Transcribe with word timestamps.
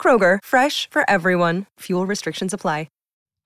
Kroger, 0.00 0.38
fresh 0.44 0.88
for 0.88 1.02
everyone. 1.10 1.66
Fuel 1.80 2.06
restrictions 2.06 2.54
apply. 2.54 2.86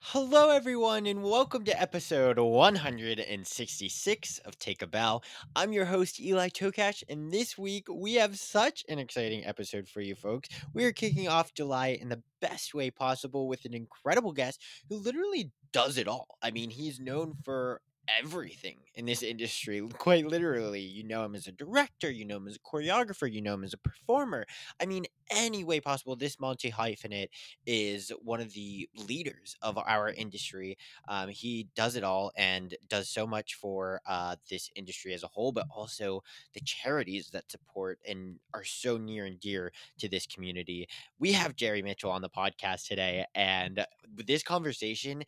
Hello, 0.03 0.49
everyone, 0.49 1.05
and 1.05 1.23
welcome 1.23 1.63
to 1.67 1.79
episode 1.79 2.39
166 2.39 4.39
of 4.39 4.59
Take 4.59 4.81
a 4.81 4.87
Bow. 4.87 5.21
I'm 5.55 5.75
your 5.75 5.85
host, 5.85 6.19
Eli 6.19 6.49
Tokash, 6.49 7.03
and 7.11 7.31
this 7.31 7.59
week 7.59 7.87
we 7.87 8.15
have 8.15 8.39
such 8.39 8.83
an 8.89 8.99
exciting 8.99 9.45
episode 9.45 9.87
for 9.87 10.01
you 10.01 10.15
folks. 10.15 10.49
We 10.73 10.85
are 10.85 10.93
kicking 10.93 11.29
off 11.29 11.53
July 11.53 11.99
in 12.01 12.09
the 12.09 12.23
best 12.41 12.73
way 12.73 12.91
possible 12.91 13.47
with 13.47 13.67
an 13.67 13.75
incredible 13.75 14.33
guest 14.33 14.63
who 14.89 14.97
literally 14.97 15.51
does 15.71 15.99
it 15.99 16.09
all. 16.09 16.39
I 16.41 16.51
mean, 16.51 16.71
he's 16.71 16.99
known 16.99 17.35
for 17.45 17.83
everything 18.09 18.77
in 18.95 19.07
this 19.07 19.23
industry 19.23 19.81
quite 19.99 20.27
literally 20.27 20.81
you 20.81 21.05
know 21.05 21.25
him 21.25 21.35
as 21.35 21.47
a 21.47 21.53
director 21.53 22.11
you 22.11 22.25
know 22.25 22.37
him 22.37 22.49
as 22.49 22.57
a 22.57 22.59
choreographer 22.59 23.31
you 23.31 23.41
know 23.41 23.55
him 23.55 23.65
as 23.65 23.73
a 23.75 23.79
performer. 23.79 24.47
I 24.81 24.87
mean 24.87 25.05
any 25.31 25.63
way 25.63 25.81
possible 25.81 26.17
this 26.17 26.41
multi 26.41 26.71
hyphenate 26.71 27.29
is 27.67 28.11
one 28.23 28.41
of 28.41 28.53
the 28.53 28.89
leaders 29.09 29.57
of 29.63 29.79
our 29.79 30.11
industry 30.11 30.77
um, 31.09 31.29
he 31.29 31.69
does 31.77 31.95
it 31.95 32.03
all 32.03 32.33
and 32.37 32.75
does 32.89 33.09
so 33.09 33.27
much 33.27 33.55
for 33.55 34.01
uh, 34.07 34.37
this 34.51 34.71
industry 34.75 35.15
as 35.15 35.23
a 35.23 35.29
whole 35.29 35.53
but 35.53 35.67
also 35.75 36.23
the 36.55 36.61
charities 36.61 37.31
that 37.31 37.51
support 37.51 37.99
and 38.09 38.37
are 38.55 38.65
so 38.65 38.97
near 38.97 39.25
and 39.25 39.39
dear 39.41 39.73
to 39.99 40.09
this 40.09 40.27
community. 40.27 40.89
We 41.19 41.33
have 41.33 41.57
jerry 41.57 41.83
mitchell 41.83 42.11
on 42.11 42.23
the 42.23 42.31
podcast 42.31 42.89
today 42.89 43.25
and 43.35 43.85
this 44.17 44.43
conversation 44.43 45.23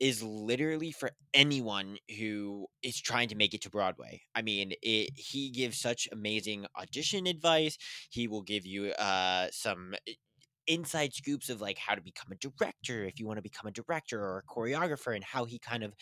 is 0.00 0.22
literally 0.22 0.92
for 0.92 1.10
anyone 1.34 1.98
who 2.18 2.66
is 2.82 3.00
trying 3.00 3.28
to 3.28 3.34
make 3.34 3.54
it 3.54 3.62
to 3.62 3.70
Broadway. 3.70 4.22
I 4.34 4.42
mean, 4.42 4.72
it, 4.82 5.10
he 5.16 5.50
gives 5.50 5.78
such 5.78 6.08
amazing 6.12 6.66
audition 6.78 7.26
advice. 7.26 7.76
He 8.10 8.28
will 8.28 8.42
give 8.42 8.64
you 8.64 8.92
uh, 8.92 9.48
some 9.50 9.94
eh, 10.06 10.12
inside 10.66 11.14
scoops 11.14 11.48
of 11.48 11.60
like 11.60 11.78
how 11.78 11.94
to 11.94 12.00
become 12.00 12.30
a 12.30 12.36
director 12.36 13.04
if 13.04 13.18
you 13.18 13.26
want 13.26 13.38
to 13.38 13.42
become 13.42 13.66
a 13.66 13.72
director 13.72 14.20
or 14.20 14.38
a 14.38 14.42
choreographer 14.42 15.14
and 15.14 15.24
how 15.24 15.44
he 15.44 15.58
kind 15.58 15.82
of 15.82 15.94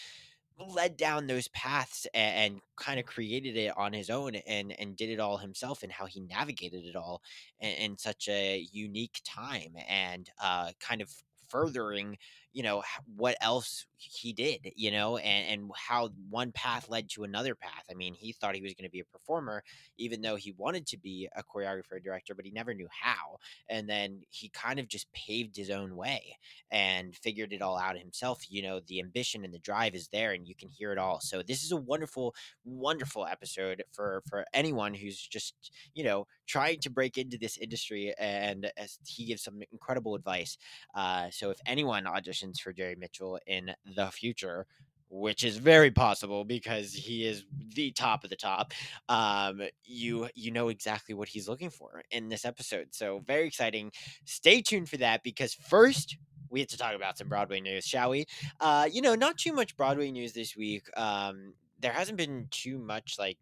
led 0.59 0.97
down 0.97 1.27
those 1.27 1.49
paths 1.49 2.07
and, 2.15 2.55
and 2.55 2.61
kind 2.77 2.99
of 2.99 3.07
created 3.07 3.57
it 3.57 3.73
on 3.77 3.93
his 3.93 4.11
own 4.11 4.35
and 4.35 4.75
and 4.79 4.97
did 4.97 5.11
it 5.11 5.21
all 5.21 5.37
himself 5.37 5.83
and 5.83 5.93
how 5.93 6.07
he 6.07 6.21
navigated 6.21 6.85
it 6.85 6.97
all 6.97 7.23
in, 7.61 7.71
in 7.73 7.99
such 7.99 8.29
a 8.29 8.67
unique 8.73 9.21
time 9.25 9.75
and 9.89 10.31
uh, 10.43 10.73
kind 10.81 11.01
of 11.01 11.11
furthering 11.49 12.17
you 12.57 12.63
know 12.63 12.83
what 13.17 13.37
else 13.43 13.85
he 13.99 14.33
did 14.33 14.73
you 14.77 14.91
know 14.91 15.19
and 15.19 15.61
and 15.61 15.71
how 15.77 16.09
one 16.31 16.53
path 16.53 16.89
led 16.89 17.09
to 17.11 17.25
another 17.25 17.55
path. 17.55 17.85
I 17.91 17.95
mean 17.95 18.15
he 18.15 18.33
thought 18.33 18.55
he 18.55 18.63
was 18.63 18.73
going 18.73 18.89
to 18.89 18.91
be 18.91 19.01
a 19.01 19.05
performer 19.05 19.63
even 19.99 20.23
though 20.23 20.37
he 20.37 20.53
wanted 20.57 20.87
to 20.87 20.99
be 20.99 21.29
a 21.37 21.43
choreographer 21.45 22.03
director 22.03 22.35
but 22.35 22.47
he 22.47 22.51
never 22.51 22.73
knew 22.73 22.89
how 22.91 23.37
and 23.69 23.87
then 23.89 24.23
he 24.31 24.49
kind 24.49 24.79
of 24.79 24.89
just 24.89 25.13
paved 25.13 25.55
his 25.55 25.69
own 25.69 25.97
way 25.97 26.39
and 26.71 27.15
figured 27.15 27.53
it 27.53 27.61
all 27.61 27.77
out 27.77 27.99
himself 27.99 28.41
you 28.49 28.63
know 28.63 28.81
the 28.87 29.01
ambition 29.01 29.45
and 29.45 29.53
the 29.53 29.59
drive 29.59 29.95
is 29.95 30.09
there 30.09 30.33
and 30.33 30.49
you 30.49 30.55
can 30.55 30.69
hear 30.71 30.93
it 30.93 30.99
all. 30.99 31.21
So 31.21 31.43
this 31.43 31.63
is 31.63 31.73
a 31.73 31.77
wonderful 31.77 32.35
wonderful 32.65 33.27
episode 33.27 33.83
for 33.93 34.23
for 34.29 34.47
anyone 34.55 34.95
who's 34.95 35.19
just 35.21 35.55
you 35.95 36.05
know 36.05 36.27
trying 36.47 36.81
to 36.81 36.91
break 36.91 37.19
into 37.19 37.37
this 37.37 37.59
industry 37.59 38.15
and 38.19 38.71
he 39.07 39.27
gives 39.27 39.43
some 39.43 39.61
incredible 39.73 40.15
advice. 40.15 40.57
Uh, 40.95 41.29
so 41.31 41.51
if 41.51 41.59
anyone 41.67 42.05
auditions 42.05 42.46
for 42.55 42.73
jerry 42.73 42.97
mitchell 42.97 43.39
in 43.47 43.71
the 43.97 44.11
future 44.11 44.67
which 45.09 45.45
is 45.45 45.57
very 45.57 45.91
possible 45.91 46.45
because 46.45 46.93
he 46.93 47.25
is 47.25 47.45
the 47.75 47.93
top 47.93 48.25
of 48.25 48.31
the 48.31 48.37
top. 48.37 48.73
Um 49.09 49.63
you 49.85 50.29
you 50.35 50.51
know 50.51 50.69
exactly 50.69 51.15
what 51.15 51.29
he's 51.29 51.49
looking 51.49 51.71
for 51.71 52.03
in 52.11 52.29
this 52.29 52.45
episode 52.45 52.89
so 52.91 53.23
very 53.27 53.47
exciting. 53.47 53.93
Stay 54.25 54.61
tuned 54.63 54.89
for 54.89 54.97
that 54.99 55.23
because 55.23 55.55
first 55.55 56.17
we 56.51 56.61
have 56.61 56.69
to 56.69 56.79
talk 56.79 56.95
about 56.95 57.19
some 57.19 57.29
broadway 57.29 57.61
news 57.61 57.85
shall 57.85 58.11
we? 58.11 58.27
Uh 58.61 58.89
you 58.91 59.01
know 59.01 59.15
not 59.15 59.39
too 59.39 59.53
much 59.53 59.77
broadway 59.77 60.11
news 60.11 60.33
this 60.33 60.57
week. 60.57 60.87
Um 60.97 61.55
there 61.79 61.93
hasn't 61.93 62.19
been 62.19 62.49
too 62.51 62.79
much 62.79 63.17
like 63.19 63.39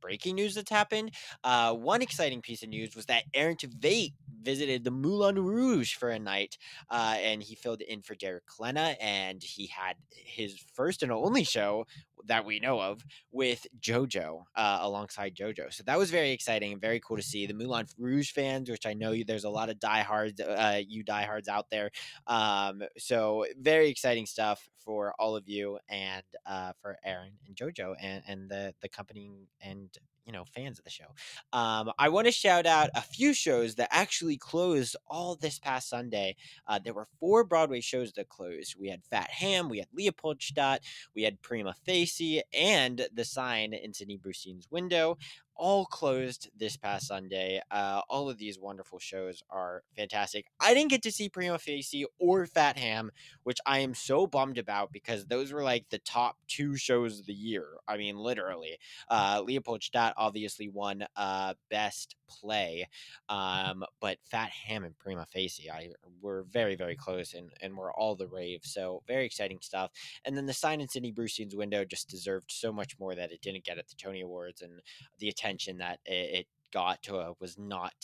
breaking 0.00 0.36
news 0.36 0.54
that's 0.54 0.70
happened. 0.70 1.12
Uh, 1.44 1.74
one 1.74 2.02
exciting 2.02 2.40
piece 2.40 2.62
of 2.62 2.68
news 2.68 2.94
was 2.94 3.06
that 3.06 3.24
Aaron 3.34 3.56
Tveit 3.56 4.12
visited 4.42 4.84
the 4.84 4.90
Moulin 4.90 5.38
Rouge 5.38 5.94
for 5.94 6.10
a 6.10 6.18
night, 6.18 6.58
uh, 6.90 7.16
and 7.18 7.42
he 7.42 7.54
filled 7.54 7.82
in 7.82 8.02
for 8.02 8.14
Derek 8.14 8.44
Klena, 8.46 8.96
and 9.00 9.42
he 9.42 9.66
had 9.66 9.96
his 10.10 10.58
first 10.74 11.02
and 11.02 11.12
only 11.12 11.44
show 11.44 11.86
that 12.26 12.44
we 12.44 12.60
know 12.60 12.80
of 12.80 13.04
with 13.30 13.66
JoJo 13.80 14.42
uh, 14.56 14.78
alongside 14.80 15.34
JoJo. 15.34 15.72
So 15.72 15.82
that 15.84 15.98
was 15.98 16.10
very 16.10 16.30
exciting 16.30 16.72
and 16.72 16.80
very 16.80 17.00
cool 17.00 17.16
to 17.16 17.22
see 17.22 17.46
the 17.46 17.54
Moulin 17.54 17.86
Rouge 17.98 18.32
fans, 18.32 18.70
which 18.70 18.86
I 18.86 18.94
know 18.94 19.12
you, 19.12 19.24
there's 19.24 19.44
a 19.44 19.50
lot 19.50 19.68
of 19.68 19.78
diehards, 19.80 20.40
uh, 20.40 20.80
you 20.86 21.02
diehards 21.02 21.48
out 21.48 21.70
there. 21.70 21.90
Um, 22.26 22.82
so 22.96 23.46
very 23.58 23.88
exciting 23.88 24.26
stuff 24.26 24.68
for 24.78 25.12
all 25.18 25.36
of 25.36 25.48
you 25.48 25.78
and 25.88 26.22
uh, 26.46 26.72
for 26.80 26.96
Aaron 27.04 27.32
and 27.46 27.54
JoJo 27.54 27.94
and 28.00 28.22
and 28.26 28.50
the 28.50 28.74
the 28.80 28.88
company 28.88 29.30
and 29.60 29.90
you 30.28 30.32
know 30.34 30.44
fans 30.54 30.78
of 30.78 30.84
the 30.84 30.90
show. 30.90 31.06
Um, 31.54 31.90
I 31.98 32.10
want 32.10 32.26
to 32.26 32.32
shout 32.32 32.66
out 32.66 32.90
a 32.94 33.00
few 33.00 33.32
shows 33.32 33.76
that 33.76 33.88
actually 33.90 34.36
closed 34.36 34.94
all 35.06 35.34
this 35.34 35.58
past 35.58 35.88
Sunday. 35.88 36.36
Uh, 36.66 36.78
there 36.78 36.92
were 36.92 37.06
four 37.18 37.44
Broadway 37.44 37.80
shows 37.80 38.12
that 38.12 38.28
closed. 38.28 38.76
We 38.78 38.90
had 38.90 39.02
Fat 39.02 39.30
Ham, 39.30 39.70
we 39.70 39.78
had 39.78 39.88
Leopoldstadt, 39.96 40.82
we 41.16 41.22
had 41.22 41.40
Prima 41.40 41.74
Facie, 41.86 42.42
and 42.52 43.08
The 43.14 43.24
Sign 43.24 43.72
in 43.72 43.94
Sidney 43.94 44.18
Brustein's 44.18 44.70
window 44.70 45.16
all 45.58 45.84
closed 45.84 46.48
this 46.56 46.76
past 46.76 47.08
Sunday. 47.08 47.60
Uh, 47.70 48.00
all 48.08 48.30
of 48.30 48.38
these 48.38 48.58
wonderful 48.58 48.98
shows 48.98 49.42
are 49.50 49.82
fantastic. 49.96 50.46
I 50.60 50.72
didn't 50.72 50.90
get 50.90 51.02
to 51.02 51.12
see 51.12 51.28
Prima 51.28 51.58
Facie 51.58 52.06
or 52.18 52.46
Fat 52.46 52.78
Ham, 52.78 53.10
which 53.42 53.58
I 53.66 53.80
am 53.80 53.92
so 53.94 54.26
bummed 54.26 54.56
about 54.56 54.92
because 54.92 55.26
those 55.26 55.52
were 55.52 55.64
like 55.64 55.86
the 55.90 55.98
top 55.98 56.36
two 56.46 56.76
shows 56.76 57.20
of 57.20 57.26
the 57.26 57.34
year. 57.34 57.66
I 57.86 57.96
mean, 57.96 58.16
literally. 58.16 58.78
Uh, 59.10 59.42
Leopoldstadt 59.44 60.14
obviously 60.16 60.68
won 60.68 61.04
uh, 61.16 61.54
Best 61.70 62.14
Play, 62.28 62.86
um, 63.28 63.84
but 64.00 64.18
Fat 64.24 64.50
Ham 64.50 64.84
and 64.84 64.96
Prima 64.98 65.26
Facie, 65.26 65.70
I 65.70 65.90
were 66.22 66.44
very, 66.50 66.76
very 66.76 66.94
close 66.94 67.34
and, 67.34 67.50
and 67.60 67.76
were 67.76 67.92
all 67.92 68.14
the 68.14 68.28
rave. 68.28 68.60
So 68.62 69.02
very 69.06 69.24
exciting 69.24 69.58
stuff. 69.60 69.90
And 70.24 70.36
then 70.36 70.46
the 70.46 70.52
sign 70.52 70.80
in 70.80 70.88
Sidney 70.88 71.10
Brustein's 71.10 71.56
window 71.56 71.84
just 71.84 72.08
deserved 72.08 72.52
so 72.52 72.72
much 72.72 72.98
more 72.98 73.14
that 73.14 73.32
it 73.32 73.40
didn't 73.40 73.64
get 73.64 73.78
at 73.78 73.88
the 73.88 73.96
Tony 73.96 74.20
Awards 74.20 74.62
and 74.62 74.82
the 75.18 75.28
attention 75.28 75.47
attention 75.48 75.78
that 75.78 76.00
it, 76.04 76.46
got 76.70 77.02
to 77.02 77.16
uh, 77.16 77.32
was 77.40 77.56
not, 77.56 77.94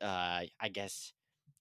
uh, 0.00 0.42
I 0.60 0.68
guess, 0.72 1.12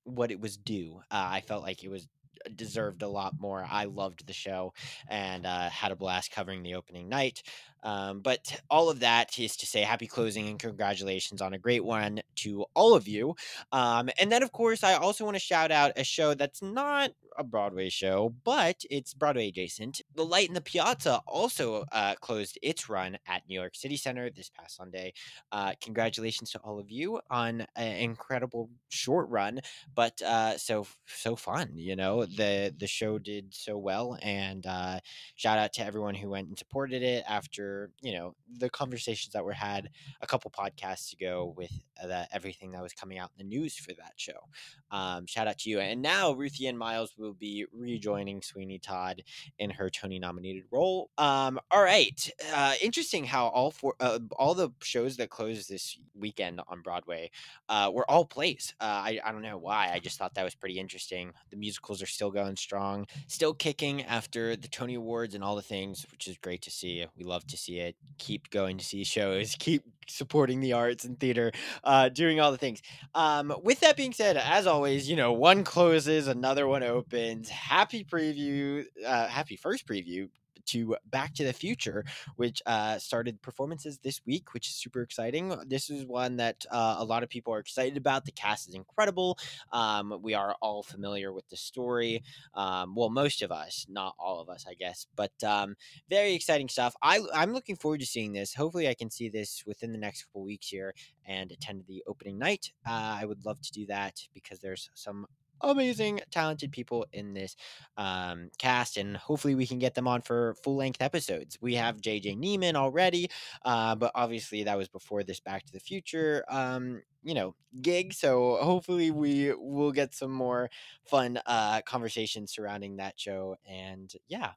what 0.04 0.30
it 0.30 0.40
was 0.40 0.56
due. 0.56 1.02
Uh, 1.10 1.30
I 1.32 1.42
felt 1.42 1.64
like 1.64 1.84
it 1.84 1.90
was 1.90 2.08
deserved 2.56 3.02
a 3.02 3.08
lot 3.08 3.34
more. 3.40 3.66
I 3.68 3.86
loved 3.86 4.28
the 4.28 4.34
show 4.34 4.74
and 5.10 5.48
uh, 5.48 5.70
had 5.70 5.92
a 5.92 5.96
blast 5.96 6.30
covering 6.32 6.62
the 6.62 6.76
opening 6.76 7.10
night. 7.10 7.42
Um, 7.84 8.22
but 8.22 8.62
all 8.70 8.90
of 8.90 9.02
that 9.02 9.38
is 9.38 9.56
to 9.58 9.66
say 9.66 9.82
happy 9.82 10.08
closing 10.08 10.48
and 10.48 10.60
congratulations 10.60 11.42
on 11.42 11.54
a 11.54 11.60
great 11.60 11.84
one 11.84 12.22
to 12.38 12.66
all 12.74 12.96
of 12.96 13.08
you. 13.08 13.36
Um, 13.72 14.10
and 14.20 14.32
then, 14.32 14.44
of 14.44 14.52
course, 14.52 14.84
I 14.84 14.94
also 14.94 15.26
want 15.26 15.36
to 15.36 15.40
shout 15.40 15.72
out 15.72 15.94
a 15.96 16.04
show 16.04 16.34
that's 16.34 16.62
not 16.62 17.12
a 17.38 17.44
Broadway 17.44 17.90
show, 17.90 18.34
but 18.44 18.84
it's 18.90 19.14
Broadway 19.14 19.48
adjacent. 19.50 20.02
The 20.16 20.26
Light 20.26 20.48
in 20.48 20.54
the 20.54 20.62
Piazza 20.62 21.22
also 21.28 21.86
uh, 21.92 22.16
closed 22.22 22.58
its 22.62 22.90
run 22.90 23.18
at 23.28 23.44
New 23.48 23.60
York 23.60 23.76
City 23.76 23.98
Center 23.98 24.30
this 24.30 24.50
past 24.50 24.78
Sunday. 24.78 25.14
Uh, 25.52 25.74
congratulations 25.82 26.52
to 26.52 26.60
all 26.60 26.80
of 26.80 26.92
you 26.92 27.20
on 27.30 27.66
an 27.76 27.98
incredible 27.98 28.70
short 28.90 29.30
run, 29.30 29.60
but 29.96 30.22
uh, 30.22 30.58
so 30.58 30.86
so 31.06 31.36
fun. 31.36 31.72
You 31.74 31.96
know, 31.96 32.26
the 32.26 32.74
the 32.78 32.88
show 32.88 33.18
did 33.20 33.54
so 33.54 33.78
well, 33.78 34.18
and 34.22 34.66
uh, 34.66 35.00
shout 35.36 35.58
out 35.58 35.74
to 35.74 35.86
everyone 35.86 36.16
who 36.16 36.30
went 36.30 36.50
and 36.50 36.58
supported 36.58 37.04
it 37.04 37.24
after 37.28 37.73
you 38.02 38.14
know 38.14 38.36
the 38.58 38.70
conversations 38.70 39.34
that 39.34 39.44
were 39.44 39.54
had 39.54 39.90
a 40.22 40.28
couple 40.28 40.52
podcasts 40.52 41.14
ago 41.14 41.54
with 41.58 41.72
uh, 42.04 42.26
everything 42.32 42.72
that 42.72 42.82
was 42.82 42.94
coming 42.94 43.18
out 43.18 43.32
in 43.38 43.48
the 43.48 43.56
news 43.56 43.76
for 43.78 43.94
that 43.94 44.14
show. 44.16 44.48
Um, 44.92 45.26
shout 45.26 45.48
out 45.48 45.58
to 45.60 45.70
you. 45.70 45.80
And 45.80 46.02
now 46.02 46.34
Ruthie 46.34 46.68
Ann 46.68 46.78
Miles 46.78 47.14
will 47.18 47.34
be 47.34 47.66
rejoining 47.72 48.42
Sweeney 48.42 48.80
Todd 48.80 49.24
in 49.58 49.70
her 49.72 49.90
Tony 49.90 50.20
nominated 50.20 50.64
role. 50.72 51.10
Um, 51.18 51.60
all 51.72 51.84
right, 51.84 52.30
uh, 52.54 52.74
interesting 52.82 53.24
how 53.26 53.48
all 53.48 53.72
four 53.72 53.96
uh, 54.00 54.20
all 54.38 54.54
the 54.54 54.70
shows 54.82 55.18
that 55.18 55.30
closed 55.30 55.70
this 55.70 55.98
weekend 56.14 56.62
on 56.68 56.82
Broadway 56.82 57.32
uh, 57.70 57.90
were 57.94 58.10
all 58.10 58.26
plays. 58.26 58.74
Uh, 58.80 58.84
I 58.86 59.20
I 59.24 59.32
don't 59.32 59.42
know 59.42 59.58
why. 59.58 59.92
I 59.94 60.00
just 60.00 60.18
thought 60.18 60.36
that 60.36 60.44
was 60.44 60.56
pretty 60.56 60.80
interesting. 60.80 61.34
The 61.50 61.58
musicals 61.58 62.02
are 62.02 62.08
still 62.08 62.32
going 62.32 62.56
strong, 62.56 63.08
still 63.28 63.54
kicking 63.54 64.04
after 64.04 64.56
the 64.56 64.68
Tony 64.68 64.96
Awards 64.96 65.36
and 65.36 65.44
all 65.44 65.56
the 65.56 65.62
things, 65.62 66.06
which 66.12 66.28
is 66.28 66.38
great 66.38 66.62
to 66.64 66.72
see. 66.72 67.06
We 67.18 67.24
love 67.24 67.46
to 67.48 67.58
see 67.64 67.80
it. 67.80 67.96
Keep 68.18 68.50
going 68.50 68.78
to 68.78 68.86
see 68.86 69.04
shows. 69.04 69.56
Keep 69.60 69.84
supporting 70.08 70.60
the 70.60 70.74
arts 70.74 71.06
and 71.06 71.20
theater, 71.20 71.52
uh, 71.84 72.10
doing 72.10 72.40
all 72.40 72.52
the 72.52 72.58
things. 72.58 72.82
Um, 73.16 73.54
with 73.64 73.80
that 73.80 73.96
being 73.96 74.14
said, 74.14 74.38
as 74.38 74.68
always, 74.68 75.10
you 75.10 75.16
know, 75.16 75.32
one 75.32 75.64
closes, 75.64 76.28
another 76.28 76.68
one 76.68 76.84
opens. 76.84 77.50
Happy 77.50 78.04
preview, 78.04 78.86
uh, 79.06 79.28
happy 79.28 79.56
first 79.56 79.88
preview 79.88 80.30
to 80.68 80.96
Back 81.06 81.34
to 81.36 81.44
the 81.44 81.54
Future, 81.54 82.06
which 82.36 82.62
uh, 82.66 82.98
started 82.98 83.42
performances 83.42 84.00
this 84.00 84.22
week, 84.26 84.54
which 84.54 84.68
is 84.68 84.76
super 84.76 85.02
exciting. 85.02 85.56
This 85.68 85.90
is 85.90 86.06
one 86.06 86.38
that 86.38 86.66
uh, 86.72 86.96
a 87.00 87.04
lot 87.04 87.24
of 87.24 87.30
people 87.30 87.54
are 87.54 87.60
excited 87.60 87.98
about. 87.98 88.26
The 88.26 88.32
cast 88.32 88.70
is 88.70 88.76
incredible. 88.76 89.38
Um, 89.72 90.20
we 90.22 90.34
are 90.34 90.56
all 90.62 90.84
familiar 90.84 91.32
with 91.34 91.48
the 91.50 91.58
story. 91.58 92.24
Um, 92.54 92.96
well, 92.96 93.10
most 93.10 93.42
of 93.42 93.52
us, 93.52 93.86
not 93.90 94.16
all 94.20 94.40
of 94.40 94.50
us, 94.50 94.66
I 94.68 94.74
guess, 94.74 95.08
but 95.16 95.32
um, 95.44 95.76
very 96.10 96.34
exciting 96.34 96.70
stuff. 96.70 96.96
I, 97.02 97.20
I'm 97.34 97.54
looking 97.54 97.76
forward 97.76 98.00
to 98.02 98.06
seeing 98.06 98.34
this. 98.34 98.54
Hopefully, 98.54 98.88
I 98.88 98.94
can 98.94 99.10
see 99.10 99.30
this 99.30 99.64
within 99.66 99.92
the 99.92 99.98
next 99.98 100.24
couple 100.24 100.44
weeks 100.44 100.68
here 100.68 100.94
and 101.26 101.52
attend 101.52 101.84
the 101.88 102.04
opening 102.08 102.38
night. 102.38 102.72
Uh, 102.88 103.18
I 103.20 103.26
would 103.26 103.46
love 103.46 103.62
to 103.62 103.72
do 103.72 103.86
that 103.88 104.22
because 104.34 104.60
there's 104.60 104.90
some 104.94 105.28
amazing, 105.72 106.22
talented 106.32 106.72
people 106.72 107.06
in 107.14 107.34
this 107.34 107.56
um, 107.98 108.50
cast, 108.58 108.98
and 108.98 109.18
hopefully 109.18 109.56
we 109.56 109.68
can 109.68 109.80
get 109.80 109.96
them 109.96 110.08
on 110.08 110.22
for 110.22 110.56
full 110.64 110.76
length 110.76 111.02
episodes. 111.02 111.58
We 111.62 111.76
have 111.76 112.02
JJ 112.02 112.38
Niemann 112.38 112.76
already, 112.76 113.30
uh, 113.66 113.96
but 113.96 114.12
obviously 114.16 114.64
that 114.64 114.78
was 114.78 114.88
before 114.88 115.24
this 115.24 115.40
Back 115.40 115.66
to 115.66 115.72
the 115.72 115.80
Future, 115.80 116.44
um, 116.50 117.02
you 117.24 117.34
know, 117.34 117.56
gig. 117.82 118.14
So 118.14 118.58
hopefully 118.62 119.12
we 119.12 119.54
will 119.54 119.92
get 119.92 120.14
some 120.14 120.32
more 120.32 120.70
fun 121.06 121.40
uh, 121.46 121.82
conversations 121.82 122.54
surrounding 122.54 122.98
that 122.98 123.20
show. 123.20 123.56
And 123.68 124.14
yeah, 124.28 124.52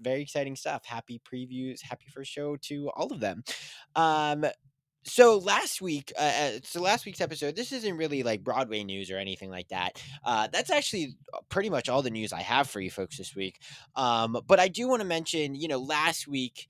very 0.00 0.22
exciting 0.22 0.56
stuff. 0.56 0.84
Happy 0.84 1.20
previews, 1.20 1.82
happy 1.82 2.06
first 2.12 2.30
show 2.30 2.56
to 2.56 2.90
all 2.90 3.12
of 3.12 3.20
them. 3.20 3.42
Um, 3.96 4.44
so 5.08 5.38
last 5.38 5.80
week, 5.80 6.12
uh, 6.18 6.22
uh, 6.22 6.50
so 6.62 6.80
last 6.80 7.06
week's 7.06 7.20
episode, 7.20 7.56
this 7.56 7.72
isn't 7.72 7.96
really 7.96 8.22
like 8.22 8.44
Broadway 8.44 8.84
news 8.84 9.10
or 9.10 9.16
anything 9.16 9.50
like 9.50 9.68
that. 9.68 10.02
Uh, 10.24 10.48
that's 10.52 10.70
actually 10.70 11.16
uh, 11.34 11.38
pretty 11.48 11.70
much 11.70 11.88
all 11.88 12.02
the 12.02 12.10
news 12.10 12.32
I 12.32 12.42
have 12.42 12.68
for 12.68 12.80
you 12.80 12.90
folks 12.90 13.18
this 13.18 13.34
week. 13.34 13.60
Um, 13.96 14.38
but 14.46 14.60
I 14.60 14.68
do 14.68 14.88
want 14.88 15.00
to 15.00 15.08
mention, 15.08 15.54
you 15.54 15.68
know, 15.68 15.78
last 15.78 16.28
week 16.28 16.68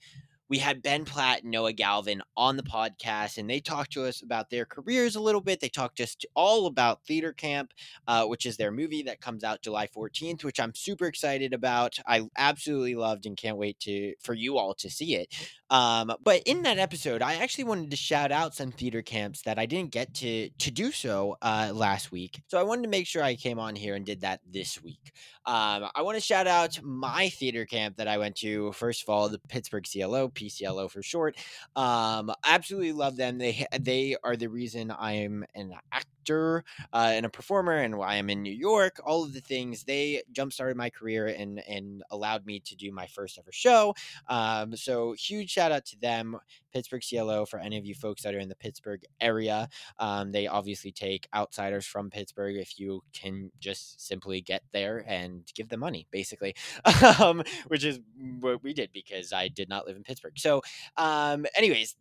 we 0.49 0.59
had 0.59 0.83
Ben 0.83 1.05
Platt 1.05 1.43
and 1.43 1.51
Noah 1.51 1.73
Galvin 1.73 2.23
on 2.37 2.57
the 2.57 2.63
podcast, 2.63 3.39
and 3.39 3.49
they 3.49 3.61
talked 3.61 3.93
to 3.93 4.05
us 4.05 4.23
about 4.23 4.51
their 4.51 4.65
careers 4.65 5.17
a 5.17 5.21
little 5.21 5.41
bit. 5.41 5.61
They 5.61 5.69
talked 5.69 5.99
just 5.99 6.27
all 6.35 6.67
about 6.67 7.05
Theater 7.05 7.33
Camp, 7.33 7.73
uh, 8.07 8.25
which 8.27 8.47
is 8.47 8.57
their 8.57 8.71
movie 8.71 9.03
that 9.03 9.21
comes 9.21 9.45
out 9.45 9.63
July 9.63 9.87
14th, 9.87 10.45
which 10.45 10.61
I'm 10.61 10.75
super 10.75 11.07
excited 11.07 11.53
about. 11.53 11.99
I 12.07 12.23
absolutely 12.37 12.95
loved 12.95 13.27
and 13.27 13.37
can't 13.37 13.59
wait 13.59 13.79
to 13.81 14.15
for 14.21 14.35
you 14.35 14.59
all 14.59 14.75
to 14.75 14.91
see 14.91 15.17
it. 15.17 15.35
Um, 15.71 16.13
but 16.23 16.43
in 16.47 16.63
that 16.63 16.79
episode, 16.79 17.21
I 17.21 17.35
actually 17.35 17.65
wanted 17.65 17.91
to 17.91 17.97
shout 17.97 18.33
out 18.33 18.55
some 18.55 18.71
theater 18.73 19.03
camps 19.03 19.43
that 19.43 19.59
I 19.59 19.67
didn't 19.67 19.93
get 19.93 20.15
to 20.15 20.49
to 20.49 20.71
do 20.71 20.93
so 20.93 21.37
uh, 21.43 21.73
last 21.75 22.11
week. 22.11 22.41
So 22.49 22.59
I 22.59 22.63
wanted 22.63 22.83
to 22.83 22.89
make 22.89 23.07
sure 23.07 23.23
I 23.23 23.35
came 23.35 23.59
on 23.59 23.77
here 23.77 23.95
and 23.95 24.05
did 24.07 24.23
that 24.23 24.41
this 24.51 24.83
week. 24.83 25.13
Um, 25.49 25.89
I 25.95 26.03
want 26.03 26.17
to 26.17 26.21
shout 26.21 26.47
out 26.47 26.79
my 26.83 27.31
theater 27.31 27.65
camp 27.65 27.97
that 27.97 28.07
I 28.07 28.19
went 28.19 28.37
to. 28.37 28.71
First 28.73 29.03
of 29.03 29.09
all, 29.09 29.31
the 29.31 29.39
Pittsburgh 29.49 29.87
CLO, 29.91 30.29
PCLO 30.29 30.91
for 30.91 31.03
short. 31.03 31.39
Um, 31.75 32.31
absolutely 32.45 32.93
love 32.93 33.17
them. 33.17 33.39
They 33.39 33.65
they 33.81 34.15
are 34.23 34.37
the 34.37 34.49
reason 34.49 34.91
I 34.91 35.13
am 35.13 35.47
an 35.55 35.73
actor 35.91 36.65
uh, 36.93 37.13
and 37.15 37.25
a 37.25 37.31
performer, 37.31 37.79
and 37.79 37.97
why 37.97 38.17
I'm 38.17 38.29
in 38.29 38.43
New 38.43 38.53
York. 38.53 39.01
All 39.03 39.25
of 39.25 39.33
the 39.33 39.41
things 39.41 39.85
they 39.85 40.23
jump 40.33 40.53
started 40.53 40.77
my 40.77 40.91
career 40.91 41.29
and 41.29 41.67
and 41.67 42.03
allowed 42.11 42.45
me 42.45 42.61
to 42.61 42.77
do 42.77 42.93
my 42.93 43.07
first 43.07 43.39
ever 43.39 43.51
show. 43.51 43.95
Um, 44.29 44.77
so 44.77 45.15
huge 45.15 45.51
shout 45.51 45.73
out 45.73 45.87
to 45.87 45.99
them. 45.99 46.37
Pittsburgh 46.75 47.03
CLO 47.09 47.47
for 47.47 47.59
any 47.59 47.79
of 47.79 47.87
you 47.87 47.95
folks 47.95 48.23
that 48.23 48.35
are 48.35 48.39
in 48.39 48.51
the 48.51 48.55
Pittsburgh 48.55 49.03
area. 49.21 49.69
Um, 49.99 50.31
they 50.31 50.47
obviously 50.47 50.93
take 50.93 51.27
outsiders 51.35 51.87
from 51.87 52.11
Pittsburgh 52.11 52.57
if 52.57 52.79
you 52.79 53.03
can 53.15 53.51
just 53.59 54.07
simply 54.07 54.43
get 54.43 54.63
there 54.73 55.05
and 55.09 55.38
give 55.55 55.69
them 55.69 55.81
money, 55.81 56.07
basically, 56.11 56.55
um, 57.21 57.43
which 57.69 57.85
is 57.85 58.01
what 58.41 58.63
we 58.63 58.73
did 58.73 58.91
because 58.93 59.33
I 59.33 59.49
did 59.49 59.69
not 59.69 59.87
live 59.87 59.97
in 59.97 60.03
Pittsburgh. 60.03 60.39
So, 60.39 60.63
um, 60.97 61.47
anyways, 61.57 61.97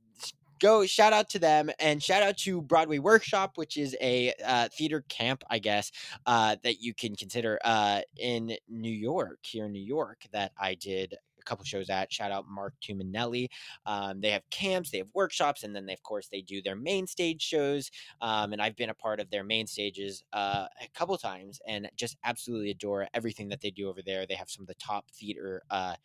go 0.60 0.86
shout 0.86 1.14
out 1.14 1.30
to 1.30 1.40
them 1.40 1.70
and 1.80 2.02
shout 2.02 2.24
out 2.24 2.38
to 2.38 2.62
Broadway 2.62 3.00
Workshop, 3.00 3.54
which 3.56 3.78
is 3.78 3.96
a 4.02 4.34
uh, 4.46 4.70
theater 4.70 5.04
camp, 5.10 5.44
I 5.50 5.60
guess, 5.60 5.92
uh, 6.26 6.56
that 6.64 6.82
you 6.82 6.94
can 6.94 7.16
consider 7.16 7.60
uh, 7.64 8.02
in 8.18 8.56
New 8.68 8.92
York, 8.92 9.40
here 9.44 9.66
in 9.66 9.72
New 9.72 9.84
York, 9.84 10.24
that 10.32 10.52
I 10.60 10.76
did 10.76 11.16
couple 11.48 11.66
shows 11.66 11.90
at. 11.90 12.12
Shout 12.12 12.32
out 12.32 12.46
Marc 12.50 12.74
Tumminelli. 12.82 13.48
Um, 13.86 14.22
they 14.22 14.32
have 14.32 14.50
camps, 14.50 14.92
they 14.92 15.00
have 15.00 15.08
workshops, 15.14 15.64
and 15.64 15.76
then 15.76 15.86
they, 15.86 15.94
of 15.94 16.04
course 16.04 16.28
they 16.28 16.42
do 16.42 16.62
their 16.62 16.76
main 16.76 17.08
stage 17.08 17.42
shows. 17.42 17.90
Um, 18.22 18.54
and 18.54 18.62
I've 18.62 18.76
been 18.76 18.90
a 18.90 18.94
part 18.94 19.20
of 19.20 19.30
their 19.30 19.44
main 19.44 19.68
stages 19.68 20.24
uh, 20.34 20.68
a 20.82 20.88
couple 20.94 21.18
times, 21.18 21.60
and 21.68 21.90
just 21.96 22.18
absolutely 22.24 22.72
adore 22.72 23.08
everything 23.14 23.50
that 23.50 23.62
they 23.62 23.72
do 23.72 23.90
over 23.90 24.02
there. 24.02 24.26
They 24.26 24.36
have 24.36 24.50
some 24.50 24.64
of 24.64 24.68
the 24.68 24.76
top 24.76 25.10
theater. 25.12 25.64
Uh, 25.70 25.96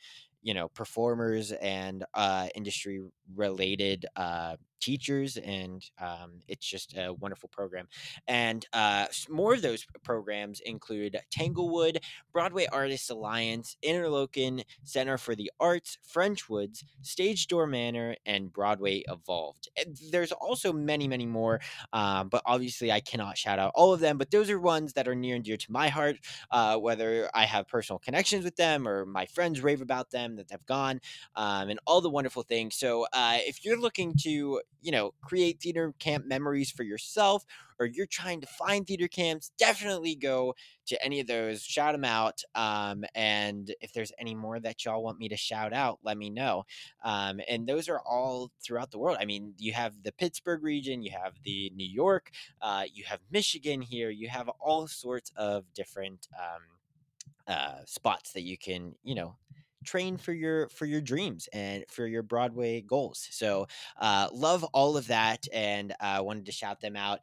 you 0.44 0.54
know 0.54 0.68
performers 0.70 1.52
and 1.52 2.04
uh, 2.14 2.48
industry 2.54 3.00
related 3.36 4.06
uh, 4.16 4.56
teachers 4.82 5.36
and 5.36 5.84
um, 6.00 6.40
it's 6.48 6.66
just 6.66 6.96
a 6.96 7.12
wonderful 7.14 7.48
program. 7.48 7.88
And 8.26 8.66
uh, 8.72 9.06
more 9.30 9.54
of 9.54 9.62
those 9.62 9.86
programs 10.02 10.60
include 10.60 11.16
tanglewood 11.30 12.00
broadway 12.32 12.66
artists 12.72 13.10
alliance 13.10 13.76
interlochen 13.84 14.62
center 14.84 15.16
for 15.16 15.34
the 15.34 15.50
arts 15.60 15.98
frenchwoods 16.02 16.84
stage 17.02 17.46
door 17.46 17.66
manor 17.66 18.16
and 18.26 18.52
broadway 18.52 19.02
evolved. 19.08 19.68
And 19.76 19.96
there's 20.10 20.32
also 20.32 20.72
many 20.72 21.08
many 21.08 21.26
more 21.26 21.60
um, 21.92 22.28
but 22.28 22.42
obviously 22.46 22.90
i 22.90 23.00
cannot 23.00 23.38
shout 23.38 23.58
out 23.58 23.72
all 23.74 23.92
of 23.92 24.00
them 24.00 24.18
but 24.18 24.30
those 24.30 24.50
are 24.50 24.60
ones 24.60 24.92
that 24.94 25.08
are 25.08 25.14
near 25.14 25.36
and 25.36 25.44
dear 25.44 25.56
to 25.56 25.72
my 25.72 25.88
heart 25.88 26.16
uh, 26.50 26.76
whether 26.76 27.30
i 27.34 27.44
have 27.44 27.68
personal 27.68 27.98
connections 27.98 28.44
with 28.44 28.56
them 28.56 28.86
or 28.88 29.06
my 29.06 29.26
friends 29.26 29.60
rave 29.62 29.80
about 29.80 30.10
them 30.10 30.36
that 30.36 30.50
have 30.50 30.64
gone 30.66 31.00
um, 31.36 31.68
and 31.68 31.80
all 31.86 32.00
the 32.00 32.10
wonderful 32.10 32.42
things. 32.42 32.76
So 32.76 33.06
uh, 33.12 33.38
if 33.40 33.64
you're 33.64 33.80
looking 33.80 34.14
to 34.22 34.60
you 34.80 34.92
know, 34.92 35.14
create 35.22 35.60
theater 35.60 35.94
camp 35.98 36.26
memories 36.26 36.70
for 36.70 36.82
yourself, 36.82 37.44
or 37.78 37.86
you're 37.86 38.06
trying 38.06 38.40
to 38.40 38.46
find 38.46 38.86
theater 38.86 39.08
camps, 39.08 39.52
definitely 39.58 40.14
go 40.14 40.54
to 40.86 41.04
any 41.04 41.20
of 41.20 41.26
those, 41.26 41.62
shout 41.62 41.94
them 41.94 42.04
out. 42.04 42.42
Um, 42.54 43.04
and 43.14 43.74
if 43.80 43.92
there's 43.92 44.12
any 44.18 44.34
more 44.34 44.60
that 44.60 44.84
y'all 44.84 45.02
want 45.02 45.18
me 45.18 45.28
to 45.28 45.36
shout 45.36 45.72
out, 45.72 45.98
let 46.02 46.16
me 46.16 46.30
know. 46.30 46.64
Um, 47.04 47.40
and 47.48 47.66
those 47.66 47.88
are 47.88 48.00
all 48.00 48.50
throughout 48.64 48.90
the 48.90 48.98
world. 48.98 49.18
I 49.20 49.24
mean, 49.24 49.54
you 49.58 49.72
have 49.72 50.02
the 50.02 50.12
Pittsburgh 50.12 50.62
region, 50.62 51.02
you 51.02 51.12
have 51.12 51.34
the 51.44 51.72
New 51.74 51.88
York, 51.88 52.30
uh, 52.60 52.84
you 52.92 53.04
have 53.04 53.20
Michigan 53.30 53.80
here, 53.80 54.10
you 54.10 54.28
have 54.28 54.48
all 54.60 54.86
sorts 54.86 55.32
of 55.36 55.64
different 55.74 56.28
um, 56.38 56.62
uh, 57.48 57.84
spots 57.86 58.32
that 58.32 58.42
you 58.42 58.56
can, 58.56 58.94
you 59.02 59.14
know, 59.14 59.36
train 59.84 60.16
for 60.16 60.32
your 60.32 60.68
for 60.68 60.86
your 60.86 61.00
dreams 61.00 61.48
and 61.52 61.84
for 61.88 62.06
your 62.06 62.22
broadway 62.22 62.80
goals. 62.80 63.28
So 63.30 63.66
uh 64.00 64.28
love 64.32 64.64
all 64.72 64.96
of 64.96 65.08
that 65.08 65.46
and 65.52 65.94
i 66.00 66.16
uh, 66.16 66.22
wanted 66.22 66.46
to 66.46 66.52
shout 66.52 66.80
them 66.80 66.96
out 66.96 67.20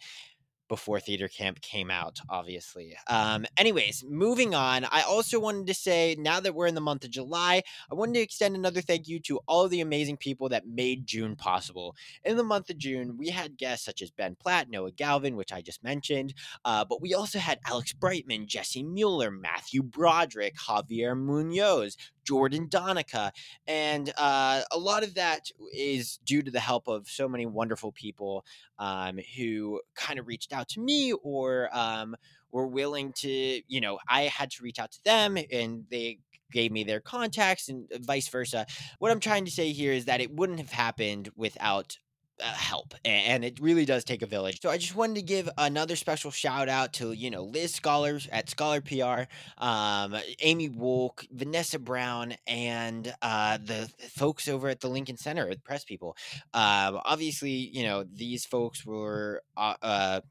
before 0.67 0.99
theater 0.99 1.27
camp 1.27 1.59
came 1.61 1.89
out 1.89 2.19
obviously. 2.29 2.95
Um 3.07 3.45
anyways 3.57 4.05
moving 4.07 4.53
on 4.53 4.85
i 4.85 5.01
also 5.01 5.39
wanted 5.39 5.65
to 5.67 5.73
say 5.73 6.15
now 6.19 6.39
that 6.39 6.53
we're 6.53 6.67
in 6.67 6.75
the 6.75 6.81
month 6.81 7.03
of 7.03 7.09
july 7.09 7.63
i 7.91 7.95
wanted 7.95 8.13
to 8.13 8.19
extend 8.19 8.55
another 8.55 8.81
thank 8.81 9.07
you 9.07 9.19
to 9.21 9.39
all 9.47 9.65
of 9.65 9.71
the 9.71 9.81
amazing 9.81 10.17
people 10.17 10.49
that 10.49 10.67
made 10.67 11.07
june 11.07 11.35
possible. 11.35 11.95
In 12.23 12.37
the 12.37 12.43
month 12.43 12.69
of 12.69 12.77
june 12.77 13.17
we 13.17 13.29
had 13.29 13.57
guests 13.57 13.85
such 13.85 14.01
as 14.01 14.11
ben 14.11 14.35
platt 14.35 14.69
noah 14.69 14.91
galvin 14.91 15.35
which 15.35 15.51
i 15.51 15.61
just 15.61 15.83
mentioned 15.83 16.35
uh, 16.65 16.85
but 16.85 17.01
we 17.01 17.15
also 17.15 17.39
had 17.39 17.59
alex 17.65 17.91
brightman 17.93 18.45
jessie 18.45 18.83
mueller 18.83 19.31
matthew 19.31 19.81
broderick 19.81 20.55
javier 20.55 21.17
munoz 21.17 21.97
Jordan 22.29 22.67
Donica. 22.69 23.33
And 23.65 24.13
uh, 24.15 24.61
a 24.71 24.77
lot 24.77 25.01
of 25.01 25.15
that 25.15 25.49
is 25.73 26.19
due 26.23 26.43
to 26.43 26.51
the 26.51 26.59
help 26.59 26.87
of 26.87 27.09
so 27.09 27.27
many 27.27 27.47
wonderful 27.47 27.91
people 27.91 28.45
um, 28.77 29.17
who 29.35 29.81
kind 29.95 30.19
of 30.19 30.27
reached 30.27 30.53
out 30.53 30.69
to 30.69 30.79
me 30.79 31.11
or 31.23 31.75
um, 31.75 32.15
were 32.51 32.67
willing 32.67 33.13
to, 33.13 33.61
you 33.67 33.81
know, 33.81 33.97
I 34.07 34.23
had 34.23 34.51
to 34.51 34.63
reach 34.63 34.77
out 34.77 34.91
to 34.91 35.03
them 35.03 35.39
and 35.51 35.85
they 35.89 36.19
gave 36.51 36.71
me 36.71 36.83
their 36.83 36.99
contacts 36.99 37.67
and 37.67 37.87
vice 37.99 38.27
versa. 38.27 38.67
What 38.99 39.11
I'm 39.11 39.19
trying 39.19 39.45
to 39.45 39.51
say 39.51 39.71
here 39.71 39.91
is 39.91 40.05
that 40.05 40.21
it 40.21 40.31
wouldn't 40.31 40.59
have 40.59 40.71
happened 40.71 41.29
without 41.35 41.97
help 42.41 42.93
and 43.05 43.43
it 43.43 43.59
really 43.59 43.85
does 43.85 44.03
take 44.03 44.21
a 44.21 44.25
village. 44.25 44.61
So 44.61 44.69
i 44.69 44.77
just 44.77 44.95
wanted 44.95 45.15
to 45.15 45.21
give 45.21 45.49
another 45.57 45.95
special 45.95 46.31
shout 46.31 46.69
out 46.69 46.93
to 46.93 47.11
you 47.11 47.29
know 47.29 47.43
liz 47.43 47.73
scholars 47.73 48.27
at 48.31 48.49
scholar 48.49 48.81
pr 48.81 49.23
um, 49.57 50.15
amy 50.41 50.69
wolk 50.69 51.25
vanessa 51.31 51.79
brown 51.79 52.35
and 52.47 53.13
uh, 53.21 53.57
the 53.57 53.89
folks 54.09 54.47
over 54.47 54.69
at 54.69 54.79
the 54.79 54.87
lincoln 54.87 55.17
center 55.17 55.49
the 55.49 55.59
press 55.61 55.83
people. 55.83 56.15
Um, 56.53 56.99
obviously 57.05 57.51
you 57.51 57.83
know 57.83 58.03
these 58.03 58.45
folks 58.45 58.85
were 58.85 59.41
uh, 59.57 59.75
uh 59.81 60.21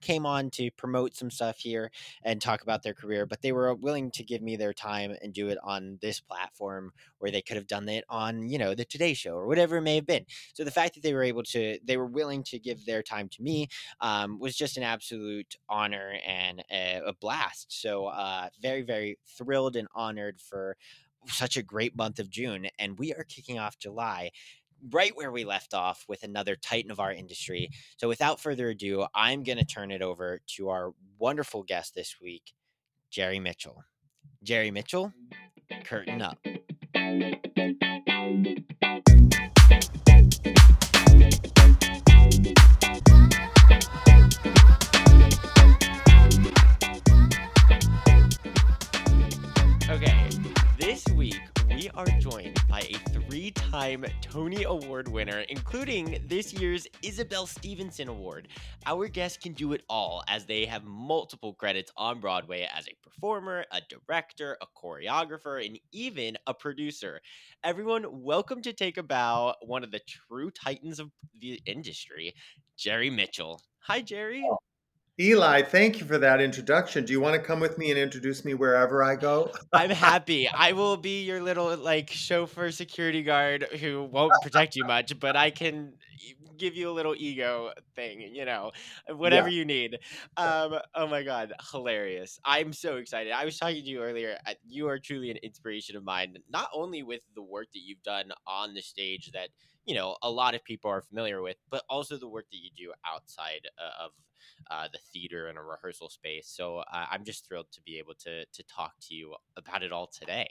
came 0.00 0.26
on 0.26 0.50
to 0.50 0.70
promote 0.72 1.14
some 1.14 1.30
stuff 1.30 1.58
here 1.58 1.90
and 2.22 2.40
talk 2.40 2.62
about 2.62 2.82
their 2.82 2.94
career, 2.94 3.26
but 3.26 3.42
they 3.42 3.52
were 3.52 3.74
willing 3.74 4.10
to 4.12 4.24
give 4.24 4.42
me 4.42 4.56
their 4.56 4.72
time 4.72 5.16
and 5.22 5.32
do 5.32 5.48
it 5.48 5.58
on 5.62 5.98
this 6.00 6.20
platform 6.20 6.92
where 7.18 7.30
they 7.30 7.42
could 7.42 7.56
have 7.56 7.66
done 7.66 7.88
it 7.88 8.04
on, 8.08 8.48
you 8.48 8.58
know, 8.58 8.74
the 8.74 8.84
Today 8.84 9.14
Show 9.14 9.34
or 9.34 9.46
whatever 9.46 9.78
it 9.78 9.82
may 9.82 9.96
have 9.96 10.06
been. 10.06 10.26
So 10.54 10.64
the 10.64 10.70
fact 10.70 10.94
that 10.94 11.02
they 11.02 11.14
were 11.14 11.22
able 11.22 11.42
to, 11.44 11.78
they 11.84 11.96
were 11.96 12.06
willing 12.06 12.42
to 12.44 12.58
give 12.58 12.84
their 12.84 13.02
time 13.02 13.28
to 13.30 13.42
me 13.42 13.68
um, 14.00 14.38
was 14.38 14.56
just 14.56 14.76
an 14.76 14.82
absolute 14.82 15.56
honor 15.68 16.14
and 16.26 16.62
a, 16.70 17.00
a 17.06 17.12
blast. 17.14 17.80
So 17.80 18.06
uh, 18.06 18.48
very, 18.60 18.82
very 18.82 19.18
thrilled 19.26 19.76
and 19.76 19.88
honored 19.94 20.40
for 20.40 20.76
such 21.28 21.56
a 21.56 21.62
great 21.62 21.96
month 21.96 22.18
of 22.18 22.30
June. 22.30 22.68
And 22.78 22.98
we 22.98 23.12
are 23.12 23.24
kicking 23.24 23.58
off 23.58 23.78
July 23.78 24.30
right 24.90 25.16
where 25.16 25.32
we 25.32 25.44
left 25.44 25.74
off 25.74 26.04
with 26.08 26.22
another 26.22 26.56
titan 26.56 26.90
of 26.90 27.00
our 27.00 27.12
industry. 27.12 27.70
So, 27.96 28.08
without 28.08 28.40
further 28.40 28.70
ado, 28.70 29.06
I'm 29.14 29.42
going 29.42 29.58
to 29.58 29.64
turn 29.64 29.90
it 29.90 30.02
over 30.02 30.40
to 30.56 30.68
our 30.68 30.92
wonderful 31.18 31.62
guest 31.62 31.94
this 31.94 32.16
week, 32.20 32.52
Jerry 33.10 33.40
Mitchell. 33.40 33.84
Jerry 34.42 34.70
Mitchell, 34.70 35.12
curtain 35.84 36.22
up. 36.22 36.38
Okay, 49.88 50.28
this 50.78 51.04
week 51.14 51.40
we 51.76 51.90
are 51.90 52.06
joined 52.20 52.58
by 52.70 52.80
a 52.80 52.98
three 53.10 53.50
time 53.50 54.02
Tony 54.22 54.64
Award 54.64 55.08
winner, 55.08 55.40
including 55.50 56.24
this 56.26 56.54
year's 56.54 56.86
Isabelle 57.02 57.46
Stevenson 57.46 58.08
Award. 58.08 58.48
Our 58.86 59.08
guest 59.08 59.42
can 59.42 59.52
do 59.52 59.74
it 59.74 59.82
all 59.86 60.24
as 60.26 60.46
they 60.46 60.64
have 60.64 60.84
multiple 60.84 61.52
credits 61.52 61.92
on 61.94 62.18
Broadway 62.18 62.66
as 62.74 62.88
a 62.88 62.96
performer, 63.02 63.66
a 63.72 63.82
director, 63.90 64.56
a 64.62 64.66
choreographer, 64.74 65.66
and 65.66 65.78
even 65.92 66.38
a 66.46 66.54
producer. 66.54 67.20
Everyone, 67.62 68.06
welcome 68.22 68.62
to 68.62 68.72
Take 68.72 68.96
a 68.96 69.02
Bow, 69.02 69.54
one 69.60 69.84
of 69.84 69.90
the 69.90 70.00
true 70.08 70.50
titans 70.50 70.98
of 70.98 71.10
the 71.38 71.60
industry, 71.66 72.32
Jerry 72.78 73.10
Mitchell. 73.10 73.60
Hi, 73.80 74.00
Jerry. 74.00 74.42
Oh, 74.50 74.56
Eli, 75.18 75.62
thank 75.62 75.98
you 75.98 76.04
for 76.04 76.18
that 76.18 76.42
introduction. 76.42 77.06
Do 77.06 77.12
you 77.12 77.22
want 77.22 77.34
to 77.34 77.40
come 77.40 77.58
with 77.58 77.78
me 77.78 77.90
and 77.90 77.98
introduce 77.98 78.44
me 78.44 78.52
wherever 78.52 79.02
I 79.02 79.16
go? 79.16 79.50
I'm 79.72 79.88
happy. 79.88 80.46
I 80.46 80.72
will 80.72 80.98
be 80.98 81.22
your 81.22 81.42
little 81.42 81.74
like 81.74 82.10
chauffeur 82.10 82.70
security 82.70 83.22
guard 83.22 83.66
who 83.80 84.04
won't 84.04 84.32
protect 84.42 84.76
you 84.76 84.84
much, 84.84 85.18
but 85.18 85.34
I 85.34 85.50
can 85.50 85.94
give 86.58 86.76
you 86.76 86.90
a 86.90 86.92
little 86.92 87.14
ego 87.16 87.72
thing, 87.94 88.20
you 88.20 88.44
know, 88.44 88.72
whatever 89.08 89.48
yeah. 89.48 89.58
you 89.58 89.64
need. 89.64 89.98
Um, 90.36 90.78
oh 90.94 91.06
my 91.06 91.22
god, 91.22 91.52
hilarious. 91.72 92.38
I'm 92.44 92.74
so 92.74 92.96
excited. 92.96 93.32
I 93.32 93.46
was 93.46 93.58
talking 93.58 93.82
to 93.82 93.88
you 93.88 94.02
earlier. 94.02 94.36
Uh, 94.46 94.52
you 94.66 94.88
are 94.88 94.98
truly 94.98 95.30
an 95.30 95.38
inspiration 95.42 95.96
of 95.96 96.04
mine, 96.04 96.36
not 96.50 96.68
only 96.74 97.02
with 97.02 97.20
the 97.34 97.42
work 97.42 97.68
that 97.72 97.80
you've 97.82 98.02
done 98.02 98.32
on 98.46 98.74
the 98.74 98.82
stage 98.82 99.30
that, 99.32 99.48
you 99.86 99.94
know, 99.94 100.16
a 100.22 100.30
lot 100.30 100.54
of 100.54 100.64
people 100.64 100.90
are 100.90 101.00
familiar 101.02 101.40
with, 101.42 101.56
but 101.70 101.84
also 101.88 102.16
the 102.16 102.28
work 102.28 102.46
that 102.50 102.58
you 102.58 102.70
do 102.76 102.92
outside 103.06 103.68
uh, 103.78 104.04
of 104.04 104.12
uh, 104.70 104.88
the 104.92 104.98
theater 105.12 105.48
and 105.48 105.58
a 105.58 105.62
rehearsal 105.62 106.10
space. 106.10 106.48
So 106.48 106.78
uh, 106.78 107.06
I'm 107.10 107.24
just 107.24 107.46
thrilled 107.46 107.70
to 107.72 107.80
be 107.82 107.98
able 107.98 108.14
to 108.20 108.44
to 108.46 108.62
talk 108.64 108.94
to 109.02 109.14
you 109.14 109.36
about 109.56 109.82
it 109.82 109.92
all 109.92 110.08
today. 110.08 110.48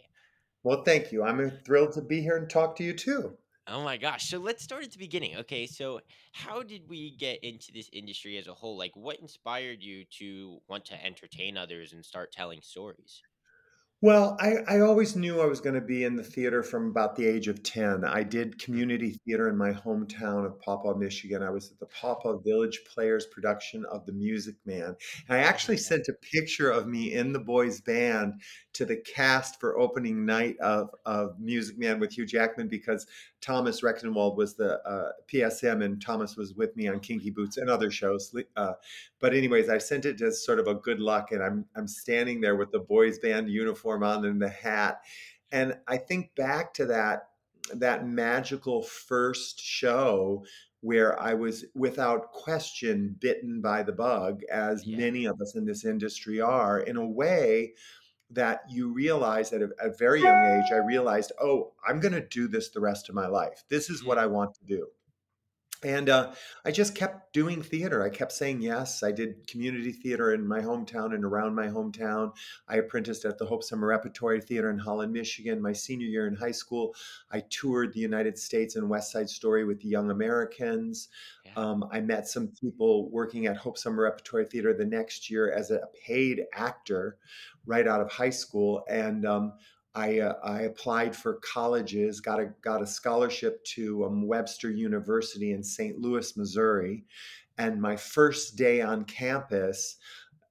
Well, 0.63 0.83
thank 0.83 1.13
you. 1.13 1.23
I'm 1.23 1.49
thrilled 1.63 1.93
to 1.93 2.01
be 2.01 2.21
here 2.21 2.35
and 2.35 2.49
talk 2.49 2.75
to 2.75 2.83
you 2.83 2.93
too. 2.93 3.37
Oh 3.67 3.83
my 3.83 3.97
gosh. 3.97 4.29
So 4.29 4.37
let's 4.39 4.63
start 4.63 4.83
at 4.83 4.91
the 4.91 4.97
beginning. 4.97 5.37
Okay. 5.37 5.65
So, 5.67 6.01
how 6.33 6.61
did 6.63 6.87
we 6.87 7.11
get 7.15 7.43
into 7.43 7.71
this 7.71 7.89
industry 7.93 8.37
as 8.37 8.47
a 8.47 8.53
whole? 8.53 8.77
Like, 8.77 8.95
what 8.95 9.19
inspired 9.19 9.81
you 9.83 10.05
to 10.19 10.61
want 10.67 10.85
to 10.85 11.03
entertain 11.05 11.57
others 11.57 11.93
and 11.93 12.03
start 12.05 12.31
telling 12.31 12.61
stories? 12.61 13.23
Well, 14.01 14.37
I, 14.39 14.57
I 14.67 14.79
always 14.81 15.15
knew 15.15 15.41
I 15.41 15.45
was 15.45 15.61
going 15.61 15.73
to 15.73 15.81
be 15.81 16.03
in 16.03 16.15
the 16.15 16.23
theater 16.23 16.61
from 16.61 16.89
about 16.89 17.15
the 17.15 17.25
age 17.25 17.47
of 17.47 17.63
10. 17.63 18.03
I 18.03 18.23
did 18.23 18.59
community 18.59 19.17
theater 19.25 19.49
in 19.49 19.57
my 19.57 19.71
hometown 19.71 20.45
of 20.45 20.59
Paw 20.59 20.77
Paw, 20.77 20.93
Michigan. 20.95 21.41
I 21.41 21.49
was 21.49 21.71
at 21.71 21.79
the 21.79 21.87
Paw 21.87 22.15
Paw 22.15 22.37
Village 22.37 22.81
Players 22.93 23.25
production 23.25 23.85
of 23.85 24.05
The 24.05 24.11
Music 24.11 24.55
Man. 24.65 24.95
And 25.27 25.37
I 25.37 25.39
actually 25.39 25.77
sent 25.77 26.07
a 26.07 26.13
picture 26.13 26.69
of 26.69 26.87
me 26.87 27.13
in 27.13 27.33
the 27.33 27.39
boys' 27.39 27.81
band 27.81 28.33
to 28.75 28.85
the 28.85 28.97
cast 28.97 29.57
for 29.59 29.79
opening 29.79 30.25
night 30.25 30.57
of, 30.59 30.89
of 31.05 31.39
Music 31.39 31.77
Man 31.77 31.97
with 31.97 32.11
Hugh 32.11 32.25
Jackman 32.25 32.67
because 32.67 33.07
Thomas 33.39 33.81
Recktenwald 33.81 34.35
was 34.35 34.55
the 34.55 34.81
uh, 34.85 35.11
PSM 35.31 35.83
and 35.83 36.01
Thomas 36.01 36.35
was 36.35 36.53
with 36.55 36.75
me 36.75 36.89
on 36.89 36.99
Kinky 36.99 37.29
Boots 37.29 37.55
and 37.55 37.69
other 37.69 37.89
shows. 37.89 38.35
Uh, 38.57 38.73
but 39.21 39.33
anyways, 39.33 39.69
I 39.69 39.77
sent 39.77 40.05
it 40.05 40.21
as 40.21 40.45
sort 40.45 40.59
of 40.59 40.67
a 40.67 40.75
good 40.75 40.99
luck, 40.99 41.31
and 41.31 41.41
I'm 41.41 41.65
I'm 41.75 41.87
standing 41.87 42.41
there 42.41 42.57
with 42.57 42.71
the 42.71 42.79
boys 42.79 43.17
band 43.19 43.49
uniform 43.49 44.03
on 44.03 44.25
and 44.25 44.41
the 44.41 44.49
hat, 44.49 45.01
and 45.51 45.77
I 45.87 45.97
think 45.97 46.35
back 46.35 46.73
to 46.75 46.85
that 46.87 47.29
that 47.73 48.05
magical 48.05 48.83
first 48.83 49.59
show 49.59 50.43
where 50.81 51.19
I 51.19 51.33
was 51.33 51.65
without 51.73 52.31
question 52.31 53.15
bitten 53.19 53.61
by 53.61 53.83
the 53.83 53.91
bug, 53.91 54.41
as 54.51 54.85
yeah. 54.85 54.97
many 54.97 55.25
of 55.25 55.41
us 55.41 55.55
in 55.55 55.65
this 55.65 55.85
industry 55.85 56.41
are, 56.41 56.81
in 56.81 56.97
a 56.97 57.05
way 57.05 57.73
that 58.31 58.61
you 58.69 58.91
realize 58.91 59.49
that 59.51 59.61
at 59.61 59.69
a, 59.79 59.87
a 59.87 59.97
very 59.97 60.21
young 60.21 60.45
age, 60.45 60.71
I 60.71 60.77
realized, 60.77 61.31
oh, 61.39 61.73
I'm 61.87 61.99
going 61.99 62.13
to 62.13 62.25
do 62.25 62.47
this 62.47 62.69
the 62.69 62.79
rest 62.79 63.09
of 63.09 63.15
my 63.15 63.27
life. 63.27 63.63
This 63.69 63.89
is 63.89 64.03
what 64.03 64.17
mm-hmm. 64.17 64.23
I 64.23 64.27
want 64.27 64.55
to 64.55 64.65
do. 64.65 64.87
And 65.85 66.09
uh, 66.09 66.31
I 66.65 66.71
just 66.71 66.95
kept 66.95 67.31
doing 67.31 67.61
theater. 67.61 68.01
I 68.01 68.09
kept 68.09 68.31
saying 68.31 68.63
yes. 68.63 69.03
I 69.03 69.11
did 69.11 69.45
community 69.45 69.91
theater 69.91 70.33
in 70.33 70.47
my 70.47 70.59
hometown 70.59 71.13
and 71.13 71.23
around 71.23 71.53
my 71.53 71.67
hometown. 71.67 72.31
I 72.67 72.77
apprenticed 72.77 73.23
at 73.23 73.37
the 73.37 73.45
Hope 73.45 73.63
Summer 73.63 73.89
Repertory 73.89 74.41
Theater 74.41 74.71
in 74.71 74.79
Holland, 74.79 75.13
Michigan. 75.13 75.61
My 75.61 75.73
senior 75.73 76.07
year 76.07 76.25
in 76.25 76.35
high 76.35 76.53
school, 76.53 76.95
I 77.31 77.43
toured 77.51 77.93
the 77.93 77.99
United 77.99 78.35
States 78.35 78.75
and 78.75 78.89
West 78.89 79.11
Side 79.11 79.29
Story 79.29 79.63
with 79.63 79.79
the 79.79 79.87
Young 79.87 80.09
Americans. 80.09 81.09
Yeah. 81.45 81.51
Um, 81.55 81.87
I 81.91 82.01
met 82.01 82.27
some 82.27 82.47
people 82.47 83.11
working 83.11 83.45
at 83.45 83.55
Hope 83.55 83.77
Summer 83.77 84.01
Repertory 84.05 84.45
Theater 84.45 84.73
the 84.73 84.85
next 84.85 85.29
year 85.29 85.53
as 85.53 85.69
a 85.69 85.81
paid 86.03 86.45
actor 86.55 87.17
right 87.67 87.87
out 87.87 88.01
of 88.01 88.11
high 88.11 88.31
school. 88.31 88.83
And 88.89 89.23
um, 89.27 89.53
I, 89.95 90.19
uh, 90.19 90.33
I 90.43 90.61
applied 90.61 91.15
for 91.15 91.35
colleges, 91.35 92.19
got 92.19 92.39
a 92.39 92.49
got 92.61 92.81
a 92.81 92.87
scholarship 92.87 93.63
to 93.75 94.05
um, 94.05 94.27
Webster 94.27 94.69
University 94.69 95.53
in 95.53 95.63
St. 95.63 95.99
Louis, 95.99 96.35
Missouri, 96.35 97.05
and 97.57 97.81
my 97.81 97.95
first 97.95 98.57
day 98.57 98.81
on 98.81 99.05
campus, 99.05 99.97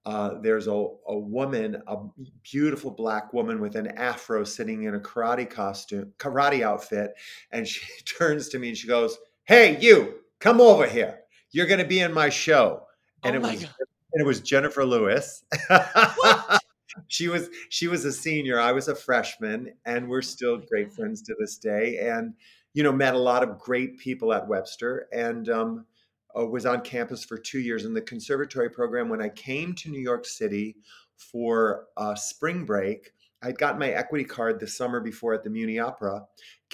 uh, 0.06 0.40
there's 0.40 0.66
a, 0.66 0.86
a 1.08 1.18
woman, 1.18 1.82
a 1.86 1.96
beautiful 2.42 2.90
black 2.90 3.32
woman 3.32 3.60
with 3.60 3.76
an 3.76 3.88
afro, 3.88 4.44
sitting 4.44 4.84
in 4.84 4.94
a 4.94 5.00
karate 5.00 5.48
costume, 5.48 6.12
karate 6.18 6.62
outfit, 6.62 7.14
and 7.50 7.66
she 7.66 7.82
turns 8.04 8.48
to 8.48 8.58
me 8.58 8.68
and 8.68 8.76
she 8.76 8.86
goes, 8.86 9.18
"Hey, 9.44 9.78
you, 9.78 10.20
come 10.40 10.60
over 10.60 10.86
here. 10.86 11.20
You're 11.50 11.66
going 11.66 11.80
to 11.80 11.86
be 11.86 12.00
in 12.00 12.12
my 12.12 12.28
show." 12.28 12.82
And 13.22 13.36
oh 13.36 13.38
it 13.38 13.42
was 13.42 13.62
God. 13.62 13.74
and 14.12 14.20
it 14.22 14.26
was 14.26 14.40
Jennifer 14.40 14.84
Lewis. 14.84 15.44
She 17.08 17.28
was 17.28 17.48
she 17.68 17.88
was 17.88 18.04
a 18.04 18.12
senior 18.12 18.58
i 18.58 18.72
was 18.72 18.88
a 18.88 18.94
freshman 18.94 19.72
and 19.86 20.08
we're 20.08 20.22
still 20.22 20.58
great 20.58 20.92
friends 20.92 21.22
to 21.22 21.34
this 21.38 21.58
day 21.58 21.98
and 21.98 22.34
you 22.72 22.82
know 22.82 22.92
met 22.92 23.14
a 23.14 23.18
lot 23.18 23.42
of 23.42 23.58
great 23.58 23.98
people 23.98 24.32
at 24.32 24.46
webster 24.46 25.06
and 25.12 25.48
um, 25.48 25.86
uh, 26.38 26.44
was 26.44 26.66
on 26.66 26.80
campus 26.80 27.24
for 27.24 27.38
two 27.38 27.60
years 27.60 27.84
in 27.84 27.94
the 27.94 28.02
conservatory 28.02 28.70
program 28.70 29.08
when 29.08 29.22
i 29.22 29.28
came 29.28 29.74
to 29.74 29.90
new 29.90 30.00
york 30.00 30.26
city 30.26 30.76
for 31.16 31.86
uh, 31.96 32.14
spring 32.14 32.64
break 32.64 33.12
i'd 33.44 33.58
gotten 33.58 33.78
my 33.78 33.90
equity 33.90 34.24
card 34.24 34.58
the 34.58 34.66
summer 34.66 35.00
before 35.00 35.34
at 35.34 35.42
the 35.42 35.50
muny 35.50 35.82
opera 35.82 36.22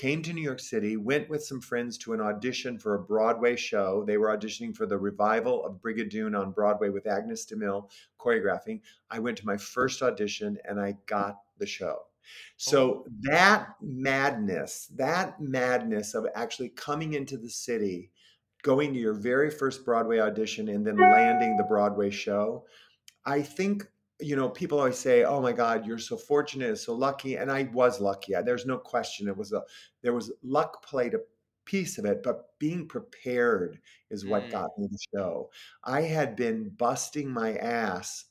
came 0.00 0.22
to 0.22 0.32
New 0.32 0.40
York 0.40 0.60
City, 0.60 0.96
went 0.96 1.28
with 1.28 1.44
some 1.44 1.60
friends 1.60 1.98
to 1.98 2.14
an 2.14 2.22
audition 2.22 2.78
for 2.78 2.94
a 2.94 3.02
Broadway 3.02 3.54
show. 3.54 4.02
They 4.06 4.16
were 4.16 4.34
auditioning 4.34 4.74
for 4.74 4.86
the 4.86 4.96
revival 4.96 5.62
of 5.62 5.82
Brigadoon 5.82 6.34
on 6.34 6.52
Broadway 6.52 6.88
with 6.88 7.06
Agnes 7.06 7.44
DeMille 7.44 7.90
choreographing. 8.18 8.80
I 9.10 9.18
went 9.18 9.36
to 9.36 9.46
my 9.46 9.58
first 9.58 10.00
audition 10.00 10.56
and 10.66 10.80
I 10.80 10.94
got 11.04 11.36
the 11.58 11.66
show. 11.66 11.98
So 12.56 12.80
oh. 12.80 13.06
that 13.24 13.74
madness, 13.82 14.90
that 14.96 15.38
madness 15.38 16.14
of 16.14 16.26
actually 16.34 16.70
coming 16.70 17.12
into 17.12 17.36
the 17.36 17.50
city, 17.50 18.10
going 18.62 18.94
to 18.94 18.98
your 18.98 19.12
very 19.12 19.50
first 19.50 19.84
Broadway 19.84 20.18
audition 20.18 20.68
and 20.68 20.86
then 20.86 20.96
landing 20.96 21.58
the 21.58 21.64
Broadway 21.64 22.08
show, 22.08 22.64
I 23.26 23.42
think 23.42 23.86
you 24.22 24.36
know, 24.36 24.48
people 24.48 24.78
always 24.78 24.98
say, 24.98 25.24
"Oh 25.24 25.40
my 25.40 25.52
God, 25.52 25.86
you're 25.86 25.98
so 25.98 26.16
fortunate, 26.16 26.76
so 26.78 26.94
lucky," 26.94 27.36
and 27.36 27.50
I 27.50 27.64
was 27.64 28.00
lucky. 28.00 28.34
There's 28.44 28.66
no 28.66 28.78
question. 28.78 29.28
It 29.28 29.36
was 29.36 29.52
a 29.52 29.62
there 30.02 30.14
was 30.14 30.32
luck 30.42 30.84
played 30.84 31.14
a 31.14 31.20
piece 31.64 31.98
of 31.98 32.04
it, 32.04 32.22
but 32.22 32.58
being 32.58 32.88
prepared 32.88 33.80
is 34.10 34.26
what 34.26 34.50
Mm, 34.50 34.50
got 34.50 34.70
me 34.78 34.88
the 34.90 34.98
show. 35.14 35.50
I 35.84 36.02
had 36.02 36.36
been 36.36 36.70
busting 36.70 37.30
my 37.30 37.56
ass 37.56 38.26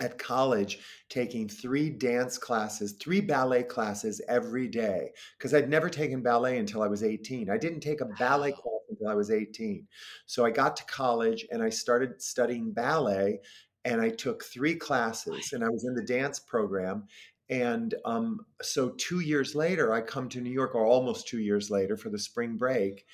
at 0.00 0.18
college 0.18 0.78
taking 1.10 1.46
three 1.46 1.90
dance 1.90 2.38
classes, 2.38 2.94
three 2.94 3.20
ballet 3.20 3.62
classes 3.62 4.22
every 4.28 4.66
day 4.66 5.12
because 5.36 5.52
I'd 5.52 5.68
never 5.68 5.90
taken 5.90 6.22
ballet 6.22 6.58
until 6.58 6.82
I 6.82 6.86
was 6.88 7.02
18. 7.02 7.50
I 7.50 7.58
didn't 7.58 7.80
take 7.80 8.00
a 8.00 8.06
ballet 8.06 8.52
class 8.52 8.80
until 8.88 9.08
I 9.08 9.14
was 9.14 9.30
18. 9.30 9.86
So 10.24 10.44
I 10.46 10.50
got 10.52 10.74
to 10.78 10.84
college 10.86 11.46
and 11.50 11.62
I 11.62 11.68
started 11.68 12.22
studying 12.22 12.72
ballet 12.72 13.40
and 13.84 14.00
I 14.00 14.10
took 14.10 14.44
three 14.44 14.74
classes 14.74 15.52
and 15.52 15.64
I 15.64 15.68
was 15.68 15.84
in 15.84 15.94
the 15.94 16.02
dance 16.02 16.38
program. 16.38 17.04
And 17.48 17.94
um, 18.04 18.46
so 18.62 18.90
two 18.90 19.20
years 19.20 19.56
later, 19.56 19.92
I 19.92 20.02
come 20.02 20.28
to 20.28 20.40
New 20.40 20.52
York, 20.52 20.76
or 20.76 20.86
almost 20.86 21.26
two 21.26 21.40
years 21.40 21.68
later, 21.68 21.96
for 21.96 22.08
the 22.08 22.18
spring 22.18 22.56
break. 22.56 23.04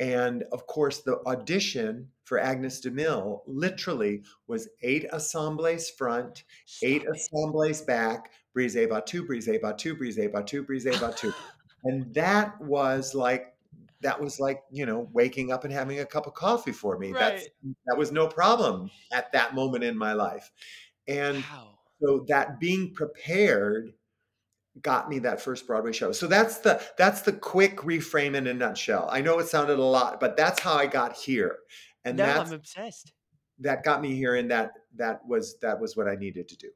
And 0.00 0.42
of 0.50 0.66
course, 0.66 1.02
the 1.02 1.20
audition 1.26 2.08
for 2.24 2.38
Agnes 2.38 2.80
de 2.80 2.90
Mille 2.90 3.44
literally 3.46 4.24
was 4.48 4.68
eight 4.82 5.06
assemblées 5.12 5.88
front, 5.96 6.42
eight 6.82 7.02
Stop 7.02 7.14
it. 7.14 7.22
assemblées 7.32 7.86
back, 7.86 8.32
brise 8.52 8.74
battu, 8.74 9.24
brise 9.28 9.60
battu, 9.62 9.96
brise 9.96 10.16
battu, 10.32 10.66
brise 10.66 11.00
battu. 11.00 11.32
And 11.84 12.12
that 12.14 12.60
was 12.60 13.14
like, 13.14 13.53
that 14.04 14.20
was 14.20 14.40
like, 14.40 14.64
you 14.72 14.86
know, 14.86 15.10
waking 15.12 15.52
up 15.52 15.64
and 15.64 15.74
having 15.74 16.00
a 16.00 16.06
cup 16.06 16.28
of 16.28 16.34
coffee 16.34 16.72
for 16.72 16.98
me. 16.98 17.14
That's 17.14 17.48
that 17.86 17.98
was 17.98 18.12
no 18.12 18.28
problem 18.28 18.92
at 19.12 19.32
that 19.32 19.54
moment 19.56 19.84
in 19.84 19.98
my 19.98 20.14
life. 20.14 20.52
And 21.08 21.46
Wow. 21.50 21.78
so 22.02 22.24
that 22.28 22.60
being 22.60 22.94
prepared 22.94 23.94
got 24.82 25.08
me 25.08 25.18
that 25.20 25.40
first 25.40 25.66
Broadway 25.66 25.92
show. 25.92 26.12
So 26.12 26.26
that's 26.26 26.58
the 26.58 26.82
that's 26.98 27.22
the 27.22 27.32
quick 27.32 27.78
reframe 27.78 28.34
in 28.36 28.46
a 28.48 28.54
nutshell. 28.54 29.08
I 29.10 29.20
know 29.20 29.38
it 29.38 29.46
sounded 29.48 29.78
a 29.78 29.84
lot, 29.84 30.20
but 30.20 30.36
that's 30.36 30.60
how 30.60 30.74
I 30.74 30.86
got 30.86 31.14
here. 31.14 31.58
And 32.04 32.18
No, 32.18 32.24
that's 32.24 32.50
I'm 32.50 32.52
obsessed. 32.52 33.12
that 33.58 33.84
got 33.84 34.00
me 34.02 34.14
here 34.14 34.34
and 34.34 34.50
that 34.50 34.72
that 34.96 35.26
was 35.26 35.58
that 35.60 35.80
was 35.80 35.96
what 35.96 36.08
I 36.08 36.16
needed 36.16 36.48
to 36.48 36.56
do. 36.56 36.70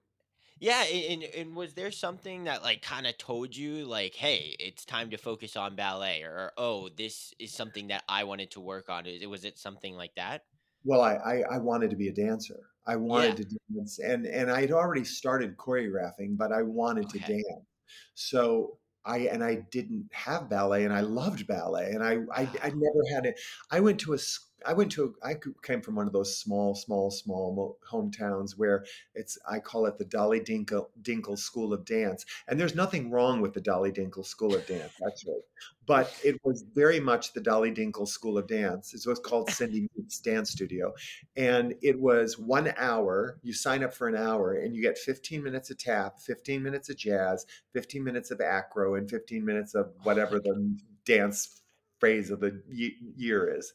Yeah, 0.61 0.83
and 0.85 1.23
and 1.23 1.55
was 1.57 1.75
there 1.75 1.93
something 1.93 2.45
that 2.45 2.63
like 2.65 2.83
kind 2.83 3.07
of 3.07 3.17
told 3.17 3.55
you 3.55 3.85
like, 3.85 4.15
hey, 4.17 4.57
it's 4.59 4.85
time 4.85 5.11
to 5.11 5.17
focus 5.17 5.57
on 5.57 5.77
ballet, 5.77 6.23
or 6.23 6.53
oh, 6.57 6.89
this 6.89 7.33
is 7.39 7.55
something 7.55 7.89
that 7.89 8.05
I 8.09 8.25
wanted 8.25 8.51
to 8.53 8.61
work 8.61 8.89
on? 8.89 9.07
Is- 9.07 9.25
Was 9.27 9.45
it 9.45 9.57
something 9.59 9.95
like 9.95 10.15
that? 10.17 10.47
Well, 10.85 11.01
I, 11.03 11.15
I 11.17 11.41
I 11.57 11.59
wanted 11.59 11.91
to 11.91 11.97
be 11.97 12.09
a 12.09 12.13
dancer. 12.13 12.71
I 12.87 12.97
Yeah. 13.11 13.33
wanted 13.33 13.37
to 13.39 13.45
dance, 13.75 13.99
and 13.99 14.27
and 14.27 14.51
I 14.51 14.61
had 14.63 14.71
already 14.73 15.05
started 15.05 15.57
choreographing, 15.57 16.37
but 16.37 16.53
I 16.53 16.63
wanted 16.63 17.09
to 17.11 17.19
dance. 17.21 17.67
So 18.15 18.79
I 19.05 19.21
and 19.21 19.45
I 19.45 19.57
didn't 19.57 20.09
have 20.13 20.49
ballet, 20.49 20.85
and 20.85 20.93
I 20.95 21.01
loved 21.01 21.47
ballet, 21.47 21.93
and 21.93 22.03
I 22.05 22.19
I, 22.35 22.51
I 22.63 22.71
never 22.71 23.03
had 23.13 23.27
it. 23.27 23.41
I 23.71 23.81
went 23.81 24.01
to 24.01 24.13
a 24.13 24.17
s- 24.17 24.48
I 24.67 24.73
went 24.73 24.91
to 24.93 25.15
I 25.23 25.37
came 25.63 25.81
from 25.81 25.95
one 25.95 26.07
of 26.07 26.13
those 26.13 26.37
small, 26.37 26.75
small, 26.75 27.11
small 27.11 27.79
hometowns 27.89 28.53
where 28.57 28.85
it's 29.15 29.39
I 29.49 29.61
call 29.61 29.87
it 29.87 29.99
the 29.99 30.05
Dolly 30.05 30.41
Dinkle 30.41 30.89
Dinkle 31.03 31.39
School 31.39 31.73
of 31.73 31.85
Dance, 31.85 32.25
and 32.49 32.59
there's 32.59 32.75
nothing 32.75 33.11
wrong 33.11 33.41
with 33.41 33.55
the 33.55 33.61
Dolly 33.61 33.93
Dinkle 33.93 34.27
School 34.27 34.55
of 34.55 34.67
Dance 34.67 34.93
actually, 35.07 35.41
but 35.87 36.13
it 36.25 36.41
was 36.45 36.65
very 36.75 37.01
much 37.01 37.33
the 37.33 37.41
Dolly 37.41 37.71
Dinkle 37.71 38.09
School 38.09 38.37
of 38.37 38.47
Dance. 38.47 38.95
It's 38.95 39.07
what's 39.07 39.21
called 39.21 39.51
Cindy 39.53 39.89
Meeks 39.97 40.19
Dance 40.19 40.51
Studio, 40.51 40.93
and 41.37 41.75
it 41.83 41.99
was 41.99 42.39
one 42.39 42.73
hour. 42.77 43.39
You 43.43 43.53
sign 43.53 43.85
up 43.85 43.95
for 43.95 44.09
an 44.09 44.17
hour, 44.17 44.55
and 44.55 44.75
you 44.75 44.83
get 44.83 44.99
15 44.99 45.43
minutes 45.43 45.71
of 45.71 45.79
tap, 45.79 46.21
15 46.21 46.63
minutes 46.63 46.89
of 46.91 46.97
jazz, 46.97 47.47
15 47.75 48.03
minutes 48.03 48.31
of 48.31 48.41
acro, 48.41 48.97
and 48.97 49.09
15 49.09 49.45
minutes 49.45 49.75
of 49.75 49.93
whatever 50.03 50.41
the 50.41 50.77
dance 51.05 51.63
phrase 52.01 52.31
of 52.31 52.41
the 52.41 52.63
year 52.69 53.57
is. 53.57 53.73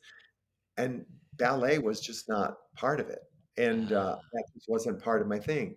And 0.78 1.06
ballet 1.38 1.80
was 1.80 2.02
just 2.02 2.30
not 2.30 2.58
part 2.76 3.00
of 3.00 3.10
it, 3.10 3.22
and 3.58 3.92
uh, 3.92 4.18
that 4.34 4.44
just 4.54 4.68
wasn't 4.68 5.02
part 5.02 5.22
of 5.22 5.28
my 5.28 5.40
thing. 5.40 5.76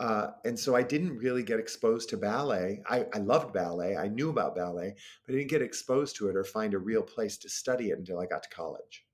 Uh, 0.00 0.28
and 0.44 0.58
so 0.58 0.76
I 0.76 0.82
didn't 0.82 1.16
really 1.16 1.42
get 1.42 1.58
exposed 1.58 2.08
to 2.10 2.16
ballet. 2.16 2.82
I, 2.88 3.06
I 3.12 3.18
loved 3.18 3.52
ballet. 3.52 3.96
I 3.96 4.06
knew 4.06 4.30
about 4.30 4.54
ballet, 4.54 4.94
but 5.26 5.32
I 5.32 5.38
didn't 5.38 5.50
get 5.50 5.62
exposed 5.62 6.14
to 6.16 6.28
it 6.28 6.36
or 6.36 6.44
find 6.44 6.72
a 6.72 6.78
real 6.78 7.02
place 7.02 7.36
to 7.38 7.48
study 7.48 7.90
it 7.90 7.98
until 7.98 8.20
I 8.20 8.26
got 8.26 8.44
to 8.44 8.48
college. 8.48 9.06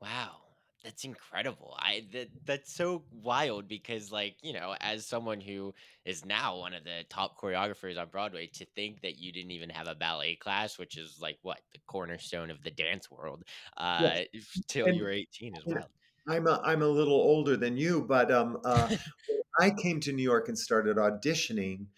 Wow. 0.00 0.41
That's 0.84 1.04
incredible. 1.04 1.76
I 1.78 2.08
that 2.10 2.30
that's 2.44 2.72
so 2.72 3.04
wild 3.12 3.68
because 3.68 4.10
like, 4.10 4.36
you 4.42 4.52
know, 4.52 4.74
as 4.80 5.06
someone 5.06 5.40
who 5.40 5.74
is 6.04 6.24
now 6.24 6.58
one 6.58 6.74
of 6.74 6.82
the 6.82 7.04
top 7.08 7.38
choreographers 7.40 8.00
on 8.00 8.08
Broadway, 8.08 8.48
to 8.54 8.66
think 8.74 9.00
that 9.02 9.16
you 9.16 9.32
didn't 9.32 9.52
even 9.52 9.70
have 9.70 9.86
a 9.86 9.94
ballet 9.94 10.34
class, 10.34 10.78
which 10.78 10.96
is 10.96 11.20
like 11.20 11.38
what, 11.42 11.60
the 11.72 11.78
cornerstone 11.86 12.50
of 12.50 12.62
the 12.64 12.72
dance 12.72 13.08
world, 13.12 13.44
uh, 13.76 14.22
if- 14.32 14.60
till 14.66 14.90
you 14.90 15.04
and 15.04 15.04
were 15.04 15.10
18 15.10 15.54
is 15.54 15.64
and 15.66 15.78
wild. 15.78 15.90
I'm 16.28 16.46
a, 16.46 16.60
I'm 16.64 16.82
a 16.82 16.88
little 16.88 17.14
older 17.14 17.56
than 17.56 17.76
you, 17.76 18.04
but 18.04 18.30
um, 18.32 18.58
uh, 18.64 18.88
I 19.60 19.70
came 19.70 20.00
to 20.00 20.12
New 20.12 20.22
York 20.22 20.48
and 20.48 20.58
started 20.58 20.96
auditioning, 20.98 21.88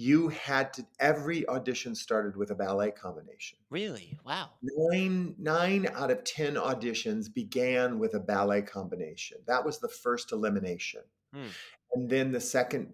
you 0.00 0.28
had 0.28 0.72
to 0.72 0.86
every 1.00 1.44
audition 1.48 1.92
started 1.92 2.36
with 2.36 2.52
a 2.52 2.54
ballet 2.54 2.92
combination. 2.92 3.58
Really? 3.68 4.16
Wow. 4.24 4.50
Nine 4.62 5.34
nine 5.38 5.88
out 5.92 6.12
of 6.12 6.22
ten 6.22 6.54
auditions 6.54 7.34
began 7.34 7.98
with 7.98 8.14
a 8.14 8.20
ballet 8.20 8.62
combination. 8.62 9.38
That 9.48 9.64
was 9.64 9.80
the 9.80 9.88
first 9.88 10.30
elimination. 10.30 11.00
Hmm. 11.34 11.48
And 11.94 12.08
then 12.08 12.30
the 12.30 12.40
second 12.40 12.92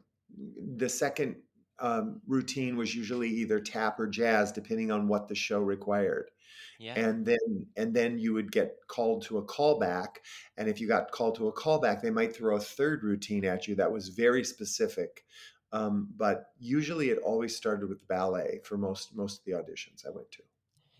the 0.79 0.89
second 0.89 1.37
um, 1.79 2.23
routine 2.27 2.75
was 2.75 2.95
usually 2.95 3.29
either 3.29 3.61
tap 3.61 4.01
or 4.01 4.07
jazz, 4.07 4.51
depending 4.51 4.91
on 4.91 5.07
what 5.07 5.29
the 5.29 5.35
show 5.35 5.59
required. 5.59 6.31
Yeah. 6.79 6.99
And 6.99 7.27
then 7.27 7.67
and 7.77 7.93
then 7.93 8.19
you 8.19 8.33
would 8.33 8.51
get 8.51 8.77
called 8.89 9.27
to 9.27 9.37
a 9.37 9.45
callback. 9.45 10.17
And 10.57 10.71
if 10.71 10.81
you 10.81 10.89
got 10.89 11.11
called 11.11 11.35
to 11.37 11.49
a 11.49 11.53
callback, 11.53 12.01
they 12.01 12.11
might 12.11 12.35
throw 12.35 12.57
a 12.57 12.61
third 12.61 13.03
routine 13.03 13.45
at 13.45 13.69
you 13.69 13.75
that 13.75 13.93
was 13.93 14.09
very 14.09 14.43
specific. 14.43 15.25
Um, 15.75 16.09
but 16.17 16.53
usually 16.61 17.11
it 17.11 17.19
always 17.19 17.57
started 17.57 17.89
with 17.89 18.07
ballet 18.07 18.61
for 18.63 18.79
most 18.79 19.15
most 19.15 19.41
of 19.41 19.45
the 19.45 19.53
auditions 19.53 20.07
I 20.07 20.11
went 20.11 20.31
to. 20.31 20.43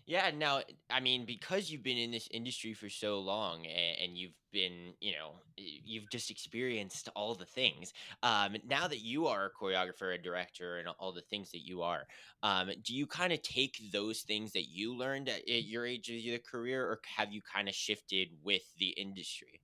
Yeah, 0.07 0.29
now, 0.37 0.61
I 0.91 0.99
mean, 0.99 1.25
because 1.25 1.71
you've 1.71 1.81
been 1.81 1.97
in 1.97 2.11
this 2.11 2.27
industry 2.29 2.73
for 2.73 2.89
so 2.89 3.19
long 3.21 3.65
and, 3.65 3.97
and 4.03 4.17
you've 4.17 4.35
been, 4.51 4.93
you 5.01 5.13
know, 5.13 5.31
you've 5.57 6.07
just 6.11 6.29
experienced 6.29 7.09
all 7.15 7.33
the 7.33 7.45
things. 7.45 7.91
Um, 8.21 8.57
now 8.67 8.87
that 8.87 8.99
you 8.99 9.25
are 9.25 9.45
a 9.45 9.63
choreographer, 9.63 10.13
a 10.13 10.21
director, 10.21 10.77
and 10.77 10.87
all 10.99 11.11
the 11.11 11.21
things 11.21 11.49
that 11.53 11.65
you 11.65 11.81
are, 11.81 12.03
um, 12.43 12.69
do 12.83 12.93
you 12.93 13.07
kind 13.07 13.33
of 13.33 13.41
take 13.41 13.81
those 13.91 14.21
things 14.21 14.51
that 14.51 14.69
you 14.69 14.95
learned 14.95 15.27
at, 15.27 15.39
at 15.49 15.63
your 15.63 15.87
age 15.87 16.07
of 16.09 16.17
your 16.17 16.37
career, 16.37 16.85
or 16.85 16.99
have 17.17 17.33
you 17.33 17.41
kind 17.41 17.67
of 17.67 17.73
shifted 17.73 18.27
with 18.43 18.61
the 18.77 18.89
industry? 18.89 19.59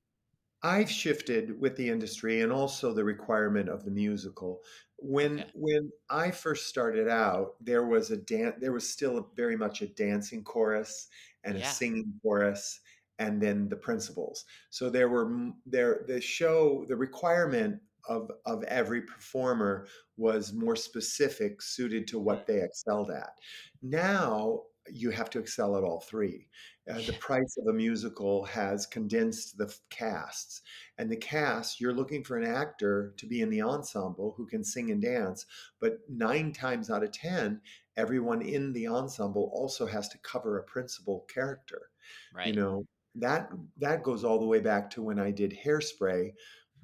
I've 0.64 0.92
shifted 0.92 1.60
with 1.60 1.76
the 1.76 1.90
industry 1.90 2.42
and 2.42 2.52
also 2.52 2.94
the 2.94 3.04
requirement 3.04 3.68
of 3.68 3.84
the 3.84 3.92
musical. 3.92 4.62
When 5.04 5.46
Okay. 5.46 5.52
when 5.54 5.92
I 6.10 6.30
first 6.32 6.68
started 6.68 7.08
out, 7.08 7.56
there 7.64 7.86
was 7.86 8.12
a 8.12 8.18
dan- 8.18 8.60
there 8.60 8.72
was 8.74 8.88
still 8.88 9.32
very 9.36 9.58
much 9.58 9.82
a 9.82 9.88
dancing 9.88 10.44
chorus 10.44 11.08
and 11.44 11.58
a 11.58 11.64
singing 11.64 12.20
chorus 12.22 12.80
and 13.20 13.42
then 13.42 13.68
the 13.70 13.76
principals. 13.78 14.46
So 14.70 14.90
there 14.92 15.10
were 15.10 15.52
there 15.66 16.04
the 16.08 16.22
show 16.22 16.86
the 16.88 16.96
requirement 16.98 17.82
of 18.08 18.32
of 18.46 18.64
every 18.66 19.02
performer 19.02 19.88
was 20.18 20.54
more 20.54 20.76
specific 20.76 21.62
suited 21.64 22.08
to 22.08 22.20
Mm, 22.20 22.20
what 22.20 22.46
they 22.46 22.62
excelled 22.62 23.10
at. 23.12 23.40
Now 23.82 24.66
you 24.88 25.12
have 25.12 25.30
to 25.32 25.40
excel 25.40 25.78
at 25.78 25.84
all 25.84 26.02
three. 26.02 26.50
Uh, 26.90 27.00
the 27.06 27.14
price 27.20 27.58
of 27.58 27.68
a 27.68 27.74
musical 27.74 28.44
has 28.44 28.88
condensed 28.88 29.56
the 29.56 29.72
casts 29.92 30.64
and 30.98 31.12
the 31.12 31.16
cast 31.16 31.80
you're 31.80 31.94
looking 31.94 32.24
for 32.24 32.38
an 32.38 32.44
actor 32.44 33.14
to 33.18 33.28
be 33.28 33.42
in 33.42 33.52
the 33.52 33.62
ensemble 33.62 34.34
who 34.36 34.48
can 34.48 34.64
sing 34.64 34.90
and 34.90 35.00
dance 35.00 35.46
but 35.80 36.00
nine 36.10 36.52
times 36.52 36.90
out 36.90 37.04
of 37.04 37.12
ten 37.12 37.62
everyone 37.98 38.42
in 38.42 38.74
the 38.74 38.88
ensemble 38.88 39.52
also 39.54 39.86
has 39.86 40.10
to 40.10 40.18
cover 40.20 40.58
a 40.58 40.64
principal 40.64 41.28
character. 41.32 41.90
Right. 42.34 42.48
you 42.48 42.54
know 42.54 42.84
that 43.14 43.52
that 43.78 44.02
goes 44.02 44.24
all 44.24 44.40
the 44.40 44.48
way 44.48 44.60
back 44.60 44.90
to 44.92 45.04
when 45.04 45.20
i 45.20 45.30
did 45.30 45.56
hairspray 45.64 46.32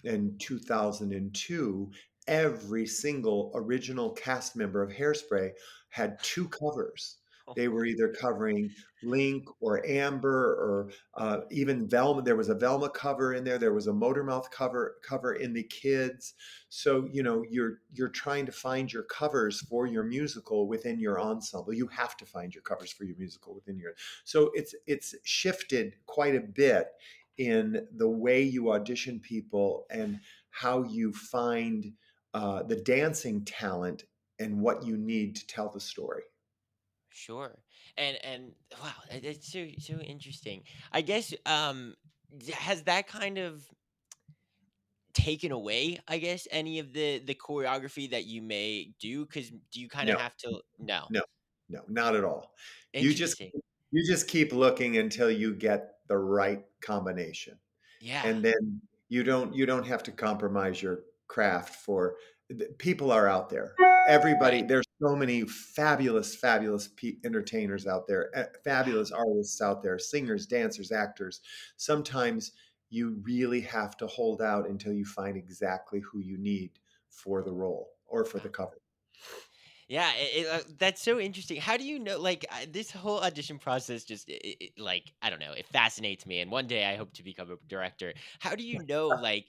in 0.03 0.37
2002 0.37 1.91
every 2.27 2.85
single 2.85 3.51
original 3.55 4.11
cast 4.11 4.55
member 4.55 4.83
of 4.83 4.91
hairspray 4.91 5.51
had 5.89 6.21
two 6.21 6.47
covers 6.49 7.17
they 7.55 7.67
were 7.67 7.85
either 7.85 8.09
covering 8.09 8.69
link 9.03 9.45
or 9.59 9.85
amber 9.85 10.53
or 10.55 10.89
uh, 11.15 11.41
even 11.51 11.87
velma 11.87 12.21
there 12.21 12.35
was 12.35 12.49
a 12.49 12.55
velma 12.55 12.89
cover 12.89 13.33
in 13.33 13.43
there 13.43 13.57
there 13.57 13.73
was 13.73 13.87
a 13.87 13.91
motormouth 13.91 14.49
cover 14.51 14.95
cover 15.03 15.33
in 15.33 15.53
the 15.53 15.63
kids 15.63 16.33
so 16.69 17.07
you 17.11 17.23
know 17.23 17.43
you're 17.49 17.79
you're 17.93 18.09
trying 18.09 18.45
to 18.45 18.51
find 18.51 18.91
your 18.91 19.03
covers 19.03 19.61
for 19.61 19.85
your 19.85 20.03
musical 20.03 20.67
within 20.67 20.99
your 20.99 21.19
ensemble 21.19 21.73
you 21.73 21.87
have 21.87 22.17
to 22.17 22.25
find 22.25 22.53
your 22.53 22.63
covers 22.63 22.91
for 22.91 23.03
your 23.03 23.17
musical 23.17 23.53
within 23.53 23.77
your 23.77 23.93
so 24.23 24.51
it's 24.53 24.75
it's 24.85 25.15
shifted 25.23 25.93
quite 26.05 26.35
a 26.35 26.41
bit 26.41 26.87
in 27.37 27.87
the 27.95 28.09
way 28.09 28.41
you 28.41 28.71
audition 28.71 29.19
people 29.19 29.85
and 29.89 30.19
how 30.49 30.83
you 30.83 31.13
find 31.13 31.93
uh, 32.33 32.63
the 32.63 32.75
dancing 32.75 33.45
talent 33.45 34.03
and 34.39 34.59
what 34.59 34.83
you 34.85 34.97
need 34.97 35.35
to 35.35 35.47
tell 35.47 35.69
the 35.69 35.79
story. 35.79 36.23
Sure. 37.17 37.63
And 37.97 38.15
and 38.23 38.55
wow, 38.79 38.93
that- 39.09 39.23
that's 39.23 39.51
so 39.51 39.67
so 39.79 39.99
interesting. 39.99 40.63
I 40.91 41.01
guess 41.01 41.33
um 41.47 41.95
d- 42.37 42.51
has 42.51 42.83
that 42.83 43.07
kind 43.07 43.39
of 43.39 43.67
taken 45.13 45.51
away, 45.51 45.99
I 46.07 46.19
guess, 46.19 46.47
any 46.51 46.79
of 46.79 46.93
the 46.93 47.19
the 47.19 47.33
choreography 47.35 48.09
that 48.11 48.25
you 48.25 48.41
may 48.41 48.93
do 48.99 49.25
cuz 49.25 49.49
do 49.71 49.81
you 49.81 49.89
kind 49.89 50.09
of 50.09 50.15
No, 50.15 50.17
have 50.17 50.37
to 50.37 50.61
no. 50.77 51.09
no, 51.09 51.21
no, 51.69 51.83
not 51.87 52.15
at 52.15 52.23
all. 52.23 52.55
You 52.97 53.13
just 53.13 53.37
Interesting. 53.37 53.53
you 53.91 54.05
just 54.07 54.27
keep 54.27 54.53
looking 54.53 54.97
until 54.97 55.31
you 55.31 55.55
get 55.55 55.99
the 56.07 56.17
right 56.17 56.65
combination. 56.81 57.59
Yeah. 57.99 58.25
and 58.25 58.45
then 58.45 58.81
you 59.09 59.23
don't 59.23 59.55
you 59.55 59.65
don't 59.67 59.85
have 59.87 60.03
to 60.03 60.11
compromise 60.13 60.81
your 60.83 61.05
craft 61.27 61.75
for 61.75 62.17
people 62.77 63.11
are 63.11 63.27
out 63.27 63.49
there 63.49 63.75
everybody 64.07 64.61
there's 64.61 64.85
so 65.01 65.15
many 65.15 65.41
fabulous 65.43 66.35
fabulous 66.35 66.87
pe- 66.87 67.17
entertainers 67.25 67.85
out 67.85 68.07
there 68.07 68.29
eh, 68.35 68.45
fabulous 68.63 69.11
artists 69.11 69.61
out 69.61 69.83
there 69.83 69.99
singers 69.99 70.45
dancers 70.45 70.91
actors 70.91 71.41
sometimes 71.75 72.53
you 72.89 73.19
really 73.23 73.59
have 73.59 73.97
to 73.97 74.07
hold 74.07 74.41
out 74.41 74.67
until 74.69 74.93
you 74.93 75.03
find 75.03 75.35
exactly 75.35 75.99
who 75.99 76.19
you 76.19 76.37
need 76.37 76.71
for 77.09 77.43
the 77.43 77.51
role 77.51 77.89
or 78.05 78.23
for 78.23 78.39
the 78.39 78.49
cover 78.49 78.81
Yeah, 79.89 80.11
it, 80.15 80.45
it, 80.45 80.47
uh, 80.47 80.59
that's 80.77 81.01
so 81.01 81.17
interesting. 81.17 81.61
How 81.61 81.77
do 81.77 81.85
you 81.85 81.97
know? 81.97 82.19
Like 82.19 82.45
I, 82.51 82.65
this 82.65 82.91
whole 82.91 83.21
audition 83.21 83.57
process, 83.57 84.03
just 84.03 84.25
it, 84.27 84.71
like 84.77 85.13
I 85.21 85.29
don't 85.29 85.39
know, 85.39 85.53
it 85.53 85.65
fascinates 85.65 86.25
me. 86.25 86.41
And 86.41 86.51
one 86.51 86.67
day 86.67 86.83
I 86.85 86.97
hope 86.97 87.13
to 87.13 87.23
become 87.23 87.51
a 87.51 87.55
director. 87.67 88.13
How 88.39 88.55
do 88.55 88.63
you 88.67 88.79
know? 88.89 89.07
Like, 89.09 89.45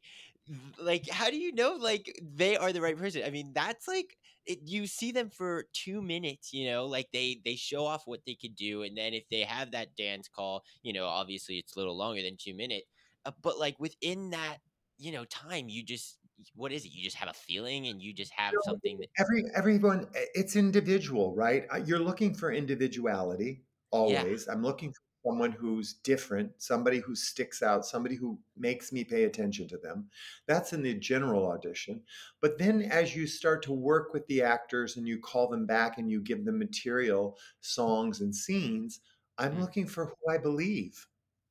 like 0.79 1.09
how 1.09 1.31
do 1.31 1.37
you 1.37 1.53
know? 1.53 1.75
Like 1.75 2.19
they 2.23 2.57
are 2.57 2.73
the 2.73 2.81
right 2.81 2.97
person? 2.97 3.23
I 3.25 3.31
mean, 3.31 3.53
that's 3.55 3.87
like 3.89 4.17
it, 4.47 4.61
you 4.65 4.87
see 4.87 5.13
them 5.13 5.31
for 5.31 5.65
two 5.73 6.01
minutes. 6.03 6.53
You 6.53 6.67
know, 6.71 6.87
like 6.87 7.11
they 7.13 7.41
they 7.45 7.57
show 7.57 7.85
off 7.87 8.07
what 8.07 8.25
they 8.27 8.35
could 8.35 8.55
do, 8.57 8.83
and 8.83 8.97
then 8.97 9.15
if 9.15 9.29
they 9.31 9.43
have 9.43 9.73
that 9.73 9.97
dance 9.97 10.29
call, 10.29 10.65
you 10.83 10.93
know, 10.93 11.07
obviously 11.07 11.59
it's 11.59 11.77
a 11.77 11.79
little 11.79 11.97
longer 11.97 12.23
than 12.23 12.37
two 12.39 12.55
minutes. 12.55 12.87
Uh, 13.25 13.33
but 13.43 13.59
like 13.59 13.79
within 13.79 14.31
that, 14.31 14.59
you 14.99 15.13
know, 15.13 15.25
time, 15.27 15.69
you 15.69 15.83
just 15.85 16.19
what 16.55 16.73
is 16.73 16.85
it? 16.85 16.93
You 16.93 17.03
just 17.05 17.17
have 17.17 17.29
a 17.29 17.35
feeling, 17.35 17.87
and 17.89 18.01
you 18.03 18.13
just 18.15 18.33
have 18.35 18.55
No, 18.55 18.61
something 18.63 18.99
that 19.01 19.11
every 19.19 19.45
everyone 19.55 20.09
it's 20.35 20.57
individual 20.57 21.35
right 21.35 21.67
Uh, 21.73 21.77
you're 21.77 21.99
looking 21.99 22.35
for 22.35 22.51
individuality 22.53 23.65
yeah, 24.05 24.25
always 24.25 24.49
i'm 24.49 24.63
looking 24.63 24.91
for 24.93 25.03
someone 25.25 25.53
who's 25.53 25.95
different 25.95 26.51
somebody 26.59 26.99
who 26.99 27.15
sticks 27.15 27.63
out 27.63 27.85
somebody 27.85 28.15
who 28.15 28.39
makes 28.57 28.93
me 28.93 29.05
pay 29.05 29.25
attention 29.25 29.69
to 29.69 29.77
them. 29.79 30.09
That's 30.47 30.73
in 30.73 30.83
the 30.83 30.95
general 30.95 31.47
audition. 31.51 32.03
But 32.41 32.59
then 32.59 32.83
as 32.83 33.15
you 33.15 33.27
start 33.27 33.63
to 33.65 33.73
work 33.73 34.13
with 34.13 34.27
the 34.27 34.43
actors 34.43 34.97
and 34.97 35.07
you 35.07 35.19
call 35.19 35.49
them 35.49 35.67
back 35.67 35.99
and 35.99 36.11
you 36.11 36.21
give 36.21 36.45
them 36.45 36.59
material 36.59 37.37
songs 37.61 38.21
and 38.21 38.35
scenes 38.35 39.01
i'm 39.39 39.57
mm, 39.57 39.61
looking 39.61 39.87
for 39.87 40.07
who 40.07 40.33
i 40.33 40.39
believe. 40.39 41.07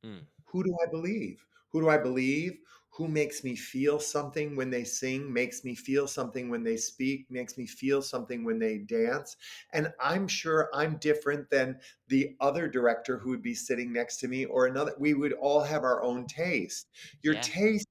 Mm, 0.05 0.25
who 0.45 0.63
do 0.63 0.75
I 0.85 0.89
believe? 0.89 1.45
Who 1.69 1.81
do 1.81 1.89
I 1.89 1.97
believe? 1.97 2.59
Who 2.97 3.07
makes 3.07 3.43
me 3.43 3.55
feel 3.55 3.99
something 3.99 4.55
when 4.55 4.69
they 4.69 4.83
sing, 4.83 5.31
makes 5.31 5.63
me 5.63 5.75
feel 5.75 6.07
something 6.07 6.49
when 6.49 6.63
they 6.63 6.77
speak, 6.77 7.27
makes 7.29 7.57
me 7.57 7.67
feel 7.67 8.01
something 8.01 8.43
when 8.43 8.59
they 8.59 8.79
dance. 8.79 9.37
And 9.71 9.93
I'm 10.01 10.27
sure 10.27 10.69
I'm 10.73 10.97
different 10.97 11.49
than 11.49 11.79
the 12.07 12.35
other 12.39 12.67
director 12.67 13.17
who 13.17 13.29
would 13.29 13.43
be 13.43 13.53
sitting 13.53 13.93
next 13.93 14.17
to 14.17 14.27
me 14.27 14.45
or 14.45 14.65
another. 14.65 14.93
We 14.97 15.13
would 15.13 15.33
all 15.33 15.61
have 15.61 15.83
our 15.83 16.03
own 16.03 16.25
taste. 16.25 16.89
Your 17.21 17.35
yeah. 17.35 17.41
taste 17.41 17.87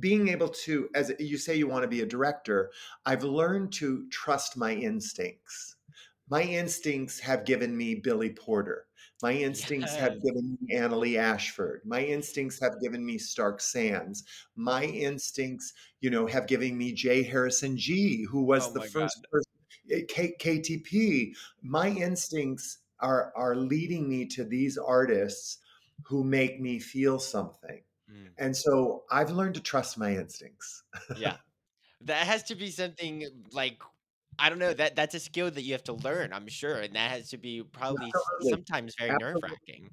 being 0.00 0.28
able 0.28 0.48
to 0.48 0.88
as 0.94 1.12
you 1.18 1.38
say 1.38 1.56
you 1.56 1.68
want 1.68 1.82
to 1.82 1.88
be 1.88 2.02
a 2.02 2.06
director 2.06 2.70
i've 3.06 3.22
learned 3.22 3.72
to 3.72 4.06
trust 4.10 4.56
my 4.56 4.72
instincts 4.72 5.76
my 6.28 6.42
instincts 6.42 7.20
have 7.20 7.44
given 7.44 7.76
me 7.76 7.94
billy 7.94 8.30
porter 8.30 8.86
my 9.22 9.32
instincts 9.32 9.96
have 9.96 10.20
given 10.22 10.58
me 10.60 10.74
annaleigh 10.76 11.18
ashford. 11.18 11.82
My 11.84 12.02
instincts 12.04 12.60
have 12.60 12.80
given 12.80 13.04
me 13.04 13.18
stark 13.18 13.60
sands. 13.60 14.24
My 14.56 14.84
instincts 14.84 15.72
you 16.00 16.10
know 16.10 16.26
have 16.26 16.46
given 16.46 16.76
me 16.78 16.92
j. 16.92 17.22
harrison 17.22 17.76
ghee 17.76 18.24
who 18.24 18.42
was 18.44 18.64
Oh 18.64 18.72
the 18.72 18.80
my 18.80 18.88
God. 18.88 19.12
first 19.12 19.24
person 19.30 19.52
eh, 19.90 20.02
K- 20.08 20.36
ktp 20.40 21.34
my 21.62 21.88
instincts 21.90 22.78
are 23.00 23.32
are 23.36 23.56
leading 23.56 24.08
me 24.08 24.26
to 24.26 24.44
these 24.44 24.78
artists 24.78 25.58
who 26.04 26.22
make 26.24 26.60
me 26.60 26.78
feel 26.78 27.18
something. 27.18 27.82
Mm, 28.10 28.36
and 28.38 28.56
so 28.56 29.04
I've 29.10 29.30
learned 29.30 29.54
to 29.56 29.60
trust 29.62 29.98
my 29.98 30.14
instincts. 30.16 30.84
yeah. 31.12 31.38
That 32.02 32.26
has 32.26 32.44
to 32.44 32.54
be 32.56 32.70
something 32.70 33.46
like 33.52 33.82
I 34.38 34.50
don't 34.50 34.58
know, 34.58 34.74
that 34.74 34.96
that's 34.96 35.14
a 35.14 35.20
skill 35.20 35.50
that 35.50 35.62
you 35.62 35.72
have 35.72 35.84
to 35.84 35.92
learn, 35.94 36.32
I'm 36.32 36.48
sure, 36.48 36.80
and 36.80 36.94
that 36.94 37.10
has 37.10 37.30
to 37.30 37.38
be 37.38 37.62
probably 37.62 38.14
Absolutely. 38.14 38.36
sometimes 38.40 38.94
very 38.98 39.14
nerve-wracking. 39.14 39.90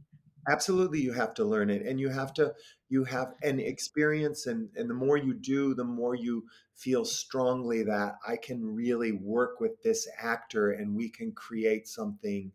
Absolutely 0.49 0.99
you 0.99 1.13
have 1.13 1.33
to 1.35 1.45
learn 1.45 1.69
it 1.69 1.83
and 1.85 2.01
you 2.01 2.09
have 2.09 2.33
to 2.33 2.53
you 2.89 3.05
have 3.05 3.33
an 3.43 3.61
experience 3.61 4.45
and 4.45 4.69
and 4.75 4.89
the 4.89 4.93
more 4.93 5.15
you 5.15 5.33
do 5.33 5.73
the 5.73 5.85
more 5.85 6.15
you 6.15 6.45
feel 6.75 7.05
strongly 7.05 7.81
that 7.83 8.15
I 8.27 8.35
can 8.35 8.65
really 8.75 9.13
work 9.13 9.61
with 9.61 9.81
this 9.83 10.05
actor 10.17 10.71
and 10.71 10.95
we 10.95 11.09
can 11.09 11.31
create 11.31 11.87
something 11.87 12.51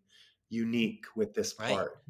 unique 0.51 1.07
with 1.17 1.33
this 1.33 1.55
Right. 1.59 1.89
part. 1.95 2.03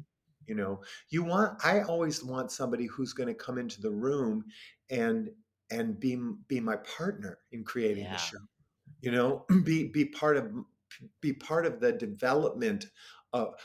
You 0.47 0.55
know, 0.55 0.83
you 1.09 1.23
want 1.23 1.63
I 1.65 1.81
always 1.83 2.23
want 2.23 2.51
somebody 2.51 2.85
who's 2.87 3.13
going 3.13 3.29
to 3.29 3.35
come 3.35 3.57
into 3.57 3.81
the 3.81 3.91
room 3.91 4.45
and 4.89 5.29
and 5.71 5.97
be 5.99 6.17
be 6.47 6.59
my 6.59 6.77
partner 6.77 7.39
in 7.53 7.63
creating 7.63 8.09
the 8.11 8.17
show. 8.17 8.39
You 9.01 9.11
know, 9.11 9.45
be 9.63 9.87
be 9.87 10.05
part 10.05 10.37
of 10.37 10.51
be 11.21 11.33
part 11.33 11.65
of 11.65 11.79
the 11.79 11.91
development 11.93 12.87
of 13.33 13.55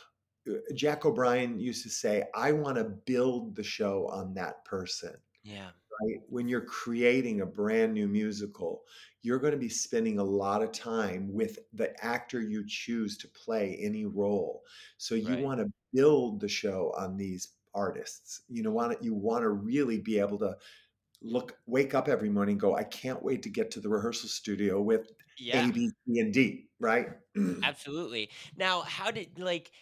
uh, 0.49 0.55
Jack 0.75 1.05
O'Brien 1.07 1.59
used 1.59 1.83
to 1.85 1.91
say, 1.91 2.25
I 2.35 2.53
want 2.53 2.77
to 2.79 2.85
build 2.85 3.57
the 3.57 3.63
show 3.65 4.09
on 4.09 4.35
that 4.35 4.65
person. 4.65 5.17
Yeah. 5.43 5.73
Right? 6.03 6.21
When 6.29 6.49
you're 6.49 6.65
creating 6.65 7.41
a 7.41 7.47
brand 7.47 7.95
new 7.95 8.09
musical, 8.09 8.85
you're 9.23 9.39
going 9.39 9.53
to 9.53 9.59
be 9.59 9.69
spending 9.69 10.19
a 10.19 10.25
lot 10.25 10.61
of 10.63 10.73
time 10.73 11.33
with 11.33 11.59
the 11.73 11.95
actor 12.05 12.41
you 12.41 12.65
choose 12.67 13.17
to 13.19 13.29
play 13.29 13.77
any 13.77 14.05
role. 14.05 14.65
So 14.97 15.15
you 15.15 15.37
Right. 15.37 15.39
want 15.39 15.61
to 15.61 15.73
build 15.93 16.41
the 16.41 16.49
show 16.49 16.93
on 16.97 17.17
these 17.17 17.55
artists. 17.75 18.43
You 18.49 18.65
know, 18.65 18.73
want 18.73 18.99
to, 18.99 19.05
you 19.05 19.15
want 19.15 19.43
to 19.43 19.51
really 19.51 20.01
be 20.01 20.19
able 20.19 20.39
to 20.41 20.57
look, 21.25 21.57
wake 21.67 21.95
up 21.95 22.09
every 22.09 22.29
morning, 22.29 22.55
and 22.55 22.61
go, 22.61 22.77
I 22.77 22.85
can't 22.85 23.23
wait 23.23 23.43
to 23.43 23.49
get 23.49 23.71
to 23.73 23.81
the 23.81 23.89
rehearsal 23.89 24.29
studio 24.29 24.81
with 24.81 25.11
Yeah. 25.39 25.69
A, 25.69 25.73
B, 25.73 25.89
C, 25.89 26.21
and 26.21 26.33
D. 26.33 26.69
Right? 26.79 27.09
Absolutely. 27.63 28.31
Now, 28.57 28.83
how 28.83 29.11
did 29.11 29.39
like 29.39 29.73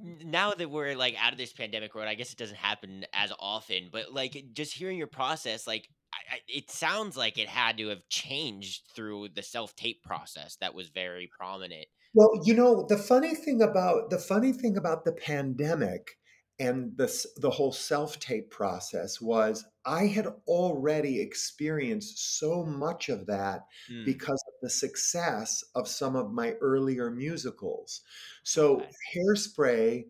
now 0.00 0.52
that 0.52 0.70
we're 0.70 0.94
like 0.94 1.14
out 1.20 1.32
of 1.32 1.38
this 1.38 1.52
pandemic 1.52 1.94
road, 1.94 2.08
I 2.08 2.14
guess 2.14 2.32
it 2.32 2.38
doesn't 2.38 2.56
happen 2.56 3.06
as 3.12 3.32
often, 3.38 3.88
but 3.90 4.12
like 4.12 4.44
just 4.52 4.74
hearing 4.74 4.98
your 4.98 5.06
process, 5.06 5.66
like 5.66 5.88
I, 6.12 6.36
I, 6.36 6.38
it 6.48 6.70
sounds 6.70 7.16
like 7.16 7.38
it 7.38 7.48
had 7.48 7.78
to 7.78 7.88
have 7.88 8.08
changed 8.08 8.88
through 8.94 9.28
the 9.34 9.42
self-tape 9.42 10.02
process 10.02 10.56
that 10.56 10.74
was 10.74 10.88
very 10.88 11.28
prominent. 11.38 11.86
Well, 12.14 12.30
you 12.44 12.54
know, 12.54 12.86
the 12.88 12.96
funny 12.96 13.34
thing 13.34 13.60
about 13.62 14.10
the 14.10 14.18
funny 14.18 14.52
thing 14.52 14.76
about 14.76 15.04
the 15.04 15.12
pandemic 15.12 16.16
and 16.60 16.96
this 16.96 17.26
the 17.36 17.50
whole 17.50 17.72
self-tape 17.72 18.50
process 18.50 19.20
was 19.20 19.64
I 19.84 20.06
had 20.06 20.26
already 20.46 21.20
experienced 21.20 22.38
so 22.38 22.64
much 22.64 23.08
of 23.08 23.26
that 23.26 23.62
Mm, 23.90 24.04
because 24.04 24.42
of 24.48 24.54
the 24.62 24.70
success 24.70 25.64
of 25.74 25.88
some 25.88 26.16
of 26.16 26.32
my 26.32 26.52
earlier 26.60 27.10
musicals. 27.10 28.02
So 28.42 28.76
okay. 28.76 28.90
Hairspray, 29.16 30.04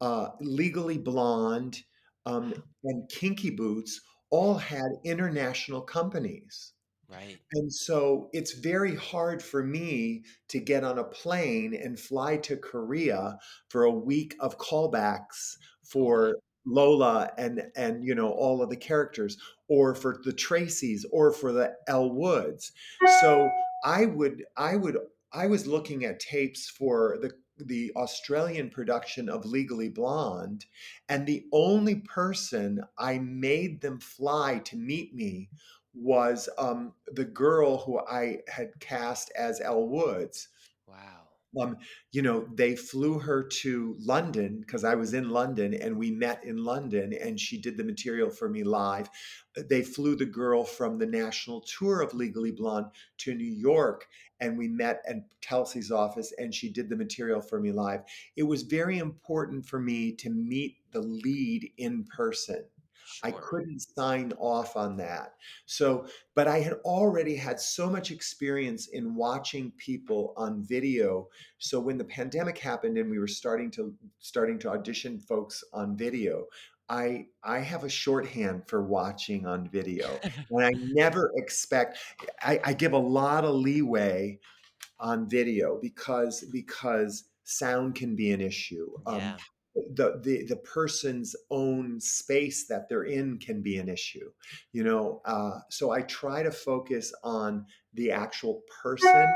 uh, 0.00 0.28
Legally 0.40 0.98
Blonde, 0.98 1.82
um, 2.26 2.54
and 2.84 3.08
Kinky 3.08 3.50
Boots 3.50 4.00
all 4.30 4.54
had 4.54 4.88
international 5.04 5.80
companies. 5.82 6.72
Right. 7.08 7.38
And 7.54 7.72
so 7.72 8.28
it's 8.34 8.52
very 8.52 8.94
hard 8.94 9.42
for 9.42 9.64
me 9.64 10.24
to 10.48 10.60
get 10.60 10.84
on 10.84 10.98
a 10.98 11.04
plane 11.04 11.74
and 11.74 11.98
fly 11.98 12.36
to 12.38 12.56
Korea 12.56 13.38
for 13.70 13.84
a 13.84 13.90
week 13.90 14.36
of 14.40 14.58
callbacks. 14.58 15.56
For 15.88 16.36
Lola 16.66 17.30
and 17.38 17.62
and 17.76 18.04
you 18.04 18.14
know 18.14 18.30
all 18.30 18.62
of 18.62 18.70
the 18.70 18.76
characters 18.76 19.38
or 19.68 19.94
for 19.94 20.20
the 20.24 20.32
Tracys 20.32 21.04
or 21.10 21.32
for 21.32 21.52
the 21.52 21.74
Elle 21.86 22.10
Woods. 22.10 22.72
So 23.20 23.50
I 23.84 24.06
would 24.06 24.44
I 24.56 24.76
would 24.76 24.98
I 25.32 25.46
was 25.46 25.66
looking 25.66 26.04
at 26.04 26.20
tapes 26.20 26.68
for 26.68 27.18
the 27.20 27.32
the 27.64 27.92
Australian 27.96 28.70
production 28.70 29.28
of 29.28 29.44
Legally 29.44 29.88
Blonde 29.88 30.66
and 31.08 31.26
the 31.26 31.44
only 31.52 31.96
person 31.96 32.80
I 32.96 33.18
made 33.18 33.80
them 33.80 33.98
fly 33.98 34.60
to 34.66 34.76
meet 34.76 35.12
me 35.12 35.48
was 35.94 36.48
um, 36.58 36.92
the 37.06 37.24
girl 37.24 37.78
who 37.78 37.98
I 37.98 38.38
had 38.46 38.78
cast 38.78 39.32
as 39.36 39.60
Elle 39.60 39.88
Woods. 39.88 40.48
Um, 41.58 41.78
you 42.12 42.22
know, 42.22 42.46
they 42.54 42.76
flew 42.76 43.18
her 43.18 43.42
to 43.42 43.96
London 44.00 44.60
because 44.60 44.84
I 44.84 44.94
was 44.94 45.14
in 45.14 45.30
London 45.30 45.72
and 45.72 45.96
we 45.96 46.10
met 46.10 46.44
in 46.44 46.62
London 46.62 47.14
and 47.14 47.40
she 47.40 47.58
did 47.58 47.76
the 47.76 47.84
material 47.84 48.28
for 48.28 48.48
me 48.48 48.64
live. 48.64 49.08
They 49.68 49.82
flew 49.82 50.14
the 50.14 50.26
girl 50.26 50.64
from 50.64 50.98
the 50.98 51.06
national 51.06 51.62
tour 51.62 52.02
of 52.02 52.12
Legally 52.12 52.52
Blonde 52.52 52.86
to 53.18 53.34
New 53.34 53.50
York 53.50 54.06
and 54.40 54.58
we 54.58 54.68
met 54.68 55.02
at 55.08 55.16
Telsey's 55.40 55.90
office 55.90 56.32
and 56.38 56.54
she 56.54 56.70
did 56.70 56.88
the 56.88 56.96
material 56.96 57.40
for 57.40 57.60
me 57.60 57.72
live. 57.72 58.02
It 58.36 58.44
was 58.44 58.62
very 58.62 58.98
important 58.98 59.66
for 59.66 59.80
me 59.80 60.12
to 60.16 60.30
meet 60.30 60.76
the 60.92 61.00
lead 61.00 61.70
in 61.78 62.04
person. 62.04 62.64
I 63.22 63.30
couldn't 63.30 63.80
sign 63.80 64.32
off 64.38 64.76
on 64.76 64.96
that. 64.98 65.34
So, 65.66 66.06
but 66.34 66.48
I 66.48 66.60
had 66.60 66.74
already 66.84 67.36
had 67.36 67.60
so 67.60 67.88
much 67.88 68.10
experience 68.10 68.88
in 68.88 69.14
watching 69.14 69.72
people 69.76 70.34
on 70.36 70.62
video. 70.62 71.28
So 71.58 71.80
when 71.80 71.98
the 71.98 72.04
pandemic 72.04 72.58
happened 72.58 72.98
and 72.98 73.10
we 73.10 73.18
were 73.18 73.26
starting 73.26 73.70
to 73.72 73.94
starting 74.18 74.58
to 74.60 74.70
audition 74.70 75.18
folks 75.18 75.64
on 75.72 75.96
video, 75.96 76.44
I 76.88 77.26
I 77.42 77.58
have 77.58 77.84
a 77.84 77.88
shorthand 77.88 78.62
for 78.66 78.82
watching 78.82 79.46
on 79.46 79.68
video. 79.68 80.08
And 80.50 80.64
I 80.64 80.72
never 80.92 81.32
expect 81.36 81.98
I, 82.42 82.60
I 82.64 82.72
give 82.72 82.92
a 82.92 82.98
lot 82.98 83.44
of 83.44 83.54
leeway 83.54 84.38
on 85.00 85.28
video 85.28 85.78
because 85.80 86.44
because 86.52 87.24
sound 87.44 87.94
can 87.94 88.14
be 88.16 88.32
an 88.32 88.40
issue. 88.40 88.90
Um, 89.06 89.18
yeah. 89.18 89.36
The 89.94 90.20
the 90.22 90.44
the 90.46 90.56
person's 90.56 91.34
own 91.50 92.00
space 92.00 92.66
that 92.66 92.88
they're 92.88 93.04
in 93.04 93.38
can 93.38 93.62
be 93.62 93.78
an 93.78 93.88
issue 93.88 94.30
you 94.72 94.84
know 94.84 95.20
uh, 95.24 95.58
so 95.70 95.90
i 95.90 96.02
try 96.02 96.42
to 96.42 96.50
focus 96.50 97.12
on 97.22 97.64
the 97.94 98.10
actual 98.10 98.62
person 98.82 99.26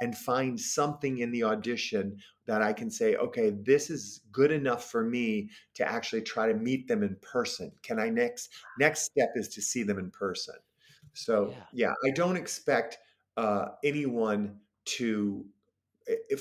and 0.00 0.16
find 0.16 0.58
something 0.58 1.18
in 1.18 1.30
the 1.30 1.42
audition 1.44 2.16
that 2.46 2.62
i 2.62 2.72
can 2.72 2.90
say 2.90 3.16
okay 3.16 3.50
this 3.50 3.90
is 3.90 4.22
good 4.32 4.50
enough 4.50 4.90
for 4.90 5.04
me 5.04 5.48
to 5.74 5.86
actually 5.86 6.22
try 6.22 6.46
to 6.46 6.54
meet 6.54 6.88
them 6.88 7.02
in 7.02 7.16
person 7.22 7.70
can 7.82 7.98
i 7.98 8.08
next 8.08 8.50
next 8.78 9.02
step 9.04 9.30
is 9.34 9.48
to 9.48 9.62
see 9.62 9.82
them 9.82 9.98
in 9.98 10.10
person 10.10 10.54
so 11.12 11.54
Yeah. 11.72 11.88
yeah 11.88 11.92
i 12.06 12.10
don't 12.10 12.36
expect 12.36 12.98
uh, 13.36 13.68
anyone 13.84 14.58
to 14.84 15.44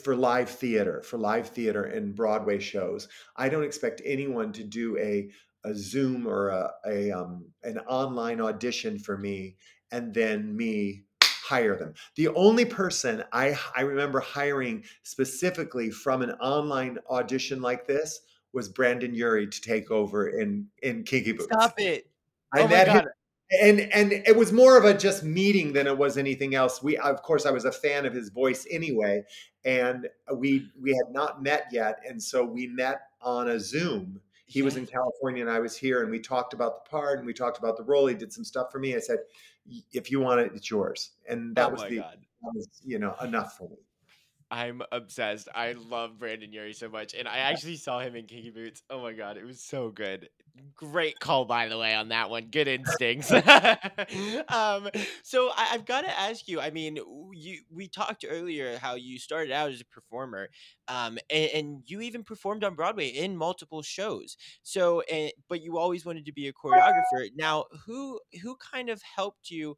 for 0.02 0.16
live 0.16 0.50
theater, 0.50 1.02
for 1.04 1.18
live 1.18 1.50
theater 1.50 1.84
and 1.84 2.16
Broadway 2.16 2.60
shows, 2.60 3.08
I 3.36 3.50
don't 3.50 3.64
expect 3.64 4.02
anyone 4.06 4.52
to 4.54 4.64
do 4.64 4.98
a 4.98 5.30
a 5.64 5.76
Zoom 5.76 6.28
or 6.28 6.50
a, 6.50 6.72
a 6.86 7.12
um, 7.12 7.46
an 7.64 7.80
online 7.80 8.40
audition 8.40 9.00
for 9.00 9.18
me 9.18 9.58
and 9.92 10.14
then 10.14 10.56
me 10.56 11.04
hire 11.22 11.76
them. 11.76 11.94
The 12.16 12.30
only 12.30 12.66
person 12.66 13.24
I 13.32 13.58
I 13.76 13.82
remember 13.82 14.20
hiring 14.20 14.84
specifically 15.04 15.90
from 15.90 16.22
an 16.22 16.32
online 16.34 16.98
audition 17.10 17.62
like 17.62 17.88
this 17.88 18.22
was 18.54 18.70
Brendon 18.70 19.14
Urie 19.14 19.48
to 19.48 19.62
take 19.62 19.92
over 19.92 20.30
in 20.30 20.68
in 20.84 21.04
Kinky 21.04 21.34
Boots. 21.34 21.48
Stop 21.52 21.76
it. 21.78 22.10
I 22.54 22.62
oh 22.62 22.64
my 22.64 22.70
met 22.70 22.88
him. 22.88 23.06
And 23.52 23.80
and 23.94 24.12
it 24.12 24.36
was 24.36 24.52
more 24.52 24.78
of 24.78 24.86
a 24.86 24.94
just 24.94 25.24
meeting 25.24 25.74
than 25.74 25.88
it 25.88 25.98
was 25.98 26.18
anything 26.18 26.56
else. 26.56 26.84
We 26.84 26.98
of 26.98 27.22
course 27.22 27.46
i 27.46 27.52
was 27.52 27.66
a 27.66 27.72
fan 27.72 28.06
of 28.06 28.14
his 28.14 28.30
voice 28.30 28.68
anyway 28.70 29.24
and 29.66 30.08
we 30.36 30.70
we 30.82 30.92
had 30.92 31.14
not 31.14 31.42
met 31.42 31.68
yet. 31.72 32.00
And 32.08 32.22
so 32.22 32.44
we 32.44 32.68
met 32.68 33.02
on 33.22 33.50
a 33.50 33.60
zoom. 33.60 34.22
He 34.46 34.62
was 34.62 34.78
in 34.78 34.86
california 34.86 35.42
and 35.42 35.52
i 35.52 35.60
was 35.60 35.76
here 35.78 36.02
and 36.02 36.12
we 36.12 36.20
talked 36.20 36.54
about 36.54 36.86
the 36.86 36.90
part 36.90 37.20
and 37.20 37.28
we 37.28 37.34
talked 37.34 37.58
about 37.58 37.78
the 37.78 37.84
role. 37.84 38.08
He 38.08 38.16
did 38.16 38.34
some 38.34 38.44
stuff 38.44 38.72
for 38.72 38.80
me. 38.80 38.96
I 38.96 39.00
said 39.00 39.20
if 39.92 40.12
you 40.12 40.20
want 40.20 40.42
it 40.42 40.52
it's 40.54 40.70
yours. 40.70 41.12
And 41.30 41.58
oh 41.58 41.62
that 41.62 41.70
oh 41.70 41.72
was 41.72 41.90
the 41.90 41.98
god. 41.98 42.18
that 42.42 42.52
was 42.54 42.68
you 42.84 43.00
know 43.00 43.16
enough 43.22 43.58
for 43.58 43.70
me 43.70 43.78
I'm 44.50 44.82
obsessed. 44.92 45.50
I 45.54 45.74
love 45.74 46.18
Brendon 46.18 46.54
Urie 46.54 46.74
so 46.74 46.90
much, 46.90 47.14
and 47.14 47.28
I 47.28 47.38
actually 47.38 47.76
saw 47.76 48.00
him 48.00 48.16
in 48.16 48.26
Kinky 48.26 48.50
Boots. 48.50 48.82
Oh 48.90 49.02
my 49.02 49.14
god, 49.14 49.38
it 49.38 49.46
was 49.46 49.62
so 49.62 49.90
good. 49.90 50.30
Great 50.76 51.20
call, 51.20 51.46
by 51.46 51.68
the 51.68 51.78
way, 51.78 51.94
on 51.94 52.10
that 52.10 52.30
one. 52.30 52.48
Good 52.50 52.68
instincts. 52.68 53.32
um, 54.50 54.90
so 55.22 55.50
I, 55.56 55.70
I've 55.72 55.86
got 55.86 56.02
to 56.02 56.20
ask 56.20 56.48
you. 56.48 56.60
I 56.62 56.72
mean, 56.72 56.98
you 57.34 57.60
we 57.70 57.88
talked 57.88 58.26
earlier 58.28 58.78
how 58.78 58.96
you 58.96 59.20
started 59.20 59.52
out 59.52 59.70
as 59.70 59.82
a 59.82 59.86
performer, 59.86 60.50
um, 60.88 61.20
and, 61.30 61.50
and 61.54 61.82
you 61.86 62.02
even 62.02 62.24
performed 62.24 62.64
on 62.64 62.76
Broadway 62.76 63.08
in 63.08 63.36
multiple 63.36 63.82
shows. 63.82 64.38
So, 64.64 65.02
and, 65.02 65.32
but 65.50 65.62
you 65.62 65.78
always 65.78 66.06
wanted 66.06 66.26
to 66.26 66.34
be 66.34 66.48
a 66.48 66.54
choreographer. 66.54 67.30
Now, 67.36 67.66
who 67.86 68.20
who 68.42 68.56
kind 68.56 68.90
of 68.90 69.02
helped 69.16 69.52
you? 69.52 69.78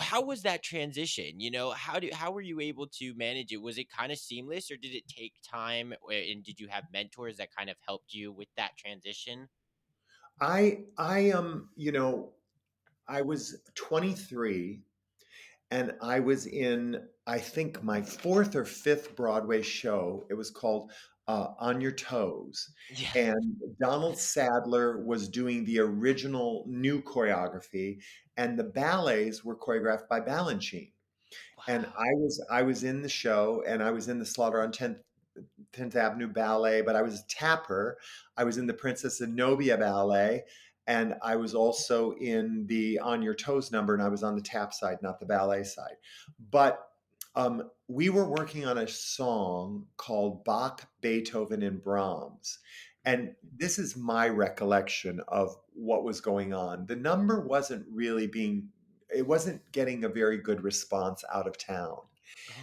How 0.00 0.22
was 0.22 0.42
that 0.42 0.62
transition? 0.62 1.40
You 1.40 1.50
know, 1.50 1.70
how 1.70 1.98
do 1.98 2.08
how 2.12 2.30
were 2.32 2.40
you 2.40 2.60
able 2.60 2.86
to 2.98 3.14
manage 3.14 3.52
it? 3.52 3.62
Was 3.62 3.78
it 3.78 3.90
kind 3.90 4.12
of 4.12 4.18
seamless, 4.18 4.70
or 4.70 4.76
did 4.76 4.94
it 4.94 5.08
take 5.08 5.34
time? 5.48 5.94
And 6.10 6.44
did 6.44 6.60
you 6.60 6.68
have 6.68 6.84
mentors 6.92 7.36
that 7.38 7.54
kind 7.56 7.70
of 7.70 7.76
helped 7.86 8.12
you 8.12 8.32
with 8.32 8.48
that 8.56 8.76
transition? 8.76 9.48
i 10.40 10.78
i 10.96 11.30
um 11.30 11.68
you 11.74 11.90
know 11.90 12.30
i 13.08 13.20
was 13.20 13.60
23 13.74 14.80
and 15.70 15.94
I 16.00 16.20
was 16.20 16.46
in, 16.46 17.02
I 17.26 17.38
think, 17.38 17.82
my 17.82 18.00
fourth 18.00 18.56
or 18.56 18.64
fifth 18.64 19.14
Broadway 19.14 19.60
show. 19.62 20.26
It 20.30 20.34
was 20.34 20.50
called 20.50 20.92
uh, 21.28 21.48
On 21.58 21.80
Your 21.80 21.92
Toes. 21.92 22.70
And 23.14 23.56
Donald 23.80 24.18
Saddler 24.18 25.04
was 25.04 25.28
doing 25.28 25.64
the 25.64 25.78
original 25.78 26.64
new 26.66 27.02
choreography, 27.02 28.00
and 28.36 28.58
the 28.58 28.64
ballets 28.64 29.44
were 29.44 29.56
choreographed 29.56 30.08
by 30.08 30.20
Balanchine. 30.20 30.90
And 31.68 31.84
I 31.86 32.08
was 32.14 32.44
I 32.50 32.62
was 32.62 32.82
in 32.82 33.02
the 33.02 33.08
show, 33.08 33.62
and 33.66 33.82
I 33.82 33.90
was 33.90 34.08
in 34.08 34.18
the 34.18 34.24
Slaughter 34.24 34.62
on 34.62 34.72
10th 34.72 35.00
10th 35.72 35.94
Avenue 35.94 36.28
Ballet, 36.28 36.80
but 36.80 36.96
I 36.96 37.02
was 37.02 37.20
a 37.20 37.26
tapper. 37.28 37.98
I 38.36 38.44
was 38.44 38.56
in 38.56 38.66
the 38.66 38.74
Princess 38.74 39.18
Zenobia 39.18 39.76
Ballet, 39.76 40.44
and 40.86 41.14
I 41.22 41.36
was 41.36 41.54
also 41.54 42.12
in 42.12 42.66
the 42.66 42.98
On 43.00 43.22
Your 43.22 43.34
Toes 43.34 43.70
number, 43.70 43.92
and 43.92 44.02
I 44.02 44.08
was 44.08 44.22
on 44.22 44.34
the 44.34 44.40
tap 44.40 44.72
side, 44.72 44.98
not 45.02 45.20
the 45.20 45.26
ballet 45.26 45.64
side. 45.64 45.96
But 46.50 46.87
um, 47.34 47.70
we 47.88 48.10
were 48.10 48.28
working 48.28 48.66
on 48.66 48.78
a 48.78 48.88
song 48.88 49.86
called 49.96 50.44
Bach, 50.44 50.88
Beethoven, 51.00 51.62
and 51.62 51.82
Brahms. 51.82 52.58
And 53.04 53.34
this 53.56 53.78
is 53.78 53.96
my 53.96 54.28
recollection 54.28 55.20
of 55.28 55.56
what 55.72 56.04
was 56.04 56.20
going 56.20 56.52
on. 56.52 56.86
The 56.86 56.96
number 56.96 57.40
wasn't 57.40 57.86
really 57.90 58.26
being, 58.26 58.68
it 59.14 59.26
wasn't 59.26 59.62
getting 59.72 60.04
a 60.04 60.08
very 60.08 60.38
good 60.38 60.62
response 60.62 61.24
out 61.32 61.46
of 61.46 61.56
town 61.56 61.98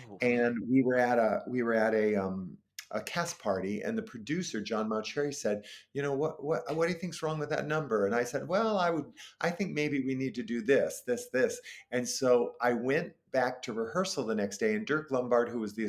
Oh. 0.10 0.18
and 0.22 0.58
we 0.70 0.84
were 0.84 0.98
at 0.98 1.18
a 1.18 1.42
we 1.48 1.64
were 1.64 1.74
at 1.74 1.94
a 1.94 2.16
um 2.16 2.58
a 2.96 3.02
cast 3.02 3.38
party 3.40 3.82
and 3.82 3.98
the 3.98 4.02
producer 4.02 4.62
john 4.62 4.90
Mauceri 4.90 5.34
said 5.34 5.66
you 5.94 6.02
know 6.02 6.14
what 6.14 6.44
what 6.44 6.64
what 6.76 6.88
do 6.88 6.94
you 6.94 7.00
think's 7.00 7.22
wrong 7.22 7.38
with 7.38 7.50
that 7.50 7.68
number? 7.68 8.06
And 8.06 8.16
i 8.16 8.24
said 8.24 8.48
well 8.48 8.78
i 8.78 8.90
would 8.90 9.06
i 9.42 9.50
think 9.50 9.74
maybe 9.74 10.00
we 10.00 10.16
need 10.16 10.34
to 10.36 10.44
do 10.44 10.62
this 10.62 11.04
this 11.06 11.28
this. 11.30 11.60
And 11.92 12.08
so 12.08 12.54
i 12.62 12.74
went 12.74 13.12
back 13.32 13.62
to 13.64 13.74
rehearsal 13.74 14.26
the 14.26 14.34
next 14.34 14.60
day 14.60 14.76
and 14.76 14.86
dirk 14.86 15.12
lumbard 15.12 15.50
who 15.50 15.60
was 15.60 15.74
the 15.74 15.84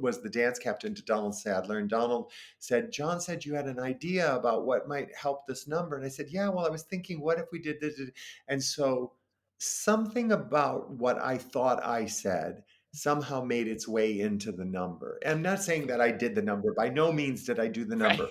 was 0.00 0.22
the 0.22 0.30
dance 0.30 0.58
captain 0.58 0.94
to 0.94 1.02
donald 1.02 1.34
saddler 1.34 1.78
and 1.78 1.90
donald 1.90 2.30
said 2.60 2.92
john 2.92 3.20
said 3.20 3.44
you 3.44 3.54
had 3.54 3.66
an 3.66 3.80
idea 3.80 4.36
about 4.36 4.64
what 4.64 4.86
might 4.86 5.08
help 5.16 5.46
this 5.46 5.66
number. 5.66 5.96
And 5.96 6.06
i 6.06 6.08
said 6.08 6.26
yeah 6.30 6.48
well 6.48 6.64
i 6.66 6.70
was 6.70 6.84
thinking 6.84 7.20
what 7.20 7.38
if 7.38 7.46
we 7.52 7.58
did 7.58 7.80
this? 7.80 8.00
And 8.46 8.62
so 8.62 9.12
something 9.58 10.32
about 10.32 10.90
what 10.90 11.18
i 11.18 11.36
thought 11.36 11.84
i 11.84 12.06
said 12.06 12.62
somehow 12.96 13.42
made 13.44 13.68
its 13.68 13.86
way 13.86 14.20
into 14.20 14.52
the 14.52 14.64
number. 14.64 15.18
I'm 15.26 15.42
not 15.42 15.62
saying 15.62 15.86
that 15.88 16.00
I 16.00 16.10
did 16.10 16.34
the 16.34 16.42
number. 16.42 16.72
By 16.74 16.88
no 16.88 17.12
means 17.12 17.44
did 17.44 17.60
I 17.60 17.68
do 17.68 17.84
the 17.84 17.96
Right. 17.96 18.08
number, 18.18 18.28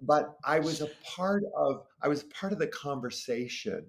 but 0.00 0.36
I 0.44 0.58
was 0.60 0.80
a 0.80 0.88
part 1.04 1.44
of 1.56 1.86
I 2.02 2.08
was 2.08 2.24
part 2.24 2.52
of 2.52 2.58
the 2.58 2.68
conversation 2.68 3.86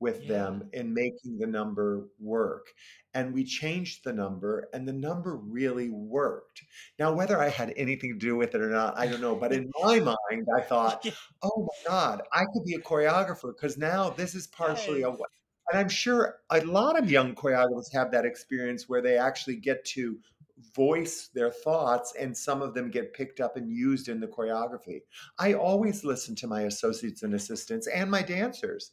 with 0.00 0.22
Yeah. 0.22 0.28
them 0.28 0.68
in 0.72 0.92
making 0.92 1.38
the 1.38 1.46
number 1.46 2.08
work. 2.18 2.66
And 3.14 3.32
we 3.32 3.44
changed 3.44 4.02
the 4.04 4.12
number 4.12 4.68
and 4.72 4.86
the 4.88 4.92
number 4.92 5.36
really 5.36 5.90
worked. 5.90 6.62
Now 6.98 7.12
whether 7.14 7.38
I 7.40 7.48
had 7.48 7.72
anything 7.76 8.12
to 8.14 8.18
do 8.18 8.36
with 8.36 8.54
it 8.56 8.60
or 8.60 8.70
not, 8.70 8.98
I 8.98 9.06
don't 9.06 9.20
know, 9.20 9.36
but 9.36 9.52
in 9.52 9.70
my 9.82 10.00
mind 10.00 10.48
I 10.56 10.60
thought, 10.72 11.04
Yeah. 11.04 11.12
"Oh 11.42 11.68
my 11.68 11.88
god, 11.90 12.22
I 12.32 12.44
could 12.52 12.64
be 12.64 12.74
a 12.74 12.80
choreographer 12.80 13.54
because 13.54 13.76
now 13.78 14.10
this 14.10 14.34
is 14.34 14.46
partially 14.48 15.02
a 15.02 15.10
Yes. 15.10 15.20
And 15.72 15.80
I'm 15.80 15.88
sure 15.88 16.40
a 16.50 16.60
lot 16.62 16.98
of 16.98 17.10
young 17.10 17.34
choreographers 17.34 17.92
have 17.92 18.10
that 18.12 18.26
experience 18.26 18.88
where 18.88 19.02
they 19.02 19.18
actually 19.18 19.56
get 19.56 19.84
to 19.86 20.20
voice 20.76 21.28
their 21.34 21.50
thoughts 21.50 22.14
and 22.18 22.36
some 22.36 22.62
of 22.62 22.74
them 22.74 22.90
get 22.90 23.14
picked 23.14 23.40
up 23.40 23.56
and 23.56 23.70
used 23.70 24.08
in 24.08 24.20
the 24.20 24.28
choreography. 24.28 25.00
I 25.38 25.54
always 25.54 26.04
listen 26.04 26.36
to 26.36 26.46
my 26.46 26.62
associates 26.62 27.22
and 27.24 27.34
assistants 27.34 27.88
and 27.88 28.10
my 28.10 28.22
dancers 28.22 28.92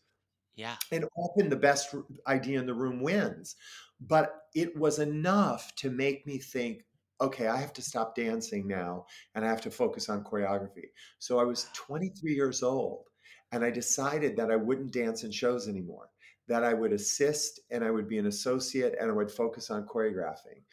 Yeah. 0.56 0.78
and 0.92 1.06
often 1.18 1.50
the 1.50 1.56
best 1.56 1.96
idea 2.28 2.60
in 2.60 2.66
the 2.66 2.74
room 2.74 3.02
wins. 3.02 3.56
But 4.02 4.44
it 4.56 4.76
was 4.78 5.00
enough 5.00 5.76
to 5.78 5.90
make 5.92 6.26
me 6.26 6.40
think, 6.40 6.86
okay, 7.22 7.48
I 7.48 7.58
have 7.58 7.74
to 7.74 7.82
stop 7.82 8.16
dancing 8.16 8.68
now 8.68 9.06
and 9.36 9.46
I 9.46 9.50
have 9.50 9.62
to 9.62 9.72
focus 9.72 10.10
on 10.10 10.24
choreography. 10.24 10.88
So 11.20 11.40
I 11.40 11.44
was 11.44 11.68
23 11.74 12.34
years 12.34 12.64
old 12.64 13.10
and 13.52 13.64
I 13.64 13.72
decided 13.72 14.38
that 14.38 14.52
I 14.52 14.56
wouldn't 14.56 14.94
dance 14.94 15.24
in 15.24 15.32
shows 15.32 15.68
anymore, 15.68 16.10
that 16.50 16.64
I 16.64 16.74
would 16.74 16.94
assist 16.94 17.62
and 17.72 17.84
I 17.84 17.92
would 17.92 18.08
be 18.10 18.18
an 18.18 18.28
associate 18.28 18.96
and 19.00 19.10
I 19.10 19.14
would 19.14 19.32
focus 19.32 19.70
on 19.72 19.88
choreographing. 19.88 20.64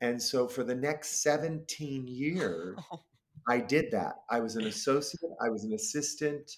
And 0.00 0.20
so 0.22 0.48
for 0.48 0.64
the 0.64 0.74
next 0.74 1.22
17 1.22 2.06
years, 2.08 2.78
I 3.48 3.58
did 3.60 3.90
that. 3.92 4.16
I 4.30 4.40
was 4.40 4.56
an 4.56 4.66
associate, 4.66 5.30
I 5.44 5.48
was 5.50 5.64
an 5.64 5.74
assistant, 5.74 6.50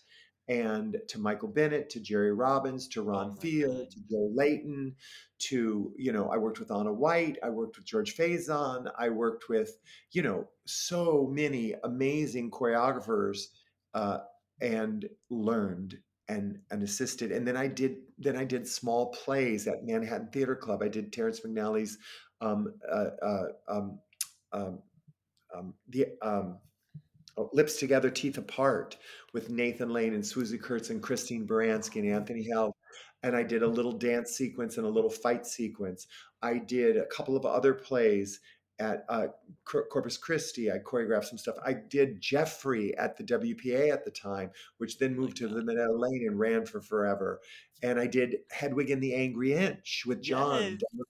and 0.48 0.96
to 1.08 1.18
Michael 1.18 1.48
Bennett, 1.48 1.90
to 1.90 2.00
Jerry 2.00 2.32
Robbins, 2.32 2.88
to 2.88 3.02
Oh 3.02 3.04
Ron 3.04 3.34
my 3.36 3.42
Field, 3.42 3.76
God. 3.76 3.90
to 3.90 4.00
Joe 4.10 4.30
Layton, 4.34 4.96
to, 5.40 5.92
you 5.98 6.12
know, 6.12 6.28
I 6.30 6.38
worked 6.38 6.58
with 6.58 6.70
Onna 6.70 6.92
White, 6.92 7.38
I 7.42 7.50
worked 7.50 7.76
with 7.76 7.84
George 7.86 8.16
Faison, 8.16 8.90
I 8.98 9.10
worked 9.10 9.48
with, 9.50 9.76
you 10.12 10.22
know, 10.22 10.48
so 10.66 11.28
many 11.30 11.74
amazing 11.84 12.50
choreographers 12.50 13.48
uh, 13.94 14.18
and 14.60 15.08
learned 15.30 15.98
and 16.28 16.82
assisted. 16.82 17.32
And 17.32 17.46
then 17.46 17.56
I 17.56 17.66
did 17.66 17.96
then 18.18 18.36
I 18.36 18.44
did 18.44 18.66
small 18.66 19.06
plays 19.12 19.66
at 19.66 19.84
Manhattan 19.84 20.28
Theater 20.28 20.56
Club. 20.56 20.82
I 20.82 20.88
did 20.88 21.12
Terrence 21.12 21.40
McNally's 21.40 21.98
um, 22.40 22.74
uh, 22.90 23.10
uh, 23.22 23.44
um, 23.68 23.98
um, 24.52 24.78
um, 25.54 25.74
the 25.88 26.06
um, 26.22 26.58
oh, 27.36 27.50
Lips 27.52 27.76
Together, 27.76 28.10
Teeth 28.10 28.38
Apart 28.38 28.96
with 29.32 29.50
Nathan 29.50 29.90
Lane 29.90 30.14
and 30.14 30.22
Swoosie 30.22 30.60
Kurtz 30.60 30.90
and 30.90 31.02
Christine 31.02 31.46
Baranski 31.46 31.96
and 31.96 32.12
Anthony 32.12 32.42
Heald. 32.42 32.74
And 33.22 33.34
I 33.34 33.42
did 33.42 33.62
a 33.62 33.68
little 33.68 33.92
dance 33.92 34.32
sequence 34.32 34.76
and 34.76 34.86
a 34.86 34.90
little 34.90 35.10
fight 35.10 35.46
sequence. 35.46 36.06
I 36.42 36.58
did 36.58 36.96
a 36.96 37.06
couple 37.06 37.36
of 37.36 37.44
other 37.44 37.74
plays 37.74 38.40
at 38.78 39.04
uh, 39.08 39.26
Corpus 39.64 40.16
Christi. 40.16 40.70
I 40.70 40.78
choreographed 40.78 41.24
some 41.26 41.38
stuff. 41.38 41.56
I 41.64 41.72
did 41.72 42.20
Jeffrey 42.20 42.96
at 42.96 43.16
the 43.16 43.24
WPA 43.24 43.92
at 43.92 44.04
the 44.04 44.10
time, 44.10 44.50
which 44.78 44.98
then 44.98 45.14
Oh 45.16 45.20
moved 45.20 45.36
to 45.38 45.48
God. 45.48 45.56
the 45.56 45.64
Minetta 45.64 45.92
Lane 45.92 46.26
and 46.28 46.38
ran 46.38 46.64
for 46.66 46.80
forever. 46.80 47.40
And 47.82 47.98
I 47.98 48.06
did 48.06 48.36
Hedwig 48.50 48.90
and 48.90 49.02
the 49.02 49.14
Angry 49.14 49.52
Inch 49.54 50.04
with 50.06 50.22
John 50.22 50.62
Yes. 50.62 50.80
down- 50.80 51.04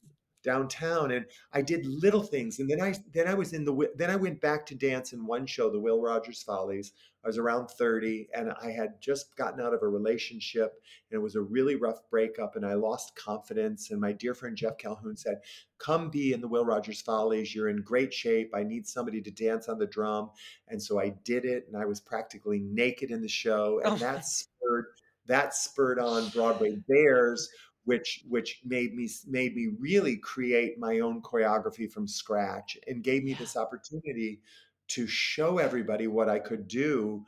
downtown 0.44 1.10
and 1.10 1.26
I 1.52 1.60
did 1.60 1.84
little 1.84 2.22
things 2.22 2.60
and 2.60 2.70
then 2.70 2.80
I 2.80 2.94
then 3.12 3.26
I 3.26 3.34
was 3.34 3.52
in 3.52 3.64
the 3.64 3.90
then 3.96 4.08
I 4.08 4.14
went 4.16 4.40
back 4.40 4.64
to 4.66 4.74
dance 4.76 5.12
in 5.12 5.26
one 5.26 5.46
show 5.46 5.68
the 5.68 5.80
Will 5.80 6.00
Rogers 6.00 6.42
Follies 6.44 6.92
I 7.28 7.36
was 7.36 7.36
around 7.36 7.68
30 7.68 8.28
and 8.32 8.54
I 8.62 8.70
had 8.70 9.02
just 9.02 9.36
gotten 9.36 9.60
out 9.60 9.74
of 9.74 9.82
a 9.82 9.86
relationship 9.86 10.80
and 11.10 11.18
it 11.18 11.22
was 11.22 11.34
a 11.34 11.42
really 11.42 11.76
rough 11.76 11.98
breakup 12.08 12.56
and 12.56 12.64
I 12.64 12.72
lost 12.72 13.16
confidence 13.16 13.90
and 13.90 14.00
my 14.00 14.12
dear 14.12 14.32
friend 14.32 14.56
Jeff 14.56 14.78
Calhoun 14.78 15.14
said 15.14 15.42
come 15.76 16.08
be 16.08 16.32
in 16.32 16.40
the 16.40 16.48
Will 16.48 16.64
Rogers 16.64 17.02
Follies. 17.02 17.54
You're 17.54 17.68
in 17.68 17.82
great 17.82 18.14
shape. 18.14 18.52
I 18.54 18.62
need 18.62 18.88
somebody 18.88 19.20
to 19.20 19.30
dance 19.30 19.68
on 19.68 19.78
the 19.78 19.84
drum. 19.84 20.30
And 20.68 20.82
so 20.82 20.98
I 20.98 21.10
did 21.24 21.44
it 21.44 21.66
and 21.68 21.76
I 21.76 21.84
was 21.84 22.00
practically 22.00 22.60
naked 22.60 23.10
in 23.10 23.20
the 23.20 23.28
show 23.28 23.82
Oh 23.84 23.90
and 23.90 24.00
my 24.00 24.06
that 24.06 24.24
spurred 24.24 24.86
that 25.26 25.54
spurred 25.54 25.98
on 25.98 26.30
Broadway 26.30 26.78
Bares 26.88 27.46
which 27.84 28.22
which 28.26 28.60
made 28.64 28.94
me 28.94 29.06
made 29.26 29.54
me 29.54 29.68
really 29.78 30.16
create 30.16 30.78
my 30.78 31.00
own 31.00 31.20
choreography 31.20 31.90
from 31.92 32.08
scratch 32.08 32.78
and 32.86 33.04
gave 33.04 33.22
me 33.22 33.34
this 33.34 33.54
opportunity 33.54 34.40
to 34.88 35.06
show 35.06 35.58
everybody 35.58 36.06
what 36.06 36.28
I 36.28 36.38
could 36.38 36.68
do 36.68 37.24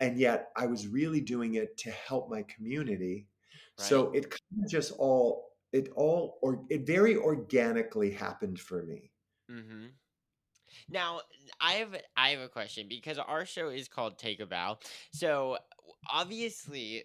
and 0.00 0.18
yet 0.18 0.50
I 0.56 0.66
was 0.66 0.86
really 0.86 1.20
doing 1.20 1.54
it 1.54 1.76
to 1.78 1.90
help 1.90 2.30
my 2.30 2.42
community 2.42 3.26
Right. 3.78 3.86
so 3.86 4.10
it 4.10 4.28
kind 4.28 4.64
of 4.64 4.68
just 4.68 4.92
all 4.98 5.52
it 5.72 5.90
all 5.94 6.38
or 6.42 6.64
it 6.68 6.84
very 6.84 7.16
organically 7.16 8.10
happened 8.10 8.58
for 8.58 8.82
me 8.82 9.12
Mm-hmm. 9.50 9.86
Now, 10.90 11.20
I 11.60 11.72
have 11.74 11.96
I 12.16 12.30
have 12.30 12.40
a 12.40 12.48
question 12.48 12.86
because 12.88 13.18
our 13.18 13.46
show 13.46 13.68
is 13.68 13.88
called 13.88 14.18
Take 14.18 14.40
a 14.40 14.46
Bow. 14.46 14.78
So 15.12 15.58
obviously, 16.12 17.04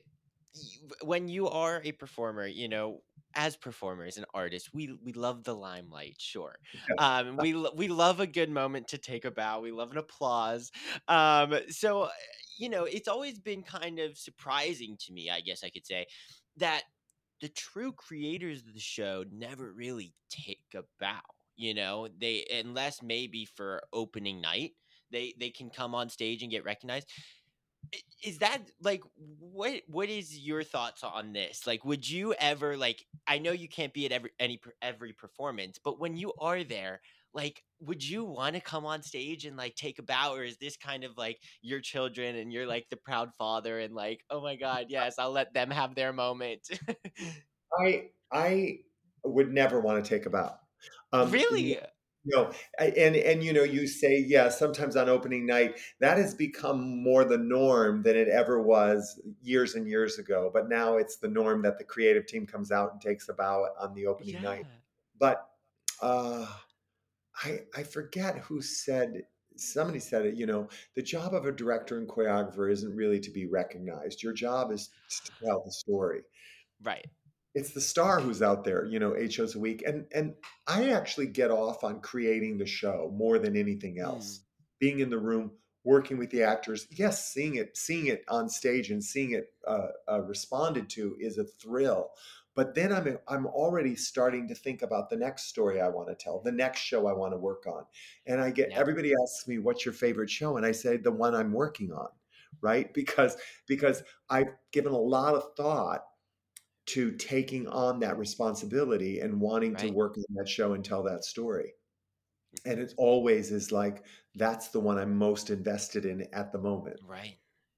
when 1.02 1.28
you 1.28 1.48
are 1.48 1.82
a 1.84 1.92
performer, 1.94 2.48
you 2.48 2.68
know, 2.68 3.02
as 3.36 3.56
performers 3.56 4.17
and 4.17 4.26
artists, 4.34 4.69
we 4.74 4.98
we 5.04 5.13
love 5.13 5.43
the 5.43 5.56
limelight, 5.56 6.15
sure. 6.19 6.58
Um, 7.00 7.38
we 7.38 7.54
we 7.76 7.88
love 7.88 8.19
a 8.19 8.28
good 8.28 8.50
moment 8.50 8.88
to 8.89 8.98
take 8.98 9.26
a 9.26 9.32
bow. 9.32 9.62
We 9.62 9.72
love 9.72 9.91
an 9.91 9.98
applause. 9.98 10.72
Um, 11.08 11.56
so 11.69 12.10
you 12.58 12.69
know, 12.69 12.84
it's 12.86 13.08
always 13.08 13.39
been 13.39 13.63
kind 13.63 14.00
of 14.00 14.17
surprising 14.17 14.98
to 15.06 15.13
me, 15.13 15.30
I 15.30 15.41
guess 15.41 15.63
I 15.63 15.69
could 15.69 15.86
say, 15.86 16.06
that 16.58 16.84
the 17.41 17.50
true 17.50 17.91
creators 17.91 18.60
of 18.60 18.74
the 18.74 18.80
show 18.80 19.26
never 19.32 19.72
really 19.74 20.13
take 20.30 20.62
a 20.76 20.84
bow. 21.00 21.19
You 21.56 21.74
know, 21.74 22.08
they 22.19 22.46
unless 22.63 23.02
maybe 23.04 23.46
for 23.46 23.84
opening 23.91 24.41
night, 24.41 24.72
they 25.12 25.34
they 25.39 25.50
can 25.50 25.69
come 25.69 25.93
on 25.93 26.10
stage 26.10 26.41
and 26.41 26.52
get 26.52 26.63
recognized. 26.63 27.10
Is 28.24 28.39
that 28.39 28.72
like 28.82 29.04
what 29.15 29.84
what 29.88 30.10
is 30.10 30.38
your 30.38 30.63
thoughts 30.63 31.04
on 31.04 31.34
this? 31.34 31.67
Like 31.67 31.84
would 31.86 32.10
you 32.10 32.34
ever 32.34 32.78
like 32.78 33.06
I 33.28 33.38
know 33.38 33.52
you 33.52 33.67
can't 33.67 33.93
be 33.93 34.06
at 34.06 34.12
every 34.12 34.32
any 34.39 34.60
every 34.82 35.13
performance, 35.13 35.78
but 35.84 36.00
when 36.00 36.15
you 36.15 36.34
are 36.39 36.63
there, 36.63 37.02
like 37.34 37.63
would 37.80 38.04
you 38.04 38.24
want 38.24 38.56
to 38.56 38.62
come 38.62 38.86
on 38.86 39.04
stage 39.04 39.46
and 39.46 39.58
like 39.58 39.76
take 39.76 40.00
a 40.00 40.04
bow 40.04 40.34
or 40.34 40.43
is 40.43 40.58
this 40.58 40.78
kind 40.78 41.04
of 41.04 41.17
like 41.17 41.39
your 41.62 41.82
children 41.82 42.36
and 42.38 42.52
you're 42.54 42.65
like 42.65 42.88
the 42.89 42.98
proud 42.98 43.32
father 43.38 43.80
and 43.80 43.93
like, 43.93 44.24
"Oh 44.30 44.41
my 44.41 44.56
god, 44.56 44.88
yes, 44.89 45.19
I'll 45.19 45.32
let 45.32 45.54
them 45.54 45.69
have 45.69 45.93
their 45.93 46.13
moment." 46.13 46.69
I 47.80 48.12
I 48.32 48.80
would 49.24 49.52
never 49.52 49.80
want 49.80 50.04
to 50.04 50.10
take 50.10 50.26
a 50.26 50.30
bow 50.30 50.58
um 51.12 51.32
really? 51.32 51.80
No, 52.26 52.52
I- 52.80 52.86
and 52.98 53.16
and 53.18 53.44
you 53.44 53.52
know, 53.52 53.64
you 53.64 53.86
say 53.88 54.18
yeah. 54.20 54.48
Sometimes 54.50 54.96
on 54.96 55.10
opening 55.10 55.46
night, 55.46 55.80
that 56.00 56.18
has 56.18 56.34
become 56.34 57.04
more 57.04 57.26
the 57.26 57.38
norm 57.38 58.02
than 58.04 58.16
it 58.16 58.30
ever 58.30 58.62
was 58.62 59.20
years 59.42 59.76
and 59.76 59.88
years 59.88 60.18
ago. 60.20 60.50
But 60.54 60.70
now 60.70 60.96
it's 60.98 61.18
the 61.18 61.28
norm 61.28 61.62
that 61.64 61.78
the 61.78 61.84
creative 61.84 62.26
team 62.26 62.46
comes 62.48 62.72
out 62.72 62.94
and 62.94 63.02
takes 63.02 63.28
a 63.30 63.34
bow 63.34 63.66
on 63.80 63.94
the 63.94 64.08
opening 64.08 64.40
Yeah. 64.40 64.42
night. 64.42 64.68
But 65.20 65.50
uh, 66.02 66.48
I 67.36 67.62
I 67.76 67.84
forget 67.84 68.38
who 68.40 68.62
said 68.62 69.24
somebody 69.58 70.00
said 70.00 70.26
it. 70.26 70.36
You 70.36 70.46
know, 70.46 70.70
the 70.96 71.02
job 71.04 71.34
of 71.34 71.46
a 71.46 71.52
director 71.52 71.98
and 72.00 72.08
choreographer 72.10 72.72
isn't 72.72 72.96
really 72.96 73.20
to 73.22 73.32
be 73.32 73.48
recognized. 73.48 74.24
Your 74.24 74.34
job 74.34 74.72
is 74.72 74.90
to 75.26 75.32
tell 75.46 75.64
the 75.66 75.72
story 75.72 76.22
Right. 76.82 77.08
It's 77.54 77.72
the 77.72 77.82
star 77.82 78.20
who's 78.20 78.42
out 78.42 78.63
there, 78.63 78.86
you 78.86 79.00
know, 79.00 79.16
eight 79.16 79.34
shows 79.34 79.56
a 79.56 79.60
week. 79.60 79.84
And 79.86 80.06
and 80.13 80.36
I 80.68 80.89
actually 80.92 81.28
get 81.28 81.52
off 81.52 81.84
on 81.84 82.02
creating 82.02 82.58
the 82.58 82.66
show 82.66 83.12
more 83.16 83.39
than 83.39 83.56
anything 83.56 84.00
else. 84.00 84.42
Being 84.80 85.00
in 85.00 85.10
the 85.10 85.20
room, 85.20 85.52
working 85.84 86.18
with 86.18 86.30
the 86.32 86.44
actors, 86.44 86.88
yes, 86.92 87.32
seeing 87.32 87.56
it, 87.56 87.78
seeing 87.78 88.08
it 88.08 88.24
on 88.28 88.50
stage 88.50 88.89
and 88.89 89.04
seeing 89.04 89.32
it 89.32 89.54
uh, 89.68 89.88
uh, 90.12 90.22
responded 90.22 90.89
to 90.92 91.16
is 91.20 91.38
a 91.38 91.46
thrill. 91.46 92.12
But 92.56 92.76
then 92.76 92.92
I'm 92.94 93.18
I'm 93.28 93.48
already 93.48 93.96
starting 93.96 94.48
to 94.50 94.56
think 94.56 94.82
about 94.82 95.10
the 95.10 95.16
next 95.16 95.44
story 95.46 95.82
I 95.82 95.89
want 95.89 96.10
to 96.10 96.16
tell, 96.16 96.42
the 96.42 96.52
next 96.52 96.82
show 96.82 97.08
I 97.08 97.13
want 97.13 97.34
to 97.34 97.38
work 97.38 97.66
on, 97.68 97.86
and 98.28 98.42
I 98.42 98.52
get 98.52 98.70
Yeah. 98.70 98.80
everybody 98.80 99.13
asks 99.24 99.48
me 99.48 99.58
what's 99.60 99.86
your 99.86 99.94
favorite 99.94 100.30
show, 100.30 100.58
and 100.58 100.66
I 100.66 100.72
say 100.72 100.98
the 100.98 101.12
one 101.12 101.34
I'm 101.36 101.52
working 101.52 101.92
on, 101.92 102.10
right? 102.62 102.94
Because 102.94 103.38
because 103.68 104.04
I've 104.30 104.50
given 104.72 104.94
a 104.94 104.98
lot 104.98 105.36
of 105.36 105.56
thought 105.56 106.06
to 106.86 107.12
taking 107.13 107.67
on 107.67 108.00
that 108.00 108.17
responsibility 108.17 109.22
and 109.22 109.39
wanting 109.39 109.76
to 109.76 109.89
work 109.91 110.17
on 110.17 110.24
that 110.36 110.50
show 110.50 110.74
and 110.74 110.84
tell 110.84 111.04
that 111.04 111.24
story. 111.24 111.74
And 112.65 112.76
mm-hmm. 112.76 112.84
it 112.84 112.93
always 112.98 113.52
is 113.52 113.72
like 113.72 114.04
that's 114.36 114.69
the 114.69 114.80
one 114.80 114.98
I'm 114.98 115.17
most 115.17 115.50
invested 115.50 116.06
in 116.06 116.28
at 116.34 116.52
the 116.52 116.60
moment. 116.60 117.00
Right. 117.06 117.38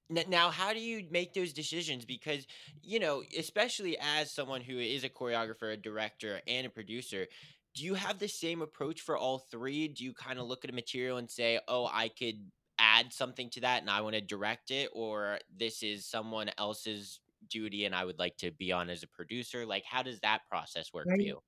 Now, 0.09 0.51
how 0.51 0.71
do 0.71 0.79
you 0.79 1.05
make 1.09 1.33
those 1.33 1.51
decisions? 1.51 2.05
Because, 2.05 2.45
you 2.83 2.99
know, 2.99 3.23
especially 3.37 3.97
as 3.99 4.31
someone 4.31 4.61
who 4.61 4.77
is 4.77 5.03
a 5.03 5.09
choreographer, 5.09 5.73
a 5.73 5.77
director, 5.77 6.41
and 6.47 6.67
a 6.67 6.69
producer, 6.69 7.25
do 7.73 7.83
you 7.83 7.95
have 7.95 8.19
the 8.19 8.27
same 8.27 8.61
approach 8.61 9.01
for 9.01 9.17
all 9.17 9.39
three? 9.39 9.87
Do 9.87 10.03
you 10.03 10.13
kind 10.13 10.37
of 10.37 10.45
look 10.45 10.63
at 10.63 10.69
a 10.69 10.73
material 10.73 11.17
and 11.17 11.29
say, 11.29 11.59
oh, 11.67 11.89
I 11.91 12.09
could 12.09 12.35
add 12.77 13.13
something 13.13 13.49
to 13.51 13.61
that 13.61 13.81
and 13.81 13.89
I 13.89 14.01
want 14.01 14.13
to 14.15 14.21
direct 14.21 14.69
it? 14.69 14.89
Or 14.93 15.39
this 15.57 15.81
is 15.81 16.05
someone 16.05 16.51
else's 16.57 17.19
duty 17.49 17.86
and 17.86 17.95
I 17.95 18.05
would 18.05 18.19
like 18.19 18.38
to 18.38 18.51
be 18.51 18.71
on 18.71 18.89
as 18.89 19.03
a 19.03 19.08
producer? 19.08 19.65
Like, 19.65 19.84
how 19.89 20.03
does 20.03 20.19
that 20.21 20.41
process 20.49 20.93
work 20.93 21.08
for 21.08 21.19
you? 21.19 21.39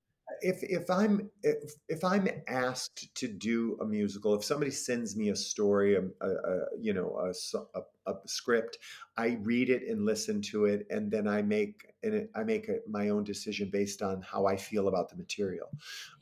If 0.42 0.62
if 0.62 0.90
I'm 0.90 1.30
if, 1.42 1.72
if 1.88 2.04
I'm 2.04 2.28
asked 2.48 3.14
to 3.16 3.28
do 3.30 3.78
a 3.82 3.86
musical, 3.86 4.36
if 4.36 4.44
somebody 4.44 4.72
sends 4.72 5.16
me 5.16 5.30
a 5.30 5.36
story, 5.36 5.96
a, 5.96 6.02
a, 6.02 6.30
a 6.30 6.60
you 6.80 6.94
know 6.94 7.18
a 7.18 7.80
a 8.08 8.14
script, 8.26 8.78
I 9.16 9.38
read 9.42 9.70
it 9.70 9.84
and 9.88 10.06
listen 10.06 10.42
to 10.44 10.66
it, 10.66 10.86
and 10.90 11.10
then 11.10 11.28
I 11.30 11.42
make 11.42 11.94
and 12.04 12.28
I 12.36 12.44
make 12.44 12.68
a, 12.68 12.80
my 12.90 13.10
own 13.10 13.24
decision 13.24 13.70
based 13.72 14.02
on 14.02 14.22
how 14.22 14.46
I 14.46 14.58
feel 14.58 14.90
about 14.90 15.10
the 15.10 15.16
material. 15.16 15.70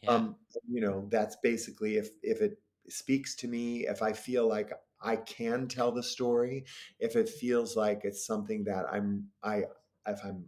Yeah. 0.04 0.12
um 0.12 0.36
you 0.70 0.82
know 0.82 1.08
that's 1.10 1.38
basically 1.44 1.98
if 1.98 2.10
if 2.22 2.42
it 2.42 2.60
speaks 2.88 3.36
to 3.36 3.48
me 3.48 3.88
if 3.88 4.02
i 4.02 4.14
feel 4.14 4.48
like 4.48 4.72
i 5.06 5.16
can 5.16 5.68
tell 5.68 5.92
the 5.92 6.04
story 6.04 6.66
if 7.00 7.16
it 7.16 7.30
feels 7.30 7.76
like 7.76 8.02
it's 8.04 8.26
something 8.26 8.64
that 8.64 8.86
i'm 8.92 9.26
i 9.44 9.64
if 10.08 10.20
i'm 10.26 10.46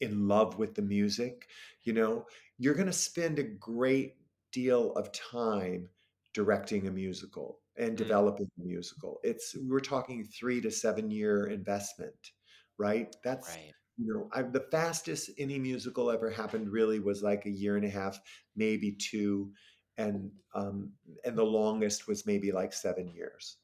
in 0.00 0.28
love 0.28 0.58
with 0.58 0.74
the 0.74 0.82
music 0.82 1.48
you 1.84 1.92
know 1.92 2.26
you're 2.58 2.74
going 2.74 2.86
to 2.86 2.92
spend 2.92 3.38
a 3.38 3.42
great 3.42 4.14
deal 4.52 4.92
of 4.94 5.10
time 5.12 5.88
directing 6.34 6.86
a 6.86 6.90
musical 6.90 7.60
and 7.76 7.92
Mm. 7.92 7.96
developing 7.96 8.50
a 8.60 8.64
musical 8.64 9.20
it's 9.22 9.56
we're 9.68 9.80
talking 9.80 10.24
3 10.24 10.60
to 10.60 10.70
7 10.70 11.10
year 11.10 11.46
investment 11.46 12.32
right 12.78 13.14
that's 13.24 13.56
right. 13.56 13.72
you 13.96 14.12
know 14.12 14.28
I, 14.32 14.42
the 14.42 14.66
fastest 14.72 15.30
any 15.38 15.58
musical 15.58 16.10
ever 16.10 16.30
happened 16.30 16.68
really 16.70 17.00
was 17.00 17.22
like 17.22 17.46
a 17.46 17.50
year 17.50 17.76
and 17.76 17.84
a 17.84 17.90
half 17.90 18.20
maybe 18.56 18.92
two 18.92 19.52
and 19.96 20.30
um, 20.54 20.92
and 21.24 21.36
the 21.36 21.44
longest 21.44 22.08
was 22.08 22.26
maybe 22.26 22.52
like 22.52 22.72
seven 22.72 23.08
years. 23.08 23.58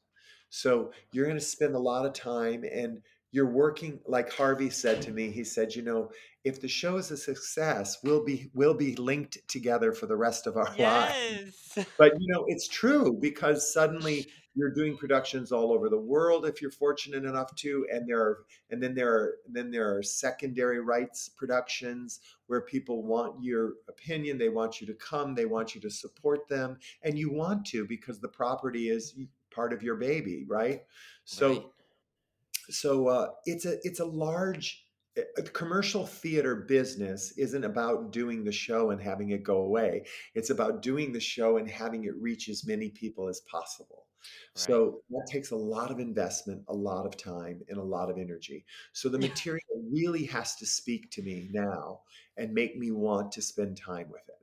So 0.49 0.91
you're 1.11 1.25
going 1.25 1.37
to 1.37 1.43
spend 1.43 1.75
a 1.75 1.79
lot 1.79 2.05
of 2.05 2.13
time 2.13 2.63
and 2.63 3.01
you're 3.31 3.49
working 3.49 3.99
like 4.07 4.31
Harvey 4.31 4.69
said 4.69 5.01
to 5.01 5.11
me 5.11 5.29
he 5.29 5.43
said 5.43 5.75
you 5.75 5.81
know 5.81 6.09
if 6.43 6.61
the 6.61 6.67
show 6.67 6.95
is 6.95 7.11
a 7.11 7.17
success 7.17 7.97
we'll 8.03 8.23
be 8.23 8.49
we'll 8.53 8.73
be 8.73 8.95
linked 8.95 9.37
together 9.49 9.91
for 9.91 10.05
the 10.05 10.15
rest 10.15 10.47
of 10.47 10.55
our 10.55 10.73
lives. 10.79 11.77
But 11.97 12.13
you 12.19 12.33
know 12.33 12.45
it's 12.47 12.67
true 12.67 13.17
because 13.21 13.73
suddenly 13.73 14.27
you're 14.57 14.71
doing 14.71 14.97
productions 14.97 15.51
all 15.51 15.71
over 15.71 15.87
the 15.87 15.99
world 15.99 16.47
if 16.47 16.61
you're 16.61 16.71
fortunate 16.71 17.25
enough 17.25 17.53
to 17.55 17.85
and 17.93 18.09
there 18.09 18.19
are 18.19 18.39
and 18.71 18.81
then 18.81 18.95
there 18.95 19.13
are 19.13 19.35
then 19.49 19.69
there 19.69 19.95
are 19.95 20.01
secondary 20.01 20.79
rights 20.79 21.29
productions 21.29 22.21
where 22.47 22.61
people 22.61 23.03
want 23.03 23.43
your 23.43 23.73
opinion 23.87 24.37
they 24.37 24.49
want 24.49 24.81
you 24.81 24.87
to 24.87 24.95
come 24.95 25.35
they 25.35 25.45
want 25.45 25.75
you 25.75 25.81
to 25.81 25.91
support 25.91 26.47
them 26.47 26.77
and 27.03 27.19
you 27.19 27.31
want 27.31 27.65
to 27.65 27.85
because 27.85 28.19
the 28.19 28.27
property 28.27 28.89
is 28.89 29.13
part 29.57 29.73
of 29.73 29.81
your 29.81 29.95
baby 29.95 30.45
right? 30.47 30.83
So 31.25 31.47
Right. 31.49 31.65
so 32.69 33.07
uh, 33.07 33.27
it's 33.45 33.65
a 33.65 33.75
it's 33.87 33.99
a 33.99 34.05
large 34.05 34.85
uh, 35.17 35.21
uh, 35.37 35.41
commercial 35.53 36.05
theater 36.05 36.55
business 36.55 37.33
isn't 37.37 37.63
about 37.63 38.11
doing 38.11 38.43
the 38.43 38.51
show 38.51 38.91
and 38.91 39.01
having 39.01 39.31
it 39.31 39.43
go 39.43 39.57
away. 39.69 40.05
It's 40.35 40.51
about 40.51 40.81
doing 40.83 41.11
the 41.11 41.19
show 41.19 41.57
and 41.57 41.67
having 41.67 42.03
it 42.05 42.15
reach 42.27 42.49
as 42.49 42.67
many 42.67 42.89
people 42.89 43.27
as 43.27 43.41
possible. 43.51 44.03
Right. 44.55 44.67
so 44.67 45.01
that 45.09 45.27
takes 45.31 45.51
a 45.51 45.55
lot 45.55 45.89
of 45.91 45.99
investment 45.99 46.61
a 46.67 46.73
lot 46.73 47.05
of 47.05 47.15
time 47.15 47.61
and 47.69 47.77
a 47.77 47.89
lot 47.95 48.09
of 48.09 48.17
energy. 48.17 48.65
So 48.91 49.09
the 49.09 49.19
material 49.27 49.75
really 49.97 50.25
has 50.25 50.55
to 50.55 50.65
speak 50.65 51.09
to 51.11 51.21
me 51.21 51.49
now 51.51 52.01
and 52.35 52.53
make 52.53 52.77
me 52.77 52.91
want 52.91 53.31
to 53.33 53.41
spend 53.41 53.77
time 53.77 54.09
with 54.09 54.27
it. 54.27 54.41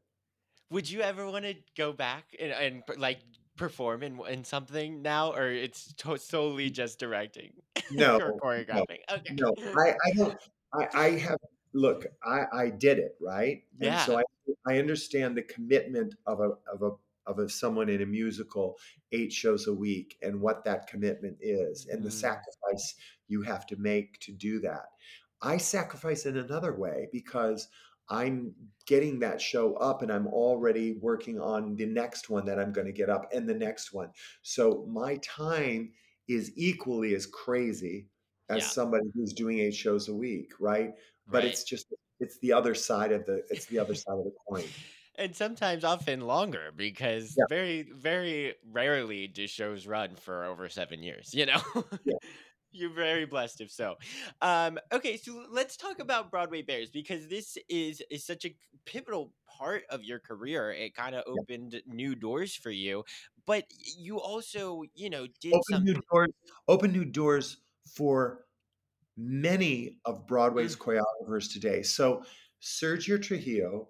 Would 0.71 0.89
you 0.91 1.03
ever 1.03 1.31
want 1.31 1.45
to 1.45 1.55
go 1.77 1.93
back 1.93 2.25
and, 2.41 2.53
and 2.53 2.83
like 2.97 3.21
perform 3.57 4.03
in 4.03 4.21
in 4.27 4.45
something 4.45 5.03
now, 5.03 5.33
or 5.35 5.51
it's 5.51 5.93
to- 5.95 6.19
solely 6.19 6.71
just 6.71 6.99
directing 6.99 7.55
no 7.91 8.19
or 8.41 8.65
no? 8.69 8.85
Okay. 9.11 9.37
No, 9.39 9.53
I, 9.77 9.91
I 9.91 10.13
don't. 10.17 10.39
I, 10.73 10.89
I 10.95 11.11
have. 11.19 11.39
Look, 11.73 12.07
I, 12.25 12.45
I 12.53 12.71
did 12.71 12.99
it 12.99 13.17
right, 13.21 13.65
and 13.81 13.99
so 13.99 14.19
I 14.19 14.23
I 14.67 14.79
understand 14.79 15.37
the 15.37 15.43
commitment 15.43 16.15
of 16.27 16.41
a 16.41 16.53
of 16.73 16.83
a 16.83 16.93
of 17.27 17.39
a 17.39 17.49
someone 17.49 17.89
in 17.89 18.03
a 18.03 18.07
musical, 18.07 18.77
eight 19.13 19.33
shows 19.33 19.67
a 19.67 19.73
week, 19.75 20.19
and 20.23 20.41
what 20.41 20.65
that 20.65 20.87
commitment 20.89 21.39
is, 21.41 21.87
and 21.87 22.05
the 22.05 22.11
Mm, 22.11 22.13
sacrifice 22.13 22.95
you 23.29 23.43
have 23.43 23.67
to 23.69 23.77
make 23.77 24.19
to 24.21 24.33
do 24.33 24.61
that. 24.61 24.87
I 25.43 25.57
sacrifice 25.59 26.27
in 26.27 26.37
another 26.37 26.75
way 26.75 27.09
because 27.13 27.69
I'm 28.09 28.55
getting 28.87 29.19
that 29.21 29.41
show 29.41 29.75
up, 29.77 30.03
and 30.03 30.13
I'm 30.13 30.27
already 30.27 30.93
working 31.01 31.41
on 31.41 31.77
the 31.77 31.87
next 31.87 32.29
one 32.31 32.45
that 32.47 32.59
I'm 32.61 32.73
going 32.73 32.87
to 32.87 32.93
get 32.93 33.09
up, 33.11 33.33
and 33.33 33.49
the 33.49 33.55
next 33.55 33.93
one. 33.93 34.11
So 34.43 34.87
my 34.89 35.17
time 35.19 35.93
is 36.29 36.53
equally 36.57 37.15
as 37.15 37.27
crazy 37.27 38.09
as 38.49 38.65
yeah. 38.65 38.69
somebody 38.69 39.07
who's 39.15 39.33
doing 39.33 39.59
eight 39.59 39.75
shows 39.75 40.09
a 40.09 40.15
week, 40.15 40.53
right? 40.61 40.95
But 41.27 41.45
Right. 41.45 41.45
it's 41.45 41.65
just 41.65 41.87
it's 42.21 42.39
the 42.41 42.53
other 42.53 42.75
side 42.75 43.13
of 43.13 43.25
the 43.27 43.43
it's 43.51 43.67
the 43.67 43.79
other 43.79 43.95
side 43.95 44.19
of 44.19 44.25
the 44.25 44.35
coin. 44.49 44.75
and 45.17 45.35
sometimes 45.35 45.85
often 45.85 46.21
longer 46.21 46.73
because 46.75 47.35
Yeah, 47.37 47.45
very 47.49 47.83
very 47.83 48.55
rarely 48.71 49.27
do 49.29 49.47
shows 49.47 49.87
run 49.87 50.17
for 50.17 50.45
over 50.45 50.69
seven 50.69 51.03
years 51.03 51.33
you 51.35 51.47
know 51.47 51.61
yeah, 52.05 52.17
you're 52.75 52.93
very 52.93 53.25
blessed 53.25 53.61
if 53.61 53.71
so 53.71 53.95
um 54.43 54.79
okay 54.93 55.17
so 55.17 55.45
let's 55.51 55.77
talk 55.77 56.01
about 56.01 56.31
broadway 56.31 56.61
bares 56.61 56.91
because 56.91 57.29
this 57.29 57.57
is 57.69 58.03
is 58.11 58.25
such 58.25 58.45
a 58.45 58.55
pivotal 58.85 59.33
part 59.59 59.85
of 59.89 60.03
your 60.03 60.19
career 60.19 60.73
it 60.73 60.95
kind 60.95 61.15
of 61.15 61.23
opened 61.27 61.81
new 61.87 62.15
doors 62.15 62.55
for 62.55 62.71
you 62.71 63.05
but 63.47 63.65
you 63.99 64.19
also 64.21 64.83
you 64.95 65.09
know 65.09 65.27
did 65.41 65.55
Open 65.55 65.85
new 65.85 66.01
doors. 66.11 66.31
Open 66.69 66.93
new 66.93 67.05
doors 67.05 67.59
for 67.95 68.45
many 69.17 69.99
of 70.05 70.27
Broadway's 70.27 70.77
Mm, 70.77 70.81
choreographers 70.81 71.53
today. 71.53 71.83
So 71.83 72.25
Sergio 72.63 73.21
Trujillo, 73.21 73.89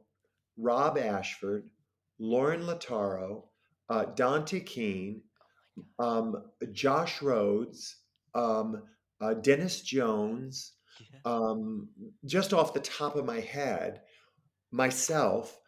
Rob 0.56 0.98
Ashford, 0.98 1.70
Lorin 2.20 2.62
Latarro, 2.62 3.44
uh, 3.88 4.06
Dontee 4.14 4.64
Kiehn, 4.64 5.20
oh 5.98 6.04
um, 6.04 6.44
Josh 6.72 7.22
Rhodes, 7.22 7.96
um, 8.34 8.82
uh, 9.20 9.34
Denis 9.34 9.80
Jones, 9.82 10.72
god 11.00 11.18
um, 11.24 11.88
just 12.24 12.52
off 12.52 12.74
the 12.74 12.80
top 12.80 13.16
of 13.16 13.24
my 13.24 13.40
head, 13.40 14.02
myself, 14.70 15.58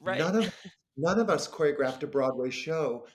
right. 0.00 0.18
none 0.18 0.36
of 0.36 0.54
none 0.96 1.18
of 1.18 1.30
us 1.30 1.48
choreographed 1.48 2.02
a 2.02 2.06
Broadway 2.06 2.50
show 2.50 3.06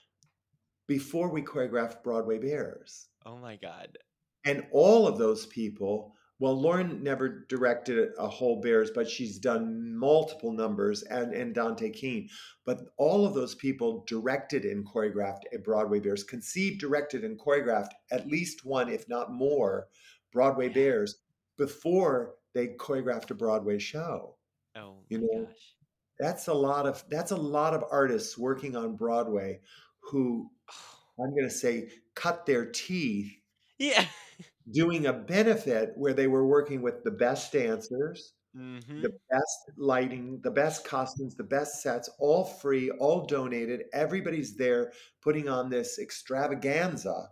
before 0.87 1.29
we 1.29 1.41
choreographed 1.41 2.03
Broadway 2.03 2.37
Bares. 2.37 3.07
oh 3.25 3.37
my 3.37 3.57
god. 3.57 3.97
And 4.43 4.65
all 4.71 5.07
of 5.07 5.19
those 5.19 5.45
people, 5.45 6.15
well, 6.41 6.59
Lorin 6.59 7.03
never 7.03 7.45
directed 7.49 8.09
a 8.17 8.27
whole 8.27 8.59
Bares, 8.61 8.89
but 8.89 9.07
she's 9.07 9.37
done 9.37 9.95
multiple 9.95 10.51
numbers 10.51 11.03
and, 11.03 11.35
and 11.35 11.53
Dontee 11.53 11.95
Kiehn. 11.95 12.29
But 12.65 12.79
all 12.97 13.27
of 13.27 13.35
those 13.35 13.53
people 13.53 14.03
directed 14.07 14.65
and 14.65 14.83
choreographed 14.83 15.43
a 15.53 15.59
Broadway 15.59 15.99
Bares, 15.99 16.23
conceived, 16.23 16.79
directed, 16.79 17.23
and 17.23 17.39
choreographed 17.39 17.91
at 18.09 18.27
least 18.27 18.65
one, 18.65 18.89
if 18.89 19.07
not 19.07 19.31
more, 19.31 19.87
Broadway 20.33 20.67
yeah 20.67 20.73
Bares 20.73 21.19
before 21.59 22.33
they 22.55 22.69
choreographed 22.69 23.29
a 23.29 23.35
Broadway 23.35 23.77
show. 23.77 24.35
oh 24.75 24.95
You 25.09 25.19
my 25.19 25.27
know, 25.27 25.45
gosh 25.45 25.75
that's 26.17 26.47
a 26.47 26.53
lot 26.53 26.87
of 26.87 27.03
that's 27.09 27.31
a 27.31 27.35
lot 27.35 27.73
of 27.75 27.83
artists 27.91 28.35
working 28.35 28.75
on 28.75 28.95
Broadway 28.95 29.59
who 29.99 30.49
oh. 30.71 31.23
I'm 31.23 31.31
going 31.31 31.43
to 31.43 31.53
say 31.53 31.89
cut 32.15 32.45
their 32.47 32.65
teeth 32.65 33.31
yeah 33.77 34.05
doing 34.71 35.05
a 35.05 35.13
benefit 35.13 35.91
where 35.95 36.13
they 36.13 36.27
were 36.27 36.45
working 36.47 36.81
with 36.81 37.03
the 37.03 37.11
best 37.11 37.51
dancers, 37.53 38.33
mm-hmm 38.55 39.01
the 39.01 39.11
best 39.29 39.71
lighting, 39.77 40.39
the 40.43 40.51
best 40.51 40.85
costumes, 40.85 41.35
the 41.35 41.43
best 41.43 41.81
sets, 41.81 42.09
all 42.19 42.43
free, 42.45 42.89
all 42.91 43.25
donated. 43.25 43.83
Everybody's 43.93 44.55
there 44.55 44.91
putting 45.21 45.49
on 45.49 45.69
this 45.69 45.99
extravaganza 45.99 47.29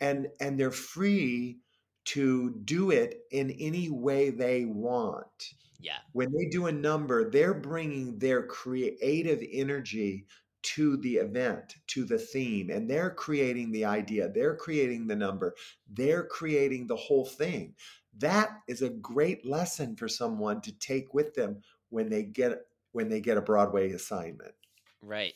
and 0.00 0.28
and 0.40 0.58
they're 0.58 0.70
free 0.70 1.60
to 2.06 2.54
do 2.64 2.90
it 2.90 3.20
in 3.30 3.50
any 3.52 3.90
way 3.90 4.30
they 4.30 4.64
want. 4.64 5.54
yeah 5.78 5.98
When 6.12 6.32
they 6.32 6.46
do 6.50 6.66
a 6.66 6.72
number, 6.72 7.30
they're 7.30 7.54
bringing 7.54 8.18
their 8.18 8.46
creative 8.46 9.40
energy 9.52 10.26
to 10.62 10.96
the 10.98 11.16
event, 11.16 11.76
to 11.88 12.04
the 12.04 12.18
theme, 12.18 12.70
and 12.70 12.88
they're 12.88 13.10
creating 13.10 13.72
the 13.72 13.84
idea, 13.84 14.28
they're 14.28 14.56
creating 14.56 15.06
the 15.06 15.16
number, 15.16 15.54
they're 15.92 16.24
creating 16.24 16.86
the 16.86 16.96
whole 16.96 17.24
thing. 17.24 17.74
That 18.18 18.50
is 18.68 18.82
a 18.82 18.90
great 18.90 19.46
lesson 19.46 19.96
for 19.96 20.08
someone 20.08 20.60
to 20.62 20.72
take 20.78 21.14
with 21.14 21.34
them 21.34 21.62
when 21.90 22.08
they 22.08 22.24
get 22.24 22.66
when 22.92 23.08
they 23.08 23.20
get 23.20 23.36
a 23.36 23.42
Broadway 23.42 23.92
assignment. 23.92 24.54
Right. 25.02 25.34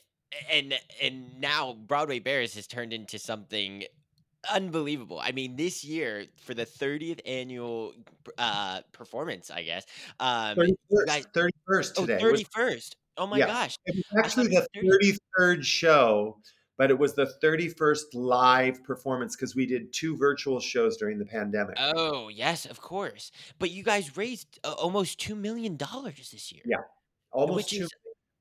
And 0.50 0.74
and 1.00 1.40
now 1.40 1.74
Broadway 1.74 2.18
Bares 2.18 2.54
has 2.54 2.66
turned 2.66 2.92
into 2.92 3.18
something 3.18 3.84
unbelievable. 4.52 5.20
I 5.22 5.32
mean, 5.32 5.56
this 5.56 5.84
year 5.84 6.26
for 6.36 6.54
the 6.54 6.66
30th 6.66 7.20
annual 7.24 7.94
uh 8.38 8.80
performance, 8.92 9.50
I 9.50 9.62
guess. 9.62 9.86
Um 10.20 10.56
31st, 10.56 11.06
guys 11.06 11.26
31st 11.26 11.92
oh 11.96 12.06
today. 12.06 12.24
Was 12.24 12.42
31st. 12.42 12.94
Oh 13.16 13.26
my 13.26 13.38
yeah. 13.38 13.46
gosh. 13.46 13.76
It 13.86 13.94
was 13.96 14.24
actually 14.24 14.48
was 14.48 14.66
the 14.74 15.18
33rd 15.38 15.62
show, 15.64 16.38
but 16.76 16.90
it 16.90 16.98
was 16.98 17.14
the 17.14 17.32
31st 17.42 18.02
live 18.14 18.82
performance 18.84 19.36
because 19.36 19.54
we 19.54 19.66
did 19.66 19.92
two 19.92 20.16
virtual 20.16 20.60
shows 20.60 20.96
during 20.96 21.18
the 21.18 21.24
pandemic. 21.24 21.76
Oh, 21.78 22.28
yes, 22.28 22.66
of 22.66 22.80
course. 22.80 23.30
But 23.58 23.70
you 23.70 23.82
guys 23.84 24.16
raised 24.16 24.58
uh, 24.64 24.72
almost 24.72 25.20
2 25.20 25.34
million 25.36 25.76
dollars 25.76 26.30
this 26.32 26.52
year, 26.52 26.62
Yeah, 26.66 26.78
almost 27.32 27.70
two. 27.70 27.82
is 27.84 27.90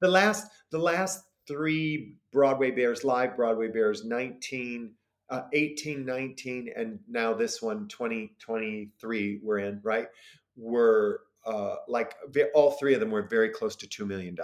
The 0.02 0.10
last 0.10 0.48
the 0.72 0.80
last 0.80 1.24
three 1.48 2.16
Broadway 2.32 2.72
Bares, 2.72 3.04
live 3.04 3.36
Broadway 3.36 3.68
Bares, 3.68 4.04
19, 4.06 4.92
uh, 5.30 5.42
18, 5.54 6.06
19, 6.06 6.70
and 6.76 7.00
now 7.10 7.34
this 7.34 7.62
one, 7.62 7.88
2023, 7.90 9.40
we're 9.44 9.58
in, 9.60 9.80
right? 9.84 10.08
Were 10.56 11.22
uh, 11.46 11.76
like 11.88 12.16
all 12.54 12.72
three 12.72 12.94
of 12.94 13.00
them 13.00 13.12
were 13.12 13.24
very 13.28 13.50
close 13.50 13.76
to 13.78 13.88
$2 13.88 14.08
million. 14.08 14.36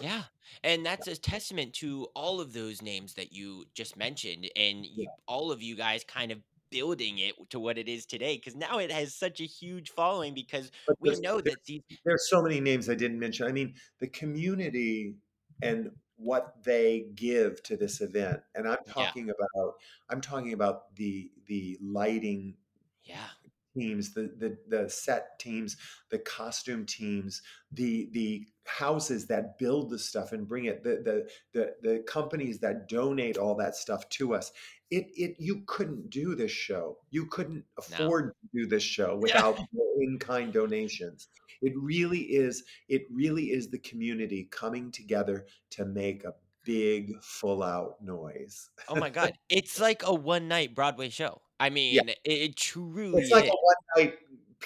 Yeah. 0.00 0.24
And 0.64 0.84
that's 0.84 1.06
a 1.06 1.16
testament 1.16 1.74
to 1.74 2.08
all 2.14 2.40
of 2.40 2.52
those 2.52 2.82
names 2.82 3.14
that 3.14 3.32
you 3.32 3.64
just 3.74 3.96
mentioned 3.96 4.50
and 4.56 4.84
Yeah. 4.84 5.10
all 5.26 5.52
of 5.52 5.62
you 5.62 5.76
guys 5.76 6.04
kind 6.04 6.32
of 6.32 6.38
building 6.70 7.18
it 7.18 7.34
to 7.50 7.60
what 7.60 7.76
it 7.76 7.86
is 7.88 8.06
today 8.06 8.36
because 8.36 8.56
now 8.56 8.78
it 8.78 8.90
has 8.90 9.14
such 9.14 9.40
a 9.40 9.44
huge 9.44 9.90
following 9.90 10.32
because 10.32 10.70
But 10.86 10.96
we 11.00 11.14
know 11.20 11.40
that 11.42 11.62
these 11.64 11.82
there's 12.04 12.28
so 12.28 12.42
many 12.42 12.60
names 12.60 12.88
I 12.88 12.94
didn't 12.94 13.18
mention. 13.18 13.46
I 13.46 13.52
mean, 13.52 13.74
the 13.98 14.08
community 14.08 15.16
and 15.60 15.90
what 16.16 16.62
they 16.64 17.06
give 17.14 17.62
to 17.64 17.76
this 17.76 18.00
event. 18.00 18.40
And 18.54 18.66
I'm 18.66 18.78
yeah 18.96 19.10
talking 19.10 19.30
about 19.30 19.74
I'm 20.08 20.20
talking 20.20 20.52
about 20.54 20.94
the 20.96 21.30
the 21.46 21.78
lighting 21.82 22.56
yeah 23.04 23.28
teams, 23.74 24.12
the 24.14 24.30
the 24.38 24.56
the 24.68 24.88
set 24.90 25.38
teams, 25.38 25.76
the 26.10 26.18
costume 26.18 26.86
teams, 26.86 27.42
the 27.72 28.08
the 28.12 28.46
houses 28.66 29.26
that 29.26 29.58
build 29.58 29.90
the 29.90 29.98
stuff 29.98 30.32
and 30.32 30.46
bring 30.48 30.66
it, 30.66 30.82
the 30.82 31.02
the 31.04 31.28
the, 31.52 31.74
the 31.82 31.98
companies 32.06 32.58
that 32.60 32.88
donate 32.88 33.38
all 33.38 33.54
that 33.56 33.74
stuff 33.76 34.08
to 34.10 34.34
us. 34.34 34.52
It 34.90 35.06
it 35.16 35.36
you 35.38 35.62
couldn't 35.66 36.10
do 36.10 36.34
this 36.34 36.50
show. 36.52 36.98
You 37.10 37.26
couldn't 37.26 37.64
No. 37.90 37.96
afford 37.96 38.32
to 38.40 38.48
do 38.62 38.66
this 38.66 38.82
show 38.82 39.16
without 39.22 39.58
in-kind 40.00 40.52
donations. 40.52 41.28
It 41.62 41.72
really 41.76 42.18
is, 42.20 42.64
it 42.88 43.02
really 43.10 43.44
is 43.52 43.68
the 43.70 43.78
community 43.78 44.48
coming 44.50 44.90
together 44.90 45.46
to 45.70 45.84
make 45.84 46.24
a 46.24 46.34
big 46.64 47.20
full 47.22 47.62
out 47.62 48.02
noise. 48.02 48.70
Oh 48.88 48.96
my 48.96 49.10
god, 49.10 49.34
it's 49.48 49.80
like 49.80 50.02
a 50.04 50.14
one 50.14 50.48
night 50.48 50.74
Broadway 50.74 51.08
show. 51.08 51.42
I 51.60 51.70
mean, 51.70 52.08
it, 52.08 52.18
it 52.24 52.56
truly 52.56 53.22
It's 53.22 53.30
like 53.30 53.44
is. 53.44 53.50
a 53.50 53.54
one 53.54 53.76
night 53.96 54.14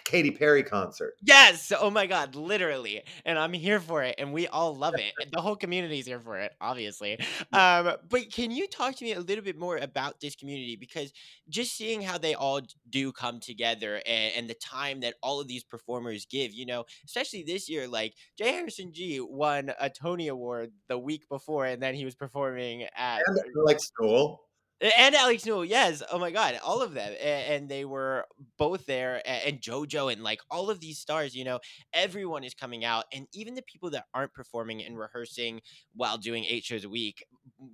Katy 0.04 0.30
Perry 0.32 0.62
concert. 0.62 1.14
Yes. 1.22 1.72
Oh 1.78 1.90
my 1.90 2.06
god, 2.06 2.34
literally. 2.34 3.02
And 3.24 3.38
I'm 3.38 3.52
here 3.52 3.80
for 3.80 4.02
it 4.02 4.16
and 4.18 4.32
we 4.32 4.46
all 4.48 4.74
love 4.74 4.94
it. 4.94 5.12
And 5.20 5.30
the 5.32 5.40
whole 5.40 5.56
community 5.56 5.98
is 5.98 6.06
here 6.06 6.20
for 6.20 6.38
it, 6.38 6.52
obviously. 6.60 7.18
Um 7.52 7.92
but 8.08 8.32
can 8.32 8.50
you 8.50 8.66
talk 8.66 8.94
to 8.96 9.04
me 9.04 9.12
a 9.12 9.20
little 9.20 9.44
bit 9.44 9.58
more 9.58 9.76
about 9.76 10.20
this 10.20 10.34
community 10.36 10.76
because 10.76 11.12
just 11.48 11.76
seeing 11.76 12.02
how 12.02 12.18
they 12.18 12.34
all 12.34 12.60
do 12.90 13.12
come 13.12 13.40
together 13.40 14.00
and, 14.06 14.32
and 14.36 14.50
the 14.50 14.54
time 14.54 15.00
that 15.00 15.14
all 15.22 15.40
of 15.40 15.48
these 15.48 15.64
performers 15.64 16.26
give, 16.26 16.52
you 16.52 16.66
know, 16.66 16.84
especially 17.04 17.42
this 17.42 17.68
year 17.68 17.86
like 17.88 18.14
J. 18.36 18.52
Harrison 18.52 18.90
Ghee 18.90 19.20
won 19.20 19.72
a 19.80 19.90
Tony 19.90 20.28
award 20.28 20.72
the 20.88 20.98
week 20.98 21.28
before 21.28 21.66
and 21.66 21.82
then 21.82 21.94
he 21.94 22.04
was 22.04 22.14
performing 22.14 22.84
at 22.96 23.22
And 23.26 23.38
like 23.64 23.80
school. 23.80 24.45
And 24.80 25.14
Alex 25.14 25.46
Newell, 25.46 25.64
yes. 25.64 26.02
Oh 26.12 26.18
my 26.18 26.30
God, 26.30 26.58
all 26.62 26.82
of 26.82 26.92
them, 26.94 27.14
and, 27.22 27.68
they 27.68 27.84
were 27.84 28.26
both 28.58 28.86
there, 28.86 29.22
and 29.26 29.60
JoJo, 29.60 30.12
and 30.12 30.22
like 30.22 30.40
all 30.50 30.70
of 30.70 30.80
these 30.80 30.98
stars. 30.98 31.34
You 31.34 31.44
know, 31.44 31.60
everyone 31.92 32.44
is 32.44 32.54
coming 32.54 32.84
out, 32.84 33.04
and 33.12 33.26
even 33.32 33.54
the 33.54 33.62
people 33.62 33.90
that 33.90 34.04
aren't 34.14 34.34
performing 34.34 34.84
and 34.84 34.98
rehearsing 34.98 35.60
while 35.94 36.18
doing 36.18 36.44
eight 36.44 36.64
shows 36.64 36.84
a 36.84 36.88
week, 36.88 37.24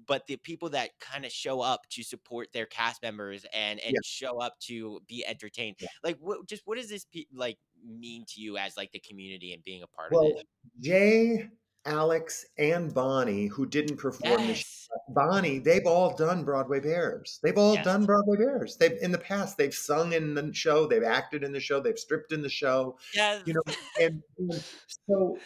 but 0.07 0.27
the 0.27 0.37
people 0.37 0.69
that 0.71 0.91
kind 1.01 1.25
of 1.25 1.33
show 1.33 1.61
up 1.61 1.81
to 1.91 2.03
support 2.03 2.49
their 2.53 2.67
cast 2.67 3.03
members 3.03 3.45
and 3.53 3.81
and 3.81 3.95
Yeah. 3.95 4.01
show 4.05 4.39
up 4.41 4.59
to 4.61 5.01
be 5.09 5.25
entertained. 5.27 5.77
Yeah. 5.81 5.89
Like, 6.05 6.19
what 6.21 6.47
just 6.47 6.63
what 6.67 6.79
does 6.79 6.89
this 6.89 7.05
pe- 7.05 7.25
like 7.33 7.59
mean 7.85 8.25
to 8.29 8.41
you 8.41 8.57
as 8.59 8.77
like 8.77 8.93
the 8.93 9.01
community 9.01 9.53
and 9.53 9.63
being 9.65 9.83
a 9.83 9.89
part 9.89 10.13
Well, 10.13 10.27
of 10.27 10.37
it? 10.39 10.47
Jay, 10.81 11.49
Alex, 11.85 12.47
and 12.59 12.93
Bonnie, 12.95 13.47
who 13.47 13.67
didn't 13.67 13.97
perform 13.97 14.41
Yes. 14.41 14.89
Bonnie, 15.09 15.59
they've 15.59 15.87
all 15.87 16.15
done 16.15 16.45
Broadway 16.45 16.79
Bares. 16.81 17.41
They've 17.43 17.57
all 17.59 17.75
Yes. 17.75 17.85
done 17.85 18.05
Broadway 18.07 18.37
Bares. 18.37 18.77
They've 18.77 18.99
in 19.01 19.11
the 19.11 19.19
past 19.19 19.57
they've 19.57 19.75
sung 19.75 20.13
in 20.13 20.35
the 20.35 20.53
show, 20.53 20.87
they've 20.87 21.03
acted 21.03 21.43
in 21.43 21.53
the 21.53 21.61
show, 21.61 21.81
they've 21.81 21.99
stripped 21.99 22.31
in 22.33 22.41
the 22.43 22.49
show, 22.49 22.99
Yes. 23.15 23.43
you 23.47 23.55
know, 23.55 23.63
and, 24.01 24.23
and 24.39 24.65
so 25.09 25.39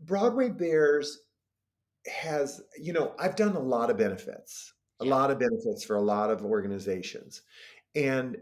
Broadway 0.00 0.48
Bares 0.48 1.20
has, 2.06 2.62
you 2.78 2.92
know, 2.94 3.14
I've 3.18 3.36
done 3.36 3.56
a 3.56 3.60
lot 3.60 3.90
of 3.90 3.98
benefits, 3.98 4.72
a 5.00 5.04
lot 5.04 5.30
of 5.30 5.38
benefits 5.38 5.84
for 5.84 5.96
a 5.96 6.00
lot 6.02 6.30
of 6.30 6.44
organizations. 6.44 7.42
And 7.94 8.38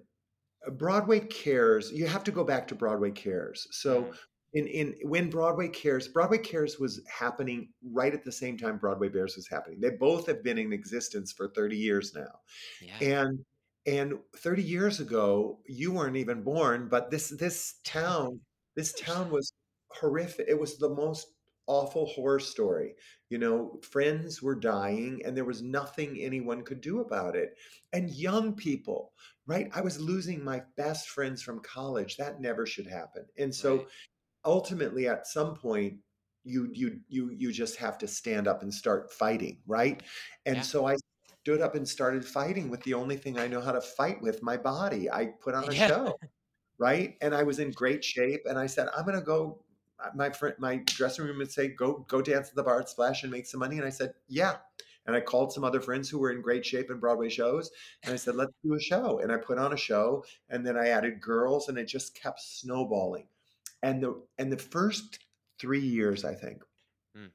Broadway 0.73 1.21
Cares, 1.21 1.91
you 1.91 2.07
have 2.07 2.23
to 2.25 2.31
go 2.33 2.45
back 2.45 2.69
to 2.69 2.75
Broadway 2.77 3.11
Cares. 3.11 3.67
So 3.73 4.03
Mhm. 4.05 4.19
In 4.55 4.67
in 4.67 4.95
when 5.03 5.29
Broadway 5.31 5.69
Cares, 5.69 6.09
Broadway 6.09 6.39
Cares 6.39 6.79
was 6.79 7.05
happening 7.07 7.73
right 7.83 8.15
at 8.15 8.25
the 8.25 8.33
same 8.33 8.57
time 8.57 8.79
Broadway 8.79 9.09
Bares 9.09 9.37
was 9.37 9.49
happening. 9.49 9.81
They 9.81 9.91
both 9.91 10.27
have 10.27 10.43
been 10.43 10.57
in 10.59 10.73
existence 10.73 11.33
for 11.33 11.49
30 11.49 11.77
years 11.77 12.15
now. 12.15 12.41
Yeah. 12.81 13.01
And 13.01 13.45
and 13.87 14.15
30 14.37 14.63
years 14.63 15.01
ago, 15.01 15.63
you 15.67 15.93
weren't 15.93 16.17
even 16.17 16.43
born, 16.43 16.89
but 16.89 17.11
this 17.11 17.31
this 17.31 17.81
town, 17.85 18.41
this 18.77 18.95
town 18.95 19.31
was 19.31 19.53
horrific. 19.93 20.47
It 20.49 20.59
was 20.61 20.79
the 20.79 20.91
most 20.91 21.29
awful 21.67 22.07
horror 22.07 22.41
story. 22.41 22.95
You 23.31 23.39
know, 23.39 23.79
friends 23.83 24.43
were 24.43 24.55
dying 24.55 25.21
and 25.25 25.37
there 25.37 25.45
was 25.45 25.63
nothing 25.63 26.19
anyone 26.19 26.65
could 26.65 26.81
do 26.81 27.01
about 27.01 27.37
it. 27.37 27.51
And 27.93 28.11
young 28.11 28.55
people, 28.57 29.13
right? 29.47 29.69
I 29.75 29.83
was 29.83 30.01
losing 30.01 30.43
my 30.43 30.63
best 30.77 31.09
friends 31.11 31.43
from 31.43 31.61
college. 31.61 32.17
That 32.17 32.41
never 32.41 32.67
should 32.67 32.87
happen. 32.87 33.27
And 33.39 33.55
so 33.55 33.85
Right. 33.85 33.89
Ultimately 34.45 35.09
at 35.09 35.27
some 35.27 35.55
point 35.55 36.01
you 36.45 36.71
you 36.73 37.01
you 37.09 37.31
you 37.31 37.53
just 37.53 37.77
have 37.77 37.99
to 37.99 38.09
stand 38.09 38.47
up 38.49 38.63
and 38.63 38.73
start 38.73 39.13
fighting, 39.13 39.63
right? 39.67 40.03
And 40.47 40.57
Yeah. 40.57 40.65
so 40.65 40.87
I 40.87 40.97
stood 41.43 41.61
up 41.61 41.75
and 41.75 41.87
started 41.89 42.25
fighting 42.25 42.71
with 42.71 42.83
the 42.85 42.95
only 42.95 43.17
thing 43.17 43.39
I 43.39 43.49
know 43.49 43.61
how 43.61 43.73
to 43.73 43.81
fight 43.81 44.21
with, 44.23 44.43
my 44.43 44.57
body. 44.57 45.11
I 45.11 45.27
put 45.41 45.55
on 45.55 45.69
a 45.69 45.75
Yeah. 45.75 45.89
show, 45.89 46.21
right? 46.79 47.17
And 47.21 47.35
I 47.35 47.43
was 47.43 47.59
in 47.59 47.73
great 47.75 48.05
shape 48.05 48.43
and 48.47 48.59
I 48.59 48.67
said, 48.67 48.89
I'm 48.97 49.05
going 49.05 49.19
to 49.19 49.25
go 49.25 49.65
uh, 50.01 50.11
my 50.15 50.31
friend 50.31 50.55
my 50.59 50.77
dressing 50.95 51.25
room 51.25 51.39
would 51.39 51.51
say 51.53 51.69
go 51.69 51.99
go 52.09 52.23
dance 52.23 52.51
at 52.51 52.55
the 52.55 52.63
bar 52.63 52.81
at 52.81 52.89
Splash 52.89 53.23
and 53.25 53.33
make 53.33 53.47
some 53.47 53.61
money 53.61 53.77
and 53.79 53.87
I 53.87 53.91
said, 53.91 54.15
"Yeah." 54.29 54.59
And 55.07 55.17
I 55.17 55.21
called 55.21 55.53
some 55.53 55.65
other 55.65 55.81
friends 55.81 56.09
who 56.09 56.19
were 56.21 56.31
in 56.31 56.43
great 56.43 56.65
shape 56.67 56.91
in 56.91 57.01
Broadway 57.01 57.29
shows 57.31 57.71
and 58.05 58.13
I 58.13 58.17
said, 58.17 58.37
"Let's 58.37 58.53
do 58.65 58.75
a 58.75 58.81
show." 58.81 59.19
And 59.19 59.33
I 59.33 59.39
put 59.39 59.59
on 59.59 59.73
a 59.73 59.77
show 59.77 60.25
and 60.49 60.65
then 60.67 60.77
I 60.77 60.89
added 60.89 61.21
girls 61.21 61.69
and 61.69 61.79
it 61.79 61.87
just 61.87 62.15
kept 62.15 62.41
snowballing 62.41 63.29
and 63.83 64.03
the 64.03 64.21
and 64.39 64.51
the 64.53 64.59
first 64.59 65.19
three 65.59 65.81
years 65.81 66.25
i 66.25 66.35
think 66.35 66.63
Mm. 67.17 67.31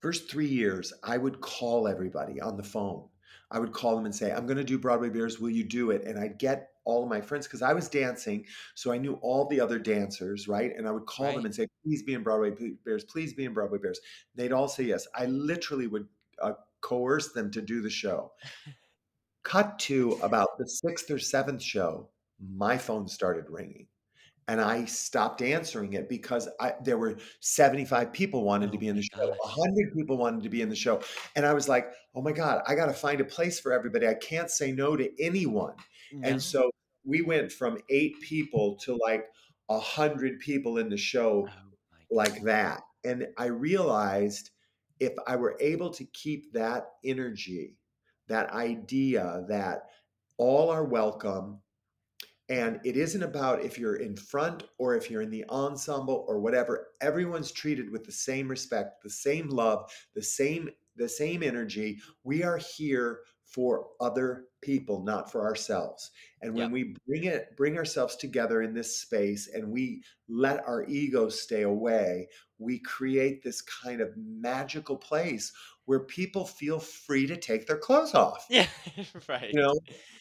first 0.00 0.30
three 0.30 0.46
years 0.46 0.92
i 1.02 1.18
would 1.18 1.40
call 1.40 1.88
everybody 1.88 2.40
on 2.40 2.56
the 2.56 2.62
phone. 2.62 3.08
I 3.50 3.58
would 3.58 3.72
call 3.72 3.96
them 3.96 4.04
and 4.06 4.14
say 4.14 4.32
i'm 4.32 4.46
going 4.46 4.56
to 4.56 4.64
do 4.64 4.78
broadway 4.78 5.08
bares 5.10 5.40
will 5.40 5.50
you 5.50 5.64
do 5.64 5.90
it? 5.90 6.04
And 6.04 6.18
i'd 6.18 6.38
get 6.38 6.68
all 6.84 7.02
of 7.02 7.08
my 7.10 7.20
friends 7.20 7.46
because 7.46 7.60
i 7.60 7.72
was 7.72 7.88
dancing 7.88 8.46
so 8.76 8.92
i 8.92 8.98
knew 8.98 9.14
all 9.14 9.46
the 9.48 9.60
other 9.60 9.78
dancers 9.80 10.46
right? 10.48 10.70
And 10.76 10.86
i 10.86 10.92
would 10.92 11.06
call 11.06 11.32
them 11.32 11.44
and 11.44 11.54
say 11.54 11.66
please 11.84 12.02
be 12.04 12.14
in 12.14 12.22
broadway 12.22 12.52
bares 12.84 13.04
please 13.04 13.34
be 13.34 13.44
in 13.44 13.52
broadway 13.52 13.78
bares. 13.78 14.00
They'd 14.36 14.52
all 14.52 14.68
say 14.68 14.84
yes. 14.84 15.06
I 15.14 15.26
literally 15.26 15.88
would 15.88 16.06
uh, 16.40 16.52
coerce 16.80 17.32
them 17.32 17.50
to 17.50 17.60
do 17.60 17.82
the 17.82 17.90
show. 17.90 18.32
Cut 19.42 19.78
to 19.80 20.18
about 20.22 20.56
the 20.58 20.68
sixth 20.68 21.10
or 21.10 21.18
seventh 21.18 21.62
show 21.62 22.08
my 22.38 22.78
phone 22.78 23.08
started 23.08 23.46
ringing 23.48 23.86
and 24.48 24.60
I 24.60 24.84
stopped 24.84 25.42
answering 25.42 25.94
it 25.94 26.08
because 26.08 26.48
I, 26.60 26.74
there 26.84 26.98
were 26.98 27.16
75 27.40 28.12
people 28.12 28.44
wanted 28.44 28.70
to 28.72 28.78
Oh 28.78 28.80
be 28.80 28.88
in 28.88 28.96
the 28.96 29.02
show, 29.02 29.28
gosh. 29.28 29.36
100 29.42 29.92
people 29.94 30.16
wanted 30.16 30.42
to 30.44 30.48
be 30.48 30.62
in 30.62 30.68
the 30.68 30.76
show. 30.76 31.02
And 31.34 31.44
I 31.44 31.52
was 31.52 31.68
like, 31.68 31.90
oh 32.14 32.22
my 32.22 32.32
God, 32.32 32.62
I 32.66 32.74
got 32.74 32.86
to 32.86 32.92
find 32.92 33.20
a 33.20 33.24
place 33.24 33.58
for 33.58 33.72
everybody. 33.72 34.06
I 34.06 34.14
can't 34.14 34.50
say 34.50 34.72
no 34.72 34.96
to 34.96 35.10
anyone. 35.22 35.74
No? 36.12 36.28
And 36.28 36.42
so 36.42 36.70
we 37.04 37.22
went 37.22 37.50
from 37.50 37.78
eight 37.90 38.20
people 38.20 38.76
to 38.82 38.96
like 38.96 39.24
100 39.66 40.38
people 40.38 40.78
in 40.78 40.88
the 40.88 40.96
show 40.96 41.48
Oh 41.48 41.66
like 42.10 42.42
that. 42.42 42.82
And 43.04 43.26
I 43.36 43.46
realized 43.46 44.50
if 45.00 45.12
I 45.26 45.36
were 45.36 45.56
able 45.60 45.90
to 45.90 46.04
keep 46.04 46.52
that 46.52 46.86
energy, 47.04 47.76
that 48.28 48.50
idea 48.50 49.44
that 49.48 49.86
all 50.38 50.70
are 50.70 50.84
welcome, 50.84 51.60
and 52.48 52.80
it 52.84 52.96
isn't 52.96 53.22
about 53.22 53.64
if 53.64 53.78
you're 53.78 53.96
in 53.96 54.16
front 54.16 54.64
or 54.78 54.94
if 54.94 55.10
you're 55.10 55.22
in 55.22 55.30
the 55.30 55.44
ensemble 55.48 56.24
or 56.28 56.38
whatever, 56.38 56.88
everyone's 57.00 57.50
treated 57.50 57.90
with 57.90 58.04
the 58.04 58.12
same 58.12 58.48
respect, 58.48 59.02
the 59.02 59.10
same 59.10 59.48
love, 59.48 59.90
the 60.14 60.22
same 60.22 60.68
the 60.98 61.08
same 61.08 61.42
energy. 61.42 61.98
We 62.24 62.42
are 62.42 62.56
here 62.56 63.20
for 63.44 63.88
other 64.00 64.46
people, 64.62 65.02
not 65.02 65.30
for 65.30 65.42
ourselves. 65.44 66.10
And 66.42 66.54
when 66.54 66.70
we 66.72 66.96
bring 67.06 67.24
it 67.24 67.56
bring 67.56 67.76
ourselves 67.76 68.16
together 68.16 68.62
in 68.62 68.74
this 68.74 69.00
space 69.00 69.48
and 69.52 69.70
we 69.70 70.02
let 70.28 70.66
our 70.66 70.84
ego 70.86 71.28
stay 71.28 71.62
away, 71.62 72.28
we 72.58 72.78
create 72.78 73.42
this 73.42 73.60
kind 73.60 74.00
of 74.00 74.16
magical 74.16 74.96
place 74.96 75.52
where 75.86 76.00
people 76.00 76.44
feel 76.44 76.78
free 76.78 77.26
to 77.26 77.36
take 77.36 77.66
their 77.66 77.78
clothes 77.78 78.14
off. 78.14 78.46
Yeah, 78.50 78.66
right. 79.28 79.50
You 79.52 79.60
know, 79.60 79.74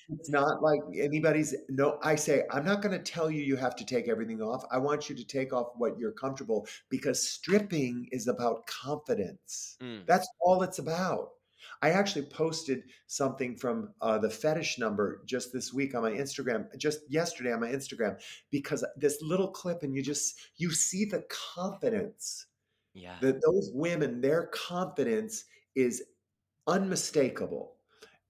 it's 0.10 0.30
not 0.30 0.62
like 0.62 0.80
anybody's 1.02 1.56
no 1.70 1.98
i 2.04 2.16
say 2.16 2.44
i'm 2.52 2.64
not 2.64 2.82
going 2.84 2.96
to 2.96 3.12
tell 3.12 3.30
you 3.32 3.42
you 3.42 3.56
have 3.56 3.76
to 3.76 3.84
take 3.86 4.08
everything 4.08 4.40
off 4.42 4.64
i 4.72 4.78
want 4.78 5.10
you 5.10 5.16
to 5.16 5.26
take 5.26 5.52
off 5.52 5.70
what 5.78 5.98
you're 5.98 6.12
comfortable 6.12 6.68
because 6.90 7.28
stripping 7.28 8.08
is 8.12 8.28
about 8.28 8.68
confidence 8.68 9.78
Mm. 9.82 10.06
that's 10.06 10.28
all 10.42 10.62
it's 10.62 10.78
about 10.78 11.30
i 11.82 11.90
actually 11.90 12.26
posted 12.28 12.84
something 13.08 13.56
from 13.58 13.94
uh, 14.02 14.18
the 14.20 14.30
fetish 14.30 14.78
number 14.78 15.22
just 15.26 15.52
this 15.52 15.74
week 15.74 15.96
on 15.96 16.04
my 16.04 16.12
instagram 16.12 16.66
just 16.78 17.00
yesterday 17.10 17.52
on 17.52 17.60
my 17.60 17.70
instagram 17.72 18.16
because 18.52 18.86
this 18.98 19.18
little 19.24 19.50
clip 19.50 19.82
and 19.82 19.96
you 19.96 20.04
just 20.04 20.36
you 20.58 20.70
see 20.72 21.06
the 21.06 21.24
confidence 21.56 22.46
Yeah. 22.94 23.18
that 23.22 23.42
those 23.46 23.72
women 23.74 24.22
their 24.22 24.48
confidence 24.54 25.46
is 25.76 26.04
unmistakable 26.68 27.78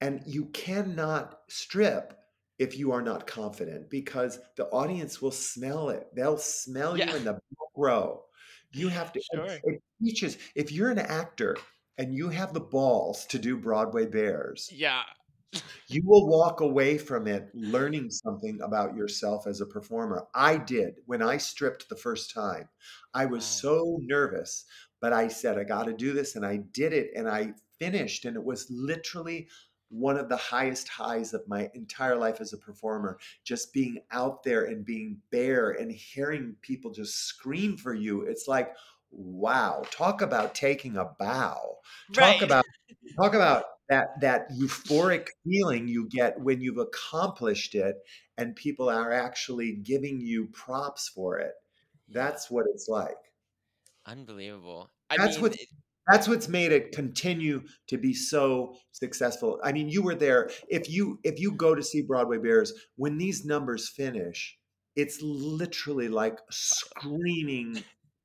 and 0.01 0.21
you 0.25 0.45
cannot 0.47 1.41
strip 1.49 2.19
if 2.59 2.77
you 2.77 2.91
are 2.91 3.01
not 3.01 3.27
confident 3.27 3.89
because 3.89 4.39
the 4.57 4.67
audience 4.69 5.21
will 5.21 5.31
smell 5.31 5.89
it 5.89 6.07
they'll 6.15 6.37
smell 6.37 6.97
Yeah. 6.97 7.05
you 7.05 7.15
in 7.15 7.23
the 7.23 7.39
row 7.77 8.25
you 8.71 8.89
have 8.89 9.11
to 9.13 9.21
Sure. 9.33 9.59
it 9.63 9.81
teaches 10.03 10.37
if 10.55 10.71
you're 10.71 10.91
an 10.91 10.99
actor 10.99 11.57
and 11.97 12.13
you 12.15 12.29
have 12.29 12.53
the 12.53 12.59
balls 12.61 13.25
to 13.27 13.39
do 13.39 13.57
broadway 13.57 14.05
bares 14.05 14.69
Yeah. 14.71 15.05
you 15.87 16.01
will 16.05 16.27
walk 16.27 16.61
away 16.61 16.97
from 16.97 17.27
it 17.27 17.49
learning 17.53 18.09
something 18.09 18.59
about 18.61 18.95
yourself 18.95 19.47
as 19.47 19.61
a 19.61 19.65
performer. 19.65 20.27
I 20.33 20.57
did 20.57 20.95
when 21.05 21.21
I 21.21 21.37
stripped 21.37 21.89
the 21.89 21.95
first 21.95 22.33
time. 22.33 22.69
I 23.13 23.25
was 23.25 23.45
so 23.45 23.97
nervous, 24.01 24.65
but 25.05 25.13
I 25.13 25.27
said, 25.27 25.59
I 25.59 25.63
got 25.63 25.83
to 25.85 25.93
do 25.93 26.13
this. 26.13 26.35
And 26.35 26.43
I 26.43 26.57
did 26.57 26.91
it 26.91 27.11
and 27.15 27.29
I 27.29 27.53
finished. 27.79 28.25
And 28.25 28.35
it 28.35 28.43
was 28.43 28.71
literally 28.71 29.49
one 29.89 30.17
of 30.17 30.29
the 30.29 30.37
highest 30.37 30.89
highs 30.89 31.33
of 31.33 31.47
my 31.47 31.69
entire 31.75 32.15
life 32.15 32.41
as 32.41 32.53
a 32.53 32.57
performer. 32.57 33.19
Just 33.43 33.71
being 33.73 33.99
out 34.11 34.43
there 34.43 34.65
and 34.65 34.83
being 34.85 35.21
bare 35.29 35.71
and 35.71 35.91
hearing 35.91 36.55
people 36.61 36.91
just 36.91 37.15
scream 37.27 37.77
for 37.77 37.93
you. 37.93 38.23
It's 38.23 38.47
like, 38.47 38.75
wow, 39.11 39.83
talk 39.91 40.21
about 40.21 40.55
taking 40.55 40.97
a 40.97 41.05
bow. 41.19 41.77
Talk 42.13 42.41
Right. 42.41 42.41
about 42.41 42.65
talk 43.21 43.33
about 43.35 43.65
that 43.89 44.19
that 44.21 44.49
euphoric 44.51 45.27
feeling 45.45 45.87
you 45.87 46.07
get 46.09 46.39
when 46.39 46.61
you've 46.61 46.77
accomplished 46.79 47.75
it 47.75 47.97
and 48.37 48.55
people 48.55 48.89
are 48.89 49.11
actually 49.13 49.73
giving 49.73 50.19
you 50.21 50.47
props 50.47 51.09
for 51.09 51.37
it 51.39 51.53
that's 52.09 52.49
what 52.49 52.65
it's 52.73 52.87
like 52.89 53.17
Unbelievable. 54.05 54.89
I 55.09 55.17
that's 55.17 55.35
mean, 55.35 55.43
what 55.43 55.57
that's 56.07 56.27
what's 56.27 56.47
made 56.47 56.71
it 56.71 56.91
continue 56.91 57.63
to 57.87 57.97
be 57.97 58.13
so 58.13 58.75
successful 58.91 59.59
i 59.63 59.71
mean 59.71 59.89
you 59.89 60.01
were 60.01 60.15
there 60.15 60.49
if 60.69 60.89
you 60.89 61.19
if 61.23 61.39
you 61.39 61.51
go 61.51 61.73
to 61.75 61.83
see 61.83 62.01
broadway 62.01 62.37
bares 62.37 62.73
when 62.95 63.17
these 63.17 63.45
numbers 63.45 63.89
finish 63.89 64.57
it's 64.95 65.19
literally 65.21 66.07
like 66.07 66.39
screaming 66.49 67.83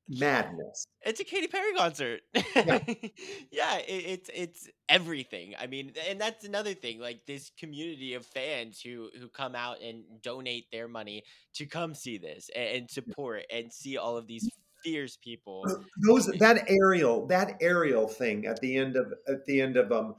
madness 0.08 0.86
it's 1.02 1.20
a 1.20 1.24
Katy 1.24 1.46
Perry 1.46 1.72
concert. 1.72 2.20
Yeah. 2.34 2.78
yeah, 3.50 3.76
it, 3.78 3.88
it's 3.88 4.30
it's 4.34 4.68
everything. 4.88 5.54
I 5.58 5.66
mean, 5.66 5.92
and 6.08 6.20
that's 6.20 6.44
another 6.44 6.74
thing. 6.74 7.00
Like 7.00 7.24
this 7.26 7.50
community 7.58 8.14
of 8.14 8.26
fans 8.26 8.80
who 8.82 9.08
who 9.18 9.28
come 9.28 9.54
out 9.54 9.80
and 9.80 10.04
donate 10.22 10.66
their 10.70 10.88
money 10.88 11.22
to 11.54 11.64
come 11.64 11.94
see 11.94 12.18
this 12.18 12.50
and, 12.54 12.68
and 12.76 12.90
support 12.90 13.44
and 13.50 13.72
see 13.72 13.96
all 13.96 14.18
of 14.18 14.26
these 14.26 14.46
fierce 14.82 15.16
people. 15.16 15.64
those 16.06 16.26
that 16.38 16.64
aerial 16.68 17.26
that 17.26 17.56
aerial 17.60 18.06
thing 18.08 18.46
at 18.46 18.60
the 18.60 18.76
end 18.76 18.96
of 18.96 19.12
at 19.28 19.44
the 19.46 19.60
end 19.60 19.76
of 19.76 19.90
um 19.92 20.14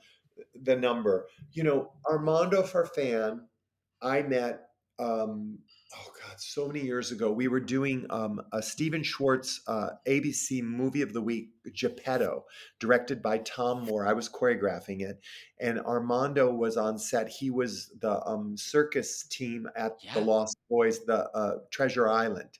the 0.63 0.75
number 0.75 1.27
you 1.53 1.63
know 1.63 1.91
armando 2.09 2.63
farfan 2.63 3.41
i 4.01 4.21
met 4.21 4.69
um 4.99 5.57
oh 5.95 6.11
god 6.21 6.39
so 6.39 6.67
many 6.67 6.81
years 6.81 7.11
ago 7.11 7.31
we 7.31 7.47
were 7.47 7.59
doing 7.59 8.05
um 8.09 8.41
a 8.53 8.61
stephen 8.61 9.03
schwartz 9.03 9.61
uh 9.67 9.89
abc 10.07 10.61
movie 10.63 11.01
of 11.01 11.13
the 11.13 11.21
week 11.21 11.49
geppetto 11.73 12.45
directed 12.79 13.21
by 13.21 13.37
tom 13.39 13.85
moore 13.85 14.07
i 14.07 14.13
was 14.13 14.29
choreographing 14.29 15.01
it 15.01 15.19
and 15.59 15.79
armando 15.81 16.51
was 16.51 16.77
on 16.77 16.97
set 16.97 17.27
he 17.27 17.49
was 17.49 17.91
the 18.01 18.25
um 18.25 18.55
circus 18.55 19.23
team 19.23 19.67
at 19.75 19.97
the 20.13 20.21
lost 20.21 20.57
boys 20.69 21.03
the 21.05 21.29
uh 21.31 21.55
treasure 21.71 22.07
island 22.07 22.59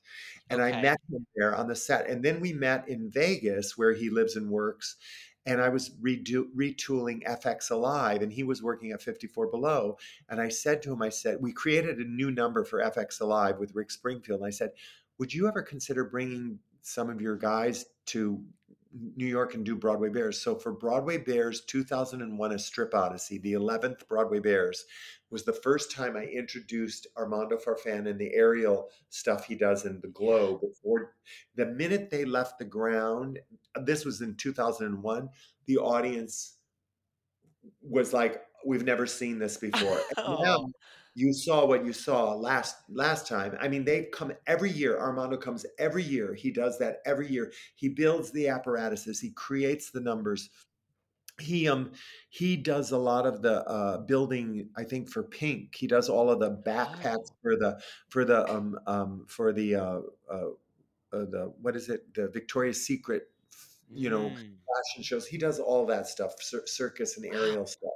and 0.52 0.62
I 0.62 0.82
met 0.82 1.00
him 1.10 1.26
there 1.34 1.56
on 1.56 1.66
the 1.66 1.74
set. 1.74 2.08
And 2.08 2.22
then 2.22 2.40
we 2.40 2.52
met 2.52 2.88
in 2.88 3.10
Vegas, 3.10 3.78
where 3.78 3.94
he 3.94 4.10
lives 4.10 4.36
and 4.36 4.50
works. 4.50 4.96
And 5.44 5.60
I 5.60 5.68
was 5.68 5.90
redo, 6.02 6.44
retooling 6.56 7.24
EFX 7.26 7.70
Alive, 7.70 8.22
and 8.22 8.32
he 8.32 8.44
was 8.44 8.62
working 8.62 8.92
at 8.92 9.02
54 9.02 9.48
Below. 9.48 9.98
And 10.28 10.40
I 10.40 10.48
said 10.48 10.82
to 10.82 10.92
him, 10.92 11.02
I 11.02 11.08
said, 11.08 11.38
we 11.40 11.52
created 11.52 11.98
a 11.98 12.04
new 12.04 12.30
number 12.30 12.64
for 12.64 12.80
EFX 12.80 13.20
Alive 13.20 13.58
with 13.58 13.74
Rick 13.74 13.90
Springfield. 13.90 14.40
And 14.40 14.46
I 14.46 14.50
said, 14.50 14.70
would 15.18 15.34
you 15.34 15.48
ever 15.48 15.62
consider 15.62 16.04
bringing 16.04 16.58
some 16.82 17.10
of 17.10 17.20
your 17.20 17.36
guys 17.36 17.86
to 18.06 18.42
New 19.16 19.26
York 19.26 19.54
and 19.54 19.64
do 19.64 19.74
Broadway 19.74 20.10
Bares? 20.10 20.40
So 20.40 20.54
for 20.54 20.72
Broadway 20.72 21.18
Bares 21.18 21.62
2001, 21.62 22.52
A 22.52 22.58
Strip 22.58 22.94
Odyssey, 22.94 23.38
the 23.38 23.54
11th 23.54 24.06
Broadway 24.08 24.38
Bares, 24.38 24.84
was 25.32 25.44
the 25.44 25.52
first 25.52 25.90
time 25.90 26.16
I 26.16 26.24
introduced 26.26 27.06
Armando 27.16 27.56
Farfan 27.56 28.08
and 28.08 28.20
the 28.20 28.32
aerial 28.34 28.90
stuff 29.08 29.46
he 29.46 29.54
does 29.56 29.86
in 29.86 30.00
the 30.00 30.08
globe. 30.08 30.60
Before 30.60 31.14
the 31.56 31.66
minute 31.66 32.10
they 32.10 32.24
left 32.26 32.58
the 32.58 32.66
ground, 32.66 33.40
this 33.84 34.04
was 34.04 34.20
in 34.20 34.36
2001, 34.36 35.28
the 35.66 35.78
audience 35.78 36.58
was 37.80 38.12
like, 38.12 38.42
"We've 38.64 38.84
never 38.84 39.06
seen 39.06 39.38
this 39.38 39.56
before." 39.56 40.00
And 40.18 40.38
now 40.42 40.58
Oh. 40.58 40.72
you 41.14 41.32
saw 41.32 41.66
what 41.66 41.84
you 41.84 41.92
saw 41.92 42.34
last 42.34 42.76
last 42.88 43.26
time. 43.26 43.56
I 43.60 43.68
mean, 43.68 43.84
they 43.84 44.04
come 44.12 44.32
every 44.46 44.70
year. 44.70 44.98
Armando 44.98 45.36
comes 45.36 45.66
every 45.78 46.02
year. 46.02 46.34
He 46.34 46.50
does 46.50 46.78
that 46.78 46.98
every 47.06 47.28
year. 47.30 47.52
He 47.76 47.88
builds 47.88 48.30
the 48.32 48.48
apparatuses. 48.48 49.20
He 49.20 49.30
creates 49.32 49.90
the 49.90 50.00
numbers 50.00 50.50
he 51.42 51.68
um 51.68 51.92
he 52.30 52.56
does 52.56 52.90
a 52.92 52.98
lot 52.98 53.26
of 53.26 53.42
the 53.42 53.64
uh 53.68 53.98
building 53.98 54.70
i 54.76 54.84
think 54.84 55.08
for 55.10 55.22
pink 55.24 55.74
he 55.74 55.86
does 55.86 56.08
all 56.08 56.30
of 56.30 56.40
the 56.40 56.50
backpacks 56.50 57.30
Oh. 57.30 57.36
for 57.42 57.56
the 57.56 57.80
for 58.08 58.24
the 58.24 58.48
um 58.50 58.78
um 58.86 59.26
for 59.28 59.52
the 59.52 59.74
uh 59.74 60.00
uh, 60.30 60.48
uh 61.12 61.24
the 61.26 61.52
what 61.60 61.76
is 61.76 61.88
it 61.88 62.12
the 62.14 62.28
victoria's 62.28 62.84
secret 62.86 63.30
you 63.94 64.10
know 64.10 64.30
Mm. 64.30 64.58
fashion 64.76 65.02
shows 65.02 65.26
he 65.26 65.38
does 65.38 65.58
all 65.60 65.86
that 65.86 66.06
stuff 66.06 66.34
cir- 66.40 66.66
circus 66.66 67.16
and 67.16 67.26
Wow. 67.30 67.32
aerial 67.34 67.66
stuff 67.66 67.92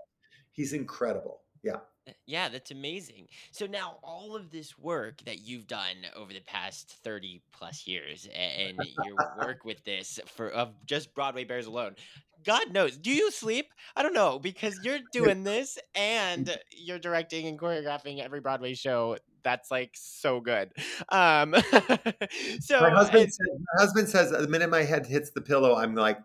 he's 0.52 0.72
incredible 0.72 1.42
yeah 1.62 1.80
Uh, 2.08 2.12
yeah, 2.26 2.48
that's 2.48 2.70
amazing. 2.70 3.26
So 3.50 3.66
now 3.66 3.98
all 4.02 4.36
of 4.36 4.50
this 4.50 4.78
work 4.78 5.22
that 5.24 5.40
you've 5.40 5.66
done 5.66 5.96
over 6.14 6.32
the 6.32 6.40
past 6.40 6.96
30 7.02 7.42
plus 7.52 7.86
years 7.86 8.28
and 8.34 8.78
your 9.04 9.16
work 9.38 9.64
with 9.64 9.82
this 9.84 10.20
for 10.26 10.50
of 10.50 10.74
just 10.86 11.14
Broadway 11.14 11.44
Bares 11.44 11.66
alone. 11.66 11.96
God 12.44 12.72
knows. 12.72 12.96
Do 12.96 13.10
you 13.10 13.30
sleep? 13.32 13.72
I 13.96 14.02
don't 14.02 14.14
know 14.14 14.38
because 14.38 14.78
you're 14.84 15.00
doing 15.12 15.42
this 15.42 15.78
and 15.94 16.56
you're 16.70 16.98
directing 16.98 17.46
and 17.46 17.58
choreographing 17.58 18.20
every 18.20 18.40
Broadway 18.40 18.74
show. 18.74 19.16
That's 19.46 19.70
like 19.70 19.92
so 19.94 20.40
good. 20.40 20.72
Um 21.08 21.54
so 22.60 22.80
my 22.80 22.90
husband 22.90 23.22
and- 23.22 23.32
says, 23.32 23.46
my 23.76 23.80
husband 23.80 24.08
says 24.08 24.30
the 24.32 24.48
minute 24.48 24.70
my 24.70 24.82
head 24.82 25.06
hits 25.06 25.30
the 25.30 25.40
pillow 25.40 25.76
i'm 25.76 25.94
like 25.94 26.18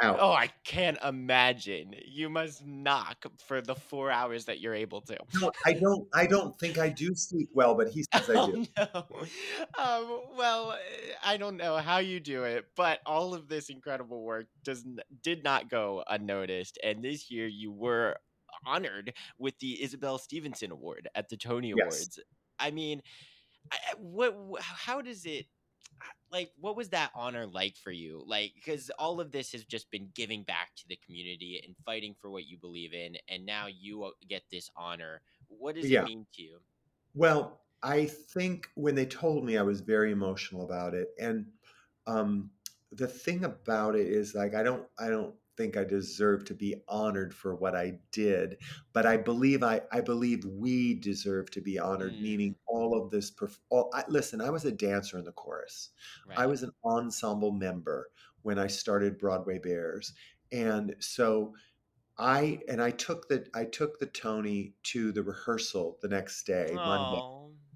out 0.00 0.16
Oh, 0.20 0.32
I 0.32 0.48
can't 0.64 0.96
imagine. 1.04 1.94
You 2.06 2.30
must 2.30 2.64
knock 2.64 3.26
for 3.46 3.60
the 3.60 3.74
4 3.74 4.10
hours 4.10 4.46
that 4.46 4.60
you're 4.60 4.74
able 4.74 5.02
to. 5.02 5.18
no, 5.40 5.52
i 5.66 5.74
don't 5.74 6.08
i 6.14 6.24
don't 6.26 6.58
think 6.58 6.78
i 6.78 6.88
do 6.88 7.14
sleep 7.14 7.50
well 7.52 7.74
but 7.74 7.88
he 7.88 8.04
says 8.14 8.30
i 8.34 8.46
do 8.46 8.64
Oh 8.78 9.04
no. 9.04 9.20
Um, 9.78 10.20
well, 10.38 10.78
I 11.22 11.36
don't 11.36 11.56
know 11.58 11.76
how 11.76 11.98
you 11.98 12.18
do 12.20 12.44
it, 12.44 12.64
but 12.76 13.00
all 13.04 13.34
of 13.34 13.48
this 13.48 13.68
incredible 13.68 14.22
work 14.22 14.46
does 14.64 14.84
did 15.22 15.44
not 15.44 15.68
go 15.68 16.02
unnoticed. 16.08 16.78
And 16.82 17.02
this 17.04 17.30
year, 17.30 17.46
you 17.46 17.70
were 17.72 18.16
honored 18.66 19.12
with 19.38 19.58
the 19.60 19.82
Isabelle 19.82 20.18
Stevenson 20.18 20.70
Award 20.70 21.08
at 21.14 21.28
the 21.28 21.36
Tony 21.36 21.72
Yes. 21.76 21.76
Awards. 21.86 22.20
I 22.58 22.70
mean, 22.70 23.02
I, 23.72 23.78
what? 23.98 24.36
How 24.60 25.02
does 25.02 25.26
it? 25.26 25.46
Like, 26.30 26.52
what 26.60 26.76
was 26.76 26.90
that 26.90 27.10
honor 27.14 27.46
like 27.46 27.76
for 27.76 27.90
you? 27.90 28.22
Like, 28.26 28.52
because 28.54 28.90
all 28.98 29.20
of 29.20 29.32
this 29.32 29.52
has 29.52 29.64
just 29.64 29.90
been 29.90 30.10
giving 30.14 30.42
back 30.44 30.74
to 30.76 30.88
the 30.88 30.98
community 31.04 31.62
and 31.64 31.74
fighting 31.84 32.14
for 32.20 32.30
what 32.30 32.46
you 32.46 32.58
believe 32.58 32.92
in, 32.92 33.16
and 33.28 33.46
now 33.46 33.66
you 33.66 34.04
uh, 34.04 34.10
get 34.28 34.42
this 34.50 34.70
honor. 34.76 35.22
What 35.48 35.74
does 35.74 35.90
Yeah. 35.90 36.02
it 36.02 36.04
mean 36.04 36.26
to 36.34 36.42
you? 36.42 36.58
Well, 37.14 37.62
I 37.82 38.06
think 38.06 38.68
when 38.74 38.94
they 38.94 39.06
told 39.06 39.44
me, 39.44 39.56
I 39.56 39.62
was 39.62 39.80
very 39.80 40.12
emotional 40.12 40.64
about 40.64 40.94
it. 40.94 41.08
And 41.18 41.46
um, 42.06 42.50
the 42.92 43.08
thing 43.08 43.44
about 43.44 43.96
it 43.96 44.06
is, 44.06 44.34
like, 44.34 44.54
I 44.54 44.62
don't, 44.62 44.86
I 44.98 45.08
don't 45.08 45.34
think 45.58 45.76
I 45.76 45.84
deserve 45.84 46.44
to 46.46 46.54
be 46.54 46.76
honored 46.88 47.34
for 47.34 47.54
what 47.54 47.74
I 47.74 47.98
did, 48.12 48.56
but 48.94 49.04
I 49.04 49.16
believe 49.18 49.62
I, 49.62 49.82
I 49.92 50.00
believe 50.00 50.44
we 50.46 50.94
deserve 50.94 51.50
to 51.50 51.60
be 51.60 51.78
honored. 51.78 52.14
Mm. 52.14 52.22
Meaning, 52.22 52.56
all 52.66 52.98
of 52.98 53.10
this. 53.10 53.30
Perf- 53.30 53.58
all, 53.68 53.90
I, 53.92 54.04
listen, 54.08 54.40
I 54.40 54.50
was 54.50 54.64
a 54.64 54.72
dancer 54.72 55.18
in 55.18 55.24
the 55.24 55.32
chorus. 55.32 55.90
I 56.36 56.46
was 56.46 56.62
an 56.62 56.70
ensemble 56.84 57.52
member 57.52 58.08
when 58.42 58.58
I 58.58 58.68
started 58.68 59.18
Broadway 59.18 59.58
Bares, 59.58 60.14
and 60.52 60.94
so 61.00 61.52
I 62.16 62.60
and 62.68 62.80
I 62.80 62.92
took 62.92 63.28
the 63.28 63.46
I 63.54 63.64
took 63.64 63.98
the 63.98 64.06
Tony 64.06 64.74
to 64.84 65.12
the 65.12 65.22
rehearsal 65.22 65.98
the 66.00 66.08
next 66.08 66.44
day, 66.44 66.70
Monday 66.72 67.22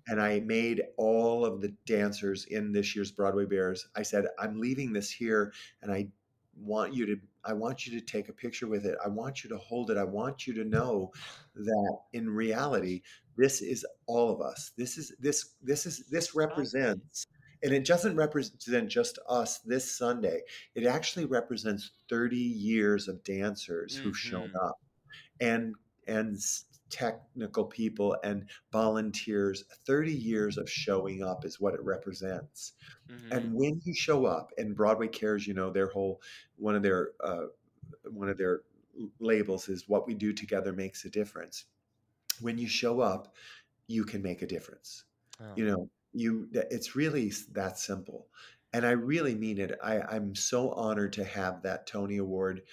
and 0.09 0.21
I 0.21 0.41
made 0.41 0.83
all 0.97 1.45
of 1.45 1.61
the 1.61 1.73
dancers 1.87 2.47
in 2.47 2.73
this 2.73 2.95
year's 2.95 3.13
Broadway 3.13 3.45
Bares. 3.45 3.87
I 3.95 4.03
said, 4.03 4.27
I'm 4.39 4.61
leaving 4.61 4.93
this 4.93 5.11
here 5.11 5.53
and 5.81 5.93
I 5.93 6.09
want 6.57 6.95
you 6.95 7.07
to 7.07 7.17
I 7.45 7.53
want 7.53 7.87
you 7.87 7.99
to 7.99 8.05
take 8.05 8.29
a 8.29 8.33
picture 8.33 8.67
with 8.69 8.87
it. 8.87 8.97
I 9.05 9.09
want 9.09 9.43
you 9.45 9.51
to 9.51 9.59
hold 9.59 9.91
it. 9.91 9.97
I 9.97 10.05
want 10.05 10.47
you 10.47 10.55
to 10.55 10.65
know 10.65 11.13
that 11.55 11.99
in 12.13 12.29
reality 12.31 13.03
this 13.37 13.63
is 13.63 13.85
all 14.07 14.31
of 14.31 14.41
us. 14.41 14.73
This 14.77 14.99
is 14.99 15.15
this 15.19 15.55
this 15.63 15.87
is 15.87 16.05
this 16.11 16.35
represents 16.35 17.27
and 17.63 17.73
it 17.73 17.85
doesn't 17.87 18.17
represent 18.17 18.89
just 18.89 19.19
us 19.29 19.59
this 19.61 19.97
Sunday. 19.97 20.43
It 20.75 20.87
actually 20.87 21.27
represents 21.27 21.93
30 22.09 22.37
years 22.37 23.09
of 23.09 23.23
dancers 23.25 23.97
who've 23.97 24.19
shown 24.19 24.51
Mhm. 24.51 24.67
up 24.67 24.77
and 25.41 25.75
and 26.09 26.39
technical 26.93 27.67
people 27.67 28.17
and 28.25 28.49
volunteers 28.73 29.65
30 29.87 30.15
years 30.15 30.59
of 30.59 30.71
showing 30.71 31.25
up 31.25 31.45
is 31.45 31.61
what 31.61 31.75
it 31.75 31.83
represents 31.83 32.75
Mhm. 33.09 33.33
and 33.33 33.53
when 33.55 33.81
you 33.85 33.95
show 33.95 34.27
up 34.27 34.53
and 34.59 34.77
broadway 34.77 35.09
cares 35.09 35.47
you 35.47 35.55
know 35.55 35.71
their 35.71 35.89
whole 35.89 36.23
one 36.57 36.77
of 36.77 36.83
their 36.83 37.13
uh, 37.23 37.47
one 38.11 38.29
of 38.29 38.39
their 38.39 38.63
labels 39.21 39.69
is 39.69 39.89
what 39.89 40.07
we 40.07 40.15
do 40.15 40.33
together 40.33 40.73
makes 40.73 41.05
a 41.05 41.11
difference. 41.11 41.67
When 42.41 42.59
you 42.59 42.69
show 42.69 43.01
up, 43.01 43.35
you 43.89 44.05
can 44.05 44.23
make 44.23 44.43
a 44.43 44.47
difference. 44.47 45.05
Oh. 45.41 45.57
You 45.57 45.67
know, 45.67 45.91
you 46.13 46.49
it's 46.53 46.97
really 46.97 47.33
that 47.53 47.79
simple. 47.79 48.29
And 48.73 48.87
I 48.87 48.93
really 48.93 49.35
mean 49.35 49.59
it. 49.59 49.79
I, 49.83 50.01
I'm 50.03 50.35
so 50.35 50.71
honored 50.73 51.13
to 51.15 51.25
have 51.25 51.63
that 51.63 51.87
Tony 51.87 52.19
Award 52.19 52.65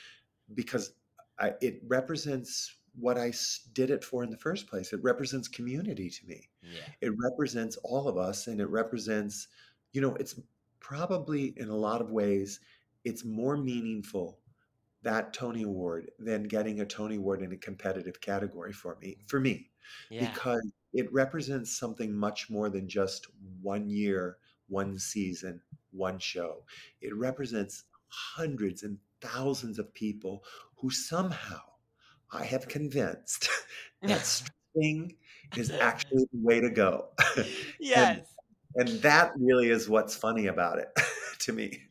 because 0.54 0.96
I, 1.40 1.56
it 1.62 1.82
represents 1.86 2.79
what 3.00 3.18
I 3.18 3.34
did 3.74 3.89
it 3.89 4.04
for 4.04 4.24
in 4.24 4.30
the 4.30 4.38
first 4.38 4.68
place. 4.68 4.93
It 4.93 5.04
represents 5.04 5.47
community 5.47 6.10
to 6.10 6.26
me. 6.28 6.50
Yeah. 6.62 6.82
It 7.02 7.12
represents 7.18 7.78
all 7.84 8.08
of 8.08 8.18
us, 8.18 8.47
and 8.47 8.60
it 8.60 8.68
represents, 8.70 9.47
you 9.93 10.02
know, 10.02 10.16
it's 10.16 10.39
probably 10.80 11.54
in 11.58 11.70
a 11.70 11.76
lot 11.76 12.02
of 12.02 12.12
ways, 12.12 12.60
it's 13.06 13.24
more 13.24 13.58
meaningful 13.58 14.39
that 15.02 15.34
Tony 15.34 15.64
Award 15.64 16.12
than 16.20 16.43
getting 16.43 16.82
a 16.82 16.86
Tony 16.86 17.16
Award 17.16 17.41
in 17.41 17.54
a 17.54 17.58
competitive 17.58 18.20
category 18.20 18.74
for 18.74 18.97
me. 19.02 19.18
For 19.28 19.39
me, 19.39 19.70
Yeah. 20.10 20.30
because 20.30 20.68
it 20.93 21.12
represents 21.14 21.78
something 21.78 22.14
much 22.14 22.50
more 22.50 22.70
than 22.70 22.88
just 22.89 23.28
one 23.62 23.89
year, 23.89 24.38
one 24.68 24.97
season, 25.00 25.62
one 25.91 26.20
show. 26.20 26.66
It 27.02 27.16
represents 27.16 27.86
hundreds 28.08 28.84
and 28.84 28.97
thousands 29.22 29.80
of 29.80 29.93
people 29.93 30.43
who 30.76 30.89
somehow 30.89 31.62
I 32.32 32.44
have 32.44 32.68
convinced 32.68 33.50
that 34.02 34.26
string 34.74 35.16
is 35.56 35.72
actually 35.82 36.28
the 36.32 36.40
way 36.42 36.60
to 36.60 36.70
go. 36.70 37.10
and, 37.36 37.48
yes. 37.80 38.20
and 38.76 38.90
that 39.02 39.32
really 39.38 39.70
is 39.70 39.90
what's 39.90 40.16
funny 40.16 40.48
about 40.48 40.80
it 40.80 40.90
to 41.40 41.54
me. 41.54 41.84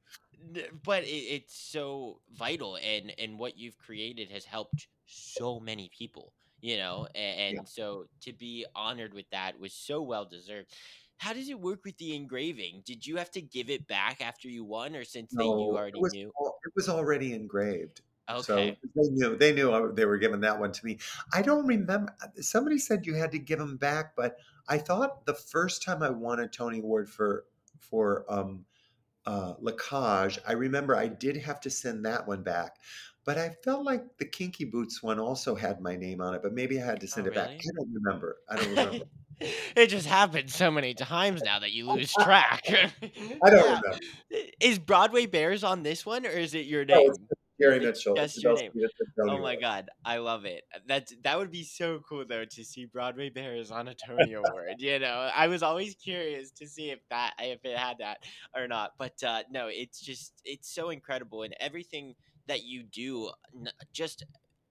But 0.84 1.04
it, 1.04 1.06
it's 1.06 1.58
so 1.58 2.20
vital 2.34 2.76
and 2.76 3.12
and 3.18 3.38
what 3.38 3.58
you've 3.58 3.76
created 3.78 4.30
has 4.30 4.44
helped 4.44 4.88
so 5.06 5.58
many 5.60 5.90
people 5.96 6.32
you 6.60 6.76
know 6.76 7.06
mm, 7.10 7.16
a- 7.16 7.18
and, 7.18 7.54
Yeah. 7.56 7.64
so 7.64 8.06
to 8.22 8.32
be 8.32 8.66
honored 8.74 9.14
with 9.14 9.28
that 9.30 9.58
was 9.58 9.72
so 9.72 10.02
well 10.02 10.24
deserved 10.24 10.70
how 11.16 11.32
does 11.32 11.48
it 11.48 11.58
work 11.58 11.84
with 11.84 11.96
the 11.98 12.14
engraving 12.14 12.82
did 12.84 13.06
you 13.06 13.16
have 13.16 13.30
to 13.32 13.40
give 13.40 13.70
it 13.70 13.86
back 13.86 14.20
after 14.20 14.48
you 14.48 14.64
won 14.64 14.94
or 14.94 15.04
since 15.04 15.32
they 15.32 15.44
you 15.44 15.50
already 15.50 15.98
it 15.98 16.02
was, 16.02 16.12
knew 16.12 16.28
it 16.28 16.72
was 16.76 16.88
already 16.88 17.32
engraved. 17.32 18.02
So 18.40 18.56
they 18.56 18.76
knew 19.10 19.36
they 19.36 19.52
knew 19.52 19.92
they 19.94 20.04
were 20.04 20.18
giving 20.18 20.40
that 20.40 20.58
one 20.58 20.72
to 20.72 20.84
me. 20.84 20.98
I 21.32 21.42
don't 21.42 21.66
remember. 21.66 22.14
Somebody 22.40 22.78
said 22.78 23.06
you 23.06 23.14
had 23.14 23.32
to 23.32 23.38
give 23.38 23.58
them 23.58 23.76
back, 23.76 24.14
but 24.16 24.36
I 24.68 24.78
thought 24.78 25.24
the 25.26 25.34
first 25.34 25.82
time 25.82 26.02
I 26.02 26.10
won 26.10 26.40
a 26.40 26.48
Tony 26.48 26.80
Award 26.80 27.08
for 27.08 27.46
for 27.80 28.24
um, 28.28 28.64
uh, 29.26 29.54
La 29.60 29.72
Cage, 29.72 30.38
I 30.46 30.52
remember 30.52 30.96
I 30.96 31.08
did 31.08 31.36
have 31.38 31.60
to 31.62 31.70
send 31.70 32.04
that 32.06 32.26
one 32.26 32.42
back. 32.42 32.76
But 33.24 33.36
I 33.36 33.50
felt 33.62 33.84
like 33.84 34.16
the 34.16 34.24
Kinky 34.24 34.64
Boots 34.64 35.02
one 35.02 35.18
also 35.18 35.54
had 35.54 35.80
my 35.82 35.96
name 35.96 36.20
on 36.22 36.34
it, 36.34 36.42
but 36.42 36.54
maybe 36.54 36.80
I 36.80 36.84
had 36.86 37.00
to 37.00 37.06
oh 37.06 37.08
send 37.08 37.26
it 37.26 37.34
back. 37.34 37.50
I 37.50 37.70
don't 37.76 37.92
remember. 37.92 38.38
I 38.48 38.56
don't 38.56 38.68
remember. 38.74 39.04
it 39.76 39.86
just 39.88 40.06
happens 40.06 40.54
so 40.54 40.70
many 40.70 40.94
times 40.94 41.42
now 41.42 41.58
that 41.60 41.70
you 41.72 41.86
lose 41.92 42.12
track 42.12 42.62
I 42.66 43.50
don't 43.50 43.64
yeah 43.64 43.80
remember. 43.80 43.98
is 44.60 44.78
broadway 44.80 45.26
bares 45.26 45.62
on 45.62 45.82
this 45.84 46.04
one 46.04 46.26
or 46.26 46.30
is 46.30 46.54
it 46.54 46.66
your 46.66 46.84
name 46.84 47.14
just 47.30 47.37
Jerry 47.60 47.80
Mitchell. 47.80 48.14
just 48.14 48.42
your 48.42 48.54
name. 48.54 48.70
Street, 48.70 48.84
it's 48.84 48.94
a 49.00 49.20
Tony 49.20 49.38
Oh 49.38 49.42
my 49.42 49.56
god, 49.56 49.88
I 50.04 50.18
love 50.18 50.44
it. 50.44 50.64
That's 50.86 51.14
that 51.24 51.38
would 51.38 51.50
be 51.50 51.64
so 51.64 52.00
cool 52.08 52.24
though 52.28 52.44
to 52.44 52.64
see 52.64 52.86
Broadway 52.86 53.30
Bares 53.30 53.70
on 53.70 53.88
a 53.88 53.94
Tony 53.94 54.34
Award. 54.34 54.74
You 54.78 54.98
know, 54.98 55.30
I 55.34 55.48
was 55.48 55.62
always 55.62 55.94
curious 55.94 56.50
to 56.52 56.66
see 56.66 56.90
if 56.90 57.00
that 57.10 57.34
if 57.40 57.64
it 57.64 57.76
had 57.76 57.98
that 57.98 58.18
or 58.54 58.68
not. 58.68 58.92
But 58.98 59.22
uh, 59.26 59.42
no, 59.50 59.68
it's 59.68 60.00
just 60.00 60.40
it's 60.44 60.72
so 60.72 60.90
incredible 60.90 61.42
and 61.42 61.54
everything 61.60 62.14
that 62.46 62.62
you 62.62 62.82
do, 62.84 63.30
just 63.92 64.24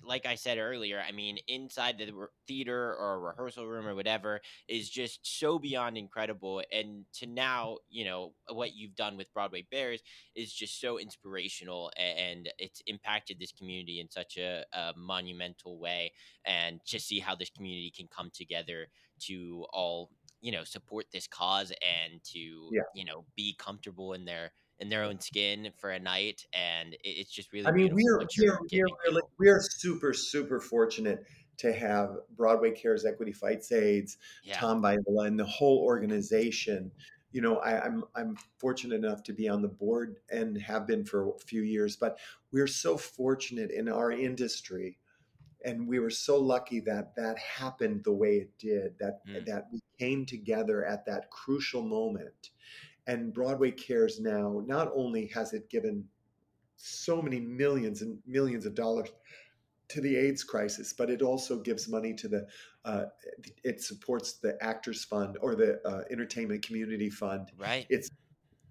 like 0.04 0.26
I 0.26 0.36
said 0.36 0.58
earlier. 0.58 1.02
I 1.06 1.12
mean, 1.12 1.38
inside 1.48 1.98
the 1.98 2.12
re- 2.12 2.28
theater 2.48 2.96
or 2.96 3.20
rehearsal 3.20 3.68
room 3.68 3.88
or 3.88 3.96
whatever 3.96 4.42
is 4.68 4.90
just 4.90 5.20
so 5.40 5.60
beyond 5.60 5.98
incredible. 5.98 6.62
And 6.72 7.06
to 7.14 7.26
now, 7.26 7.78
you 7.90 8.06
know, 8.06 8.34
what 8.50 8.76
you've 8.76 8.96
done 8.96 9.18
with 9.18 9.34
Broadway 9.34 9.66
Bares 9.72 10.02
is 10.36 10.54
just 10.54 10.80
so 10.80 11.00
inspirational 11.00 11.92
and 11.98 12.50
it's 12.58 12.82
impacted 12.88 13.40
this 13.40 13.52
community 13.52 14.00
in 14.00 14.10
such 14.10 14.38
a, 14.38 14.64
a 14.74 14.94
monumental 14.96 15.80
way 15.80 16.12
and 16.46 16.80
to 16.86 17.00
see 17.00 17.20
how 17.20 17.36
this 17.36 17.50
community 17.50 17.92
can 17.96 18.08
come 18.08 18.30
together 18.34 18.88
to 19.20 19.66
all 19.74 20.10
you 20.42 20.52
know 20.52 20.64
support 20.64 21.06
this 21.12 21.28
cause 21.28 21.72
and 21.82 22.24
to 22.24 22.70
Yeah. 22.72 22.82
you 22.94 23.06
know 23.06 23.26
be 23.36 23.56
comfortable 23.58 24.14
in 24.14 24.26
their 24.26 24.52
in 24.80 24.90
their 24.90 25.04
own 25.04 25.20
skin 25.20 25.70
for 25.78 25.90
a 25.92 26.00
night 26.00 26.46
and 26.54 26.94
it, 26.94 27.00
it's 27.04 27.32
just 27.32 27.52
really 27.54 27.68
I 27.68 27.72
mean, 27.72 27.94
we're 27.94 28.20
we're 28.20 28.60
we're 28.72 28.86
really 29.06 29.22
we're 29.40 29.62
super 29.62 30.14
super 30.14 30.60
fortunate 30.60 31.26
to 31.58 31.74
have 31.74 32.18
Broadway 32.36 32.72
Cares 32.72 33.06
Equity 33.06 33.32
Fights 33.32 33.72
AIDS, 33.72 34.18
yeah 34.44 34.58
Tom 34.58 34.82
Viola, 34.82 35.26
and 35.26 35.40
the 35.40 35.46
whole 35.46 35.80
organization. 35.80 36.92
You 37.32 37.42
know, 37.42 37.58
I, 37.58 37.84
I'm 37.84 38.04
I'm 38.16 38.38
fortunate 38.60 38.96
enough 38.96 39.24
to 39.24 39.34
be 39.34 39.50
on 39.50 39.62
the 39.62 39.68
board 39.68 40.18
and 40.32 40.58
have 40.62 40.88
been 40.88 41.04
for 41.04 41.30
a 41.30 41.40
few 41.40 41.64
years. 41.64 41.96
But 41.96 42.18
we're 42.52 42.68
so 42.68 42.98
fortunate 42.98 43.72
in 43.72 43.90
our 43.90 44.12
industry, 44.12 44.98
and 45.66 45.88
we 45.88 46.00
were 46.00 46.10
so 46.12 46.40
lucky 46.40 46.80
that 46.82 47.16
that 47.16 47.38
happened 47.40 48.04
the 48.04 48.14
way 48.14 48.38
it 48.38 48.58
did. 48.60 48.98
That 49.00 49.26
Mm. 49.28 49.46
that 49.48 49.66
we 49.74 49.80
came 50.00 50.26
together 50.26 50.86
at 50.86 51.06
that 51.08 51.30
crucial 51.32 51.82
moment. 51.82 52.52
And 53.08 53.34
Broadway 53.34 53.72
Cares 53.72 54.20
now 54.20 54.62
not 54.66 54.92
only 54.94 55.28
has 55.28 55.54
it 55.54 55.70
given 55.70 56.06
so 56.76 57.22
many 57.22 57.40
millions 57.40 58.02
and 58.02 58.20
millions 58.28 58.66
of 58.66 58.76
dollars 58.76 59.10
to 59.90 60.02
the 60.02 60.16
AIDS 60.16 60.44
crisis, 60.44 60.94
but 60.94 61.10
it 61.10 61.22
also 61.22 61.58
gives 61.58 61.88
money 61.88 62.14
to 62.14 62.28
the. 62.28 62.48
Uh, 62.84 63.06
it 63.64 63.82
supports 63.82 64.34
the 64.34 64.58
Actors 64.62 65.04
Fund 65.06 65.38
or 65.42 65.56
the 65.56 65.82
uh, 65.88 66.04
Entertainment 66.12 66.66
Community 66.66 67.10
Fund. 67.10 67.52
right 67.58 67.86
It 67.90 68.10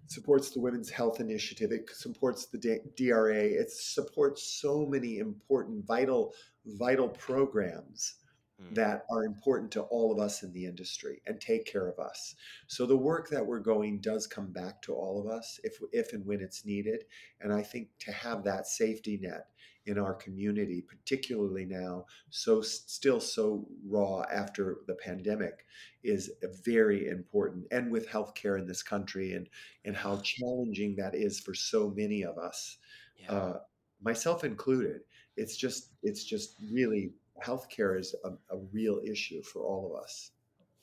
supports 0.07 0.51
the 0.51 0.59
Women's 0.59 0.89
Health 0.89 1.19
Initiative. 1.19 1.71
It 1.71 1.89
supports 1.89 2.45
the 2.45 2.57
D- 2.57 2.79
DRA. 2.95 3.43
It 3.43 3.71
supports 3.71 4.43
so 4.61 4.85
many 4.85 5.17
important, 5.17 5.85
vital, 5.85 6.33
vital 6.65 7.09
programs 7.09 8.15
Mm. 8.59 8.73
that 8.73 9.05
are 9.11 9.23
important 9.23 9.69
to 9.73 9.81
all 9.83 10.11
of 10.11 10.17
us 10.17 10.41
in 10.41 10.51
the 10.51 10.65
industry 10.65 11.21
and 11.27 11.39
take 11.39 11.67
care 11.67 11.87
of 11.87 11.99
us. 11.99 12.33
So 12.65 12.87
the 12.87 12.97
work 12.97 13.29
that 13.29 13.45
we're 13.45 13.59
going 13.59 13.99
does 13.99 14.25
come 14.25 14.51
back 14.51 14.81
to 14.83 14.95
all 14.95 15.21
of 15.21 15.27
us 15.27 15.59
if 15.63 15.77
if 15.91 16.13
and 16.13 16.25
when 16.25 16.41
it's 16.41 16.65
needed. 16.65 17.03
And 17.39 17.53
I 17.53 17.61
think 17.61 17.89
to 17.99 18.11
have 18.11 18.43
that 18.45 18.65
safety 18.65 19.19
net 19.21 19.49
in 19.85 19.99
our 19.99 20.15
community, 20.15 20.81
particularly 20.81 21.65
now, 21.65 22.07
so 22.31 22.61
still 22.61 23.19
so 23.19 23.67
raw 23.87 24.23
after 24.33 24.79
the 24.87 24.95
pandemic, 24.95 25.65
is 26.03 26.31
very 26.65 27.09
important. 27.09 27.67
And 27.69 27.91
with 27.91 28.09
healthcare 28.09 28.57
in 28.57 28.65
this 28.65 28.81
country 28.81 29.33
and 29.33 29.47
and 29.85 29.95
how 29.95 30.17
challenging 30.23 30.95
that 30.95 31.13
is 31.13 31.39
for 31.39 31.53
so 31.53 31.93
many 31.95 32.23
of 32.23 32.39
us, 32.39 32.79
yeah 33.19 33.31
uh, 33.31 33.59
myself 34.01 34.43
included. 34.43 35.01
It's 35.35 35.57
just 35.57 35.91
it's 36.01 36.23
just 36.23 36.55
really 36.71 37.11
healthcare 37.43 37.99
is 37.99 38.15
a, 38.23 38.29
a 38.53 38.59
real 38.71 38.99
issue 39.05 39.41
for 39.43 39.63
all 39.63 39.91
of 39.91 40.03
us. 40.03 40.31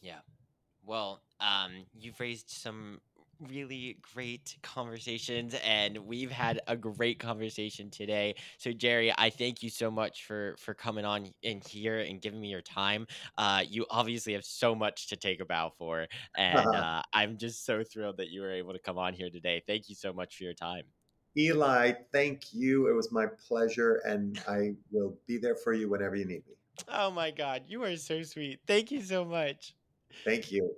Yeah. 0.01 0.21
Well, 0.85 1.23
um, 1.41 1.87
you've 1.95 2.21
raised 2.21 2.51
some 2.51 3.01
really 3.41 3.99
great 4.15 4.57
conversations, 4.63 5.55
and 5.65 5.99
we've 5.99 6.31
had 6.31 6.61
a 6.67 6.77
great 6.77 7.19
conversation 7.19 7.91
today. 7.91 8.35
So, 8.59 8.73
Jerry, 8.73 9.13
I 9.17 9.31
thank 9.31 9.63
you 9.63 9.71
so 9.71 9.91
much 9.91 10.25
for 10.25 10.57
for 10.59 10.75
coming 10.75 11.05
on 11.05 11.33
in 11.43 11.61
here 11.67 11.99
and 12.01 12.21
giving 12.21 12.41
me 12.41 12.49
your 12.49 12.63
time. 12.63 13.07
Uh, 13.39 13.63
you 13.67 13.87
obviously 13.91 14.35
have 14.35 14.45
so 14.45 14.75
much 14.75 15.09
to 15.09 15.17
take 15.17 15.41
a 15.41 15.45
bow 15.45 15.73
for, 15.79 16.07
and 16.37 16.75
uh, 16.75 17.03
I'm 17.13 17.39
just 17.39 17.65
so 17.65 17.83
thrilled 17.83 18.19
that 18.19 18.29
you 18.29 18.43
were 18.43 18.53
able 18.53 18.73
to 18.73 18.79
come 18.79 18.99
on 18.99 19.15
here 19.15 19.31
today. 19.31 19.63
Thank 19.67 19.89
you 19.89 19.95
so 19.95 20.13
much 20.13 20.37
for 20.37 20.45
your 20.45 20.55
time. 20.55 20.85
Eli, 21.37 21.93
thank 22.13 22.55
you. 22.55 22.89
It 22.89 22.93
was 22.93 23.11
my 23.11 23.27
pleasure, 23.27 24.03
and 24.07 24.41
I 24.49 24.75
will 24.91 25.17
be 25.27 25.37
there 25.37 25.57
for 25.57 25.73
you 25.73 25.89
whenever 25.89 26.17
you 26.17 26.25
need 26.25 26.47
me. 26.47 26.55
Oh 26.89 27.11
my 27.11 27.31
God, 27.31 27.63
you 27.67 27.83
are 27.85 27.97
so 27.97 28.23
sweet. 28.23 28.61
Thank 28.67 28.91
you 28.91 29.03
so 29.03 29.25
much. 29.25 29.75
Thank 30.25 30.53
you. 30.53 30.75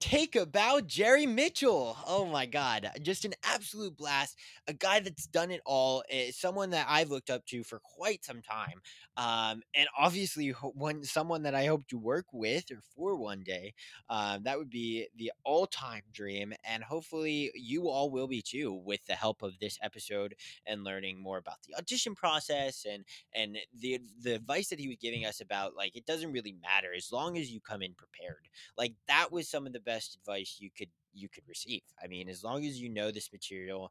Take 0.00 0.36
a 0.36 0.46
bow, 0.46 0.80
Jerry 0.86 1.26
Mitchell. 1.26 1.96
Oh 2.06 2.24
my 2.24 2.46
God. 2.46 2.88
Just 3.02 3.24
an 3.24 3.34
absolute 3.42 3.96
blast. 3.96 4.36
A 4.68 4.72
guy 4.72 5.00
that's 5.00 5.26
done 5.26 5.50
it 5.50 5.60
all. 5.66 6.04
eh, 6.08 6.30
someone 6.32 6.70
that 6.70 6.86
I've 6.88 7.10
looked 7.10 7.30
up 7.30 7.44
to 7.46 7.64
for 7.64 7.80
quite 7.80 8.24
some 8.24 8.40
time. 8.40 8.80
Um, 9.16 9.60
and 9.74 9.88
obviously, 9.98 10.50
one 10.50 11.02
someone 11.02 11.42
that 11.42 11.56
I 11.56 11.66
hope 11.66 11.84
to 11.88 11.98
work 11.98 12.26
with 12.32 12.70
or 12.70 12.78
for 12.94 13.16
one 13.16 13.42
day. 13.42 13.74
Um, 14.08 14.44
that 14.44 14.56
would 14.56 14.70
be 14.70 15.08
the 15.16 15.32
all 15.44 15.66
time 15.66 16.02
dream. 16.12 16.52
And 16.62 16.84
hopefully, 16.84 17.50
you 17.56 17.88
all 17.88 18.08
will 18.08 18.28
be 18.28 18.40
too 18.40 18.72
with 18.84 19.04
the 19.06 19.14
help 19.14 19.42
of 19.42 19.58
this 19.58 19.80
episode 19.82 20.36
and 20.64 20.84
learning 20.84 21.20
more 21.20 21.38
about 21.38 21.56
the 21.66 21.74
audition 21.76 22.14
process 22.14 22.86
and 22.88 23.04
and 23.34 23.58
the 23.76 23.98
the 24.22 24.34
advice 24.36 24.68
that 24.68 24.78
he 24.78 24.86
was 24.86 24.96
giving 25.00 25.24
us 25.24 25.40
about 25.40 25.74
like 25.74 25.96
it 25.96 26.06
doesn't 26.06 26.32
really 26.32 26.54
matter 26.62 26.88
as 26.96 27.10
long 27.10 27.36
as 27.36 27.50
you 27.50 27.58
come 27.60 27.82
in 27.82 27.94
prepared 27.94 28.48
like 28.76 28.94
that 29.08 29.32
was 29.32 29.48
some 29.48 29.66
of 29.66 29.72
the 29.72 29.80
best 29.88 30.16
advice 30.16 30.56
you 30.60 30.70
could 30.76 30.90
you 31.14 31.28
could 31.28 31.44
receive 31.48 31.82
i 32.02 32.06
mean 32.06 32.28
as 32.28 32.44
long 32.44 32.64
as 32.64 32.80
you 32.80 32.88
know 32.90 33.10
this 33.10 33.32
material 33.32 33.90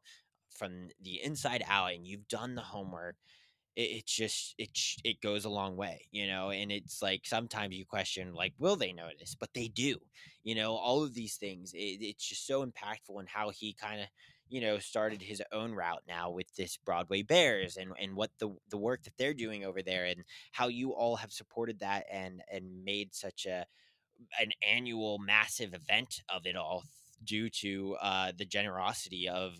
from 0.50 0.88
the 1.02 1.22
inside 1.22 1.62
out 1.68 1.92
and 1.92 2.06
you've 2.06 2.28
done 2.28 2.54
the 2.54 2.62
homework 2.62 3.16
it, 3.76 3.82
it's 3.82 4.12
just 4.12 4.54
it 4.58 4.70
it 5.04 5.20
goes 5.20 5.44
a 5.44 5.50
long 5.50 5.76
way, 5.76 6.06
you 6.10 6.26
know. 6.26 6.50
And 6.50 6.70
it's 6.72 7.00
like 7.00 7.22
sometimes 7.24 7.74
you 7.76 7.84
question 7.84 8.34
like, 8.34 8.52
will 8.58 8.76
they 8.76 8.92
notice? 8.92 9.34
But 9.38 9.50
they 9.54 9.68
do, 9.68 9.96
you 10.44 10.54
know. 10.54 10.74
All 10.74 11.02
of 11.04 11.14
these 11.14 11.36
things, 11.36 11.72
it, 11.74 11.98
it's 12.02 12.28
just 12.28 12.46
so 12.46 12.66
impactful 12.66 13.20
in 13.20 13.26
how 13.26 13.50
he 13.50 13.72
kind 13.74 14.00
of 14.00 14.08
you 14.48 14.60
know 14.60 14.78
started 14.78 15.22
his 15.22 15.42
own 15.52 15.72
route 15.72 16.02
now 16.08 16.30
with 16.30 16.52
this 16.56 16.76
Broadway 16.76 17.22
Bares 17.22 17.76
and 17.76 17.92
and 18.00 18.16
what 18.16 18.30
the 18.38 18.50
the 18.70 18.78
work 18.78 19.04
that 19.04 19.16
they're 19.18 19.34
doing 19.34 19.64
over 19.64 19.82
there 19.82 20.06
and 20.06 20.24
how 20.52 20.68
you 20.68 20.92
all 20.92 21.16
have 21.16 21.32
supported 21.32 21.80
that 21.80 22.04
and 22.10 22.42
and 22.50 22.84
made 22.84 23.14
such 23.14 23.46
a 23.46 23.66
an 24.40 24.50
annual 24.68 25.18
massive 25.18 25.74
event 25.74 26.22
of 26.28 26.46
it 26.46 26.56
all 26.56 26.84
due 27.24 27.50
to 27.50 27.96
uh, 28.00 28.32
the 28.36 28.44
generosity 28.44 29.28
of 29.28 29.54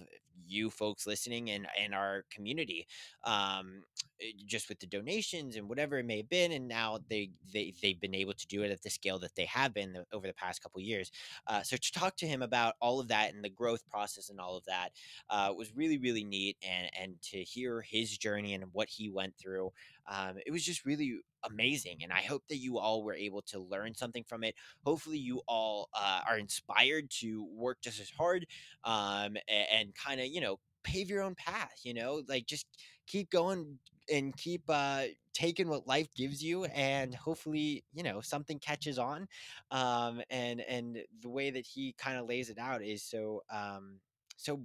you 0.46 0.70
folks 0.70 1.06
listening 1.06 1.50
and 1.50 1.66
and 1.78 1.94
our 1.94 2.24
community. 2.30 2.86
Um 3.24 3.82
eh, 4.20 4.32
just 4.46 4.68
with 4.68 4.78
the 4.80 4.86
donations 4.86 5.56
and 5.56 5.68
whatever 5.68 5.98
it 5.98 6.06
may 6.06 6.18
have 6.18 6.28
been 6.28 6.52
and 6.52 6.66
now 6.68 6.98
they 7.10 7.30
they 7.52 7.74
they've 7.82 8.00
been 8.00 8.14
able 8.14 8.32
to 8.34 8.46
do 8.46 8.62
it 8.62 8.70
at 8.70 8.82
the 8.82 8.90
scale 8.90 9.18
that 9.18 9.34
they 9.36 9.44
have 9.44 9.74
been 9.74 9.92
the, 9.92 10.04
over 10.12 10.26
the 10.26 10.32
past 10.34 10.62
couple 10.62 10.80
years. 10.80 11.10
Uh, 11.46 11.62
so 11.62 11.76
to 11.76 11.92
talk 11.92 12.16
to 12.16 12.26
him 12.26 12.42
about 12.42 12.74
all 12.80 13.00
of 13.00 13.08
that 13.08 13.34
and 13.34 13.44
the 13.44 13.48
growth 13.50 13.86
process 13.90 14.30
and 14.30 14.40
all 14.40 14.56
of 14.56 14.64
that 14.64 14.90
uh, 15.30 15.52
was 15.56 15.74
really 15.76 15.98
really 15.98 16.24
neat 16.24 16.56
and 16.62 16.90
and 17.00 17.20
to 17.22 17.38
hear 17.42 17.82
his 17.82 18.16
journey 18.16 18.54
and 18.54 18.64
what 18.72 18.88
he 18.88 19.10
went 19.10 19.34
through 19.36 19.70
um, 20.08 20.36
it 20.46 20.50
was 20.50 20.64
just 20.64 20.84
really 20.84 21.20
amazing 21.48 21.98
and 22.02 22.12
i 22.12 22.20
hope 22.20 22.42
that 22.48 22.56
you 22.56 22.78
all 22.78 23.02
were 23.04 23.14
able 23.14 23.42
to 23.42 23.60
learn 23.60 23.94
something 23.94 24.24
from 24.24 24.42
it. 24.42 24.54
Hopefully 24.84 25.18
you 25.18 25.40
all 25.46 25.88
uh, 25.94 26.20
are 26.28 26.38
inspired 26.38 27.10
to 27.20 27.46
work 27.54 27.78
just 27.80 28.00
as 28.00 28.10
hard 28.10 28.46
um, 28.84 29.36
and, 29.48 29.66
and 29.72 29.94
kind 29.94 30.20
of 30.20 30.26
you 30.26 30.40
know 30.40 30.58
pave 30.84 31.08
your 31.10 31.22
own 31.22 31.34
path 31.34 31.80
you 31.84 31.94
know? 31.94 32.22
Like 32.28 32.46
just 32.46 32.66
keep 33.06 33.30
going 33.30 33.78
and 34.10 34.36
keep 34.36 34.62
uh 34.68 35.04
taking 35.34 35.68
what 35.68 35.86
life 35.86 36.08
gives 36.14 36.42
you 36.42 36.64
and 36.66 37.14
hopefully 37.14 37.84
you 37.92 38.02
know 38.02 38.20
something 38.20 38.58
catches 38.58 38.98
on 38.98 39.28
um 39.70 40.20
and 40.30 40.60
and 40.62 40.98
the 41.22 41.28
way 41.28 41.50
that 41.50 41.66
he 41.66 41.94
kind 41.98 42.18
of 42.18 42.26
lays 42.26 42.50
it 42.50 42.58
out 42.58 42.82
is 42.82 43.02
so 43.02 43.42
um 43.52 44.00
so 44.36 44.60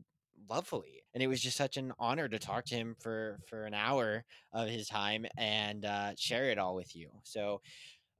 lovely 0.49 1.03
and 1.13 1.21
it 1.23 1.27
was 1.27 1.41
just 1.41 1.57
such 1.57 1.77
an 1.77 1.93
honor 1.99 2.27
to 2.27 2.39
talk 2.39 2.65
to 2.65 2.75
him 2.75 2.95
for 2.99 3.39
for 3.47 3.65
an 3.65 3.73
hour 3.73 4.23
of 4.53 4.67
his 4.67 4.87
time 4.87 5.25
and 5.37 5.85
uh 5.85 6.11
share 6.17 6.49
it 6.49 6.57
all 6.57 6.75
with 6.75 6.95
you 6.95 7.09
so 7.23 7.61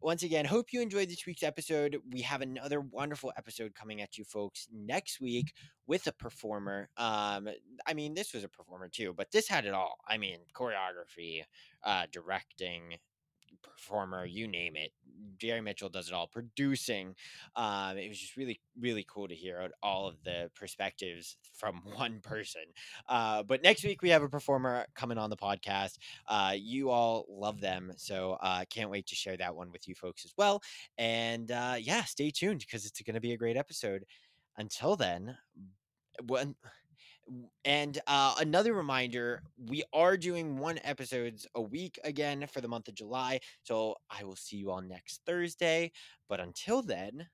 once 0.04 0.22
again, 0.22 0.44
hope 0.44 0.74
you 0.74 0.82
enjoyed 0.82 1.08
this 1.08 1.26
week's 1.26 1.44
episode. 1.44 1.98
We 2.12 2.20
have 2.22 2.42
another 2.42 2.82
wonderful 2.82 3.32
episode 3.38 3.74
coming 3.74 4.02
at 4.02 4.18
you 4.18 4.26
folks 4.26 4.68
next 4.70 5.22
week 5.22 5.54
with 5.88 6.06
a 6.08 6.12
performer. 6.12 6.90
Um, 6.98 7.48
I 7.88 7.94
mean, 7.94 8.14
this 8.14 8.34
was 8.34 8.44
a 8.44 8.50
performer 8.50 8.90
too, 8.90 9.14
but 9.16 9.32
this 9.32 9.48
had 9.48 9.64
it 9.66 9.74
all. 9.74 9.96
I 10.06 10.18
mean, 10.18 10.40
choreography, 10.54 11.44
uh, 11.86 12.08
directing, 12.12 12.98
performer, 13.64 14.26
you 14.26 14.48
name 14.48 14.76
it. 14.76 14.92
Jerry 15.38 15.62
Mitchell 15.62 15.90
does 15.90 16.08
it 16.08 16.14
all. 16.14 16.28
Producing, 16.28 17.16
um, 17.56 17.98
it 17.98 18.10
was 18.10 18.20
just 18.20 18.38
really, 18.38 18.60
really 18.80 19.06
cool 19.10 19.28
to 19.28 19.36
hear 19.36 19.70
all 19.82 20.08
of 20.08 20.16
the 20.24 20.50
perspectives 20.56 21.38
from 21.54 21.82
one 21.96 22.20
person. 22.22 22.64
Uh, 23.08 23.44
but 23.44 23.64
next 23.64 23.84
week 23.84 24.02
we 24.02 24.10
have 24.10 24.24
a 24.24 24.30
performer 24.30 24.86
coming 24.96 25.18
on 25.18 25.30
the 25.30 25.38
podcast. 25.38 25.98
Uh, 26.28 26.54
you 26.56 26.90
all 26.90 27.26
love 27.30 27.60
them, 27.62 27.92
so 27.98 28.38
uh, 28.42 28.64
can't 28.70 28.90
wait 28.90 29.08
to 29.08 29.16
share 29.16 29.38
that 29.38 29.56
one 29.56 29.72
with 29.72 29.88
you 29.88 29.96
folks 29.96 30.26
as 30.26 30.34
well. 30.38 30.62
And 30.98 31.52
uh, 31.52 31.76
yeah, 31.80 32.04
stay 32.04 32.32
tuned 32.32 32.60
because 32.60 32.86
it's 32.86 33.02
going 33.02 33.16
to 33.16 33.22
be 33.22 33.34
a 33.34 33.38
great 33.38 33.58
episode. 33.58 34.06
Until 34.58 34.96
then, 34.96 35.36
when 36.28 36.56
and 37.66 38.00
uh, 38.08 38.36
another 38.40 38.74
reminder, 38.74 39.42
we 39.70 39.84
are 39.94 40.18
doing 40.18 40.58
one 40.58 40.80
episodes 40.84 41.48
a 41.56 41.62
week 41.62 42.00
again 42.04 42.46
for 42.52 42.62
the 42.62 42.68
month 42.68 42.88
of 42.88 42.96
July. 42.96 43.40
So 43.64 43.96
I 44.10 44.24
will 44.24 44.36
see 44.36 44.58
you 44.58 44.72
all 44.72 44.82
next 44.82 45.22
Thursday. 45.26 45.92
But 46.28 46.40
until 46.40 46.82
then, 46.82 47.28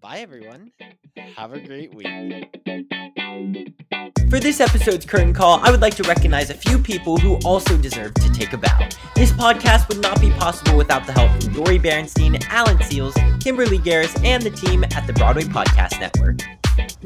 bye 0.00 0.20
everyone. 0.20 0.72
Have 1.36 1.52
a 1.52 1.60
great 1.60 1.94
week. 1.94 2.06
For 4.30 4.38
this 4.38 4.60
episode's 4.60 5.06
curtain 5.06 5.32
call, 5.32 5.58
I 5.62 5.70
would 5.70 5.80
like 5.80 5.94
to 5.96 6.02
recognize 6.02 6.50
a 6.50 6.54
few 6.54 6.78
people 6.78 7.16
who 7.16 7.36
also 7.46 7.78
deserve 7.78 8.12
to 8.14 8.30
take 8.30 8.52
a 8.52 8.58
bow. 8.58 8.88
This 9.14 9.32
podcast 9.32 9.88
would 9.88 10.02
not 10.02 10.20
be 10.20 10.30
possible 10.32 10.76
without 10.76 11.06
the 11.06 11.12
help 11.12 11.42
from 11.42 11.54
Dori 11.54 11.78
Berenstein, 11.78 12.44
Alan 12.48 12.76
Seales, 12.78 13.14
Kimberly 13.42 13.78
Garris, 13.78 14.22
and 14.24 14.42
the 14.42 14.50
team 14.50 14.84
at 14.84 15.06
the 15.06 15.14
Broadway 15.14 15.44
Podcast 15.44 15.98
Network. 15.98 16.40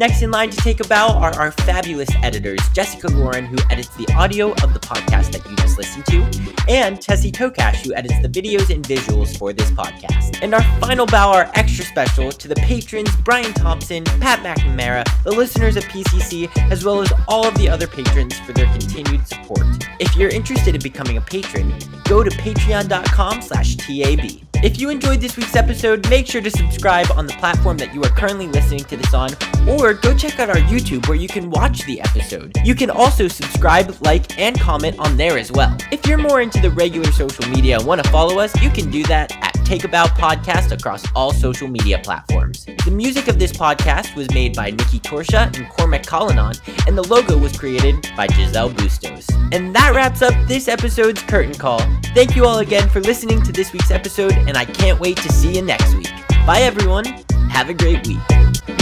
Next 0.03 0.21
in 0.21 0.33
line 0.33 0.51
to 0.51 0.57
take 0.57 0.81
a 0.81 0.89
bow 0.89 1.17
are 1.17 1.33
our 1.37 1.53
fabulous 1.53 2.09
editors, 2.25 2.59
Jessica 2.73 3.07
Lauren, 3.07 3.45
who 3.45 3.57
edits 3.71 3.91
the 3.91 4.13
audio 4.15 4.51
of 4.55 4.75
the 4.75 4.81
podcast 4.81 5.31
that 5.31 5.49
you 5.49 5.55
just 5.55 5.79
listened 5.79 6.05
to, 6.07 6.65
and 6.69 7.01
Tessie 7.01 7.31
Tokash, 7.31 7.87
who 7.87 7.95
edits 7.95 8.21
the 8.21 8.27
videos 8.27 8.75
and 8.75 8.85
visuals 8.85 9.39
for 9.39 9.53
this 9.53 9.71
podcast. 9.71 10.41
And 10.43 10.55
our 10.55 10.63
final 10.81 11.07
bow 11.07 11.31
are 11.31 11.53
extra 11.55 11.85
special 11.85 12.33
to 12.33 12.49
the 12.49 12.57
patrons 12.57 13.15
Brian 13.19 13.55
Thompson, 13.55 14.03
Pat 14.03 14.41
McNamara, 14.41 15.05
the 15.23 15.31
listeners 15.31 15.77
of 15.77 15.85
PCC, 15.85 16.51
as 16.73 16.85
well 16.85 17.01
as 17.01 17.13
all 17.29 17.47
of 17.47 17.55
the 17.55 17.69
other 17.69 17.87
patrons 17.87 18.37
for 18.41 18.53
their 18.53 18.67
continued 18.73 19.25
support. 19.29 19.63
If 20.01 20.17
you're 20.17 20.31
interested 20.31 20.75
in 20.75 20.83
becoming 20.83 21.19
a 21.19 21.21
patron, 21.21 21.73
go 22.07 22.25
to 22.25 22.31
patreon.com 22.31 23.41
slash 23.41 23.77
TAB. 23.77 24.43
If 24.63 24.79
you 24.79 24.91
enjoyed 24.91 25.21
this 25.21 25.37
week's 25.37 25.57
episode, 25.57 26.09
make 26.09 26.29
sure 26.29 26.41
to 26.41 26.51
subscribe 26.51 27.11
on 27.17 27.27
the 27.27 27.33
platform 27.33 27.77
that 27.79 27.93
you 27.93 28.01
are 28.05 28.11
currently 28.11 28.47
listening 28.47 28.85
to 28.85 28.97
this 28.97 29.13
on, 29.13 29.31
or 29.69 29.92
go 29.95 30.17
check 30.17 30.39
out 30.39 30.49
our 30.49 30.57
YouTube 30.57 31.09
where 31.09 31.17
you 31.17 31.29
can 31.29 31.51
watch 31.51 31.85
the 31.87 32.01
episode. 32.01 32.53
You 32.65 32.75
can 32.75 32.91
also 32.91 33.29
subscribe, 33.29 33.97
like, 34.01 34.39
and 34.39 34.59
comment 34.61 34.99
on 34.99 35.17
there 35.17 35.39
as 35.39 35.51
well. 35.53 35.77
If 35.91 36.07
you're 36.07 36.19
more 36.19 36.41
into 36.41 36.61
the 36.61 36.71
regular 36.71 37.11
social 37.13 37.49
media 37.49 37.79
and 37.79 37.87
want 37.87 38.03
to 38.03 38.11
follow 38.11 38.39
us, 38.39 38.55
you 38.61 38.71
can 38.71 38.91
do 38.91 39.03
that 39.05 39.33
at 39.43 39.53
Take 39.65 39.85
A 39.85 39.89
Bow 39.89 40.07
Podcast 40.07 40.73
across 40.73 41.05
all 41.15 41.33
social 41.33 41.69
media 41.69 41.99
platforms. 42.03 42.67
The 42.85 42.91
music 42.91 43.29
of 43.29 43.39
this 43.39 43.53
podcast 43.53 44.15
was 44.17 44.31
made 44.35 44.55
by 44.55 44.71
Nikki 44.71 45.01
Torsha 45.01 45.57
and 45.57 45.69
Cormac 45.71 46.05
Collinon, 46.05 46.55
and 46.87 46.97
the 46.97 47.03
logo 47.03 47.39
was 47.39 47.57
created 47.57 48.09
by 48.17 48.27
Giselle 48.27 48.71
Bustos. 48.71 49.27
And 49.53 49.75
that 49.75 49.95
wraps 49.95 50.23
up 50.23 50.35
this 50.47 50.69
episode's 50.69 51.23
Curtain 51.23 51.55
Call. 51.55 51.81
Thank 52.15 52.37
you 52.37 52.45
all 52.45 52.59
again 52.59 52.89
for 52.89 53.01
listening 53.01 53.43
to 53.43 53.53
this 53.53 53.73
week's 53.73 53.91
episode, 53.91 54.33
and 54.33 54.57
I 54.57 54.65
can't 54.65 55.01
wait 55.01 55.17
to 55.19 55.33
see 55.33 55.55
you 55.55 55.63
next 55.63 55.95
week. 55.95 56.13
Bye, 56.47 56.63
everyone. 56.63 57.05
Have 57.51 57.69
a 57.69 57.75
great 57.75 58.07
week. 58.07 58.82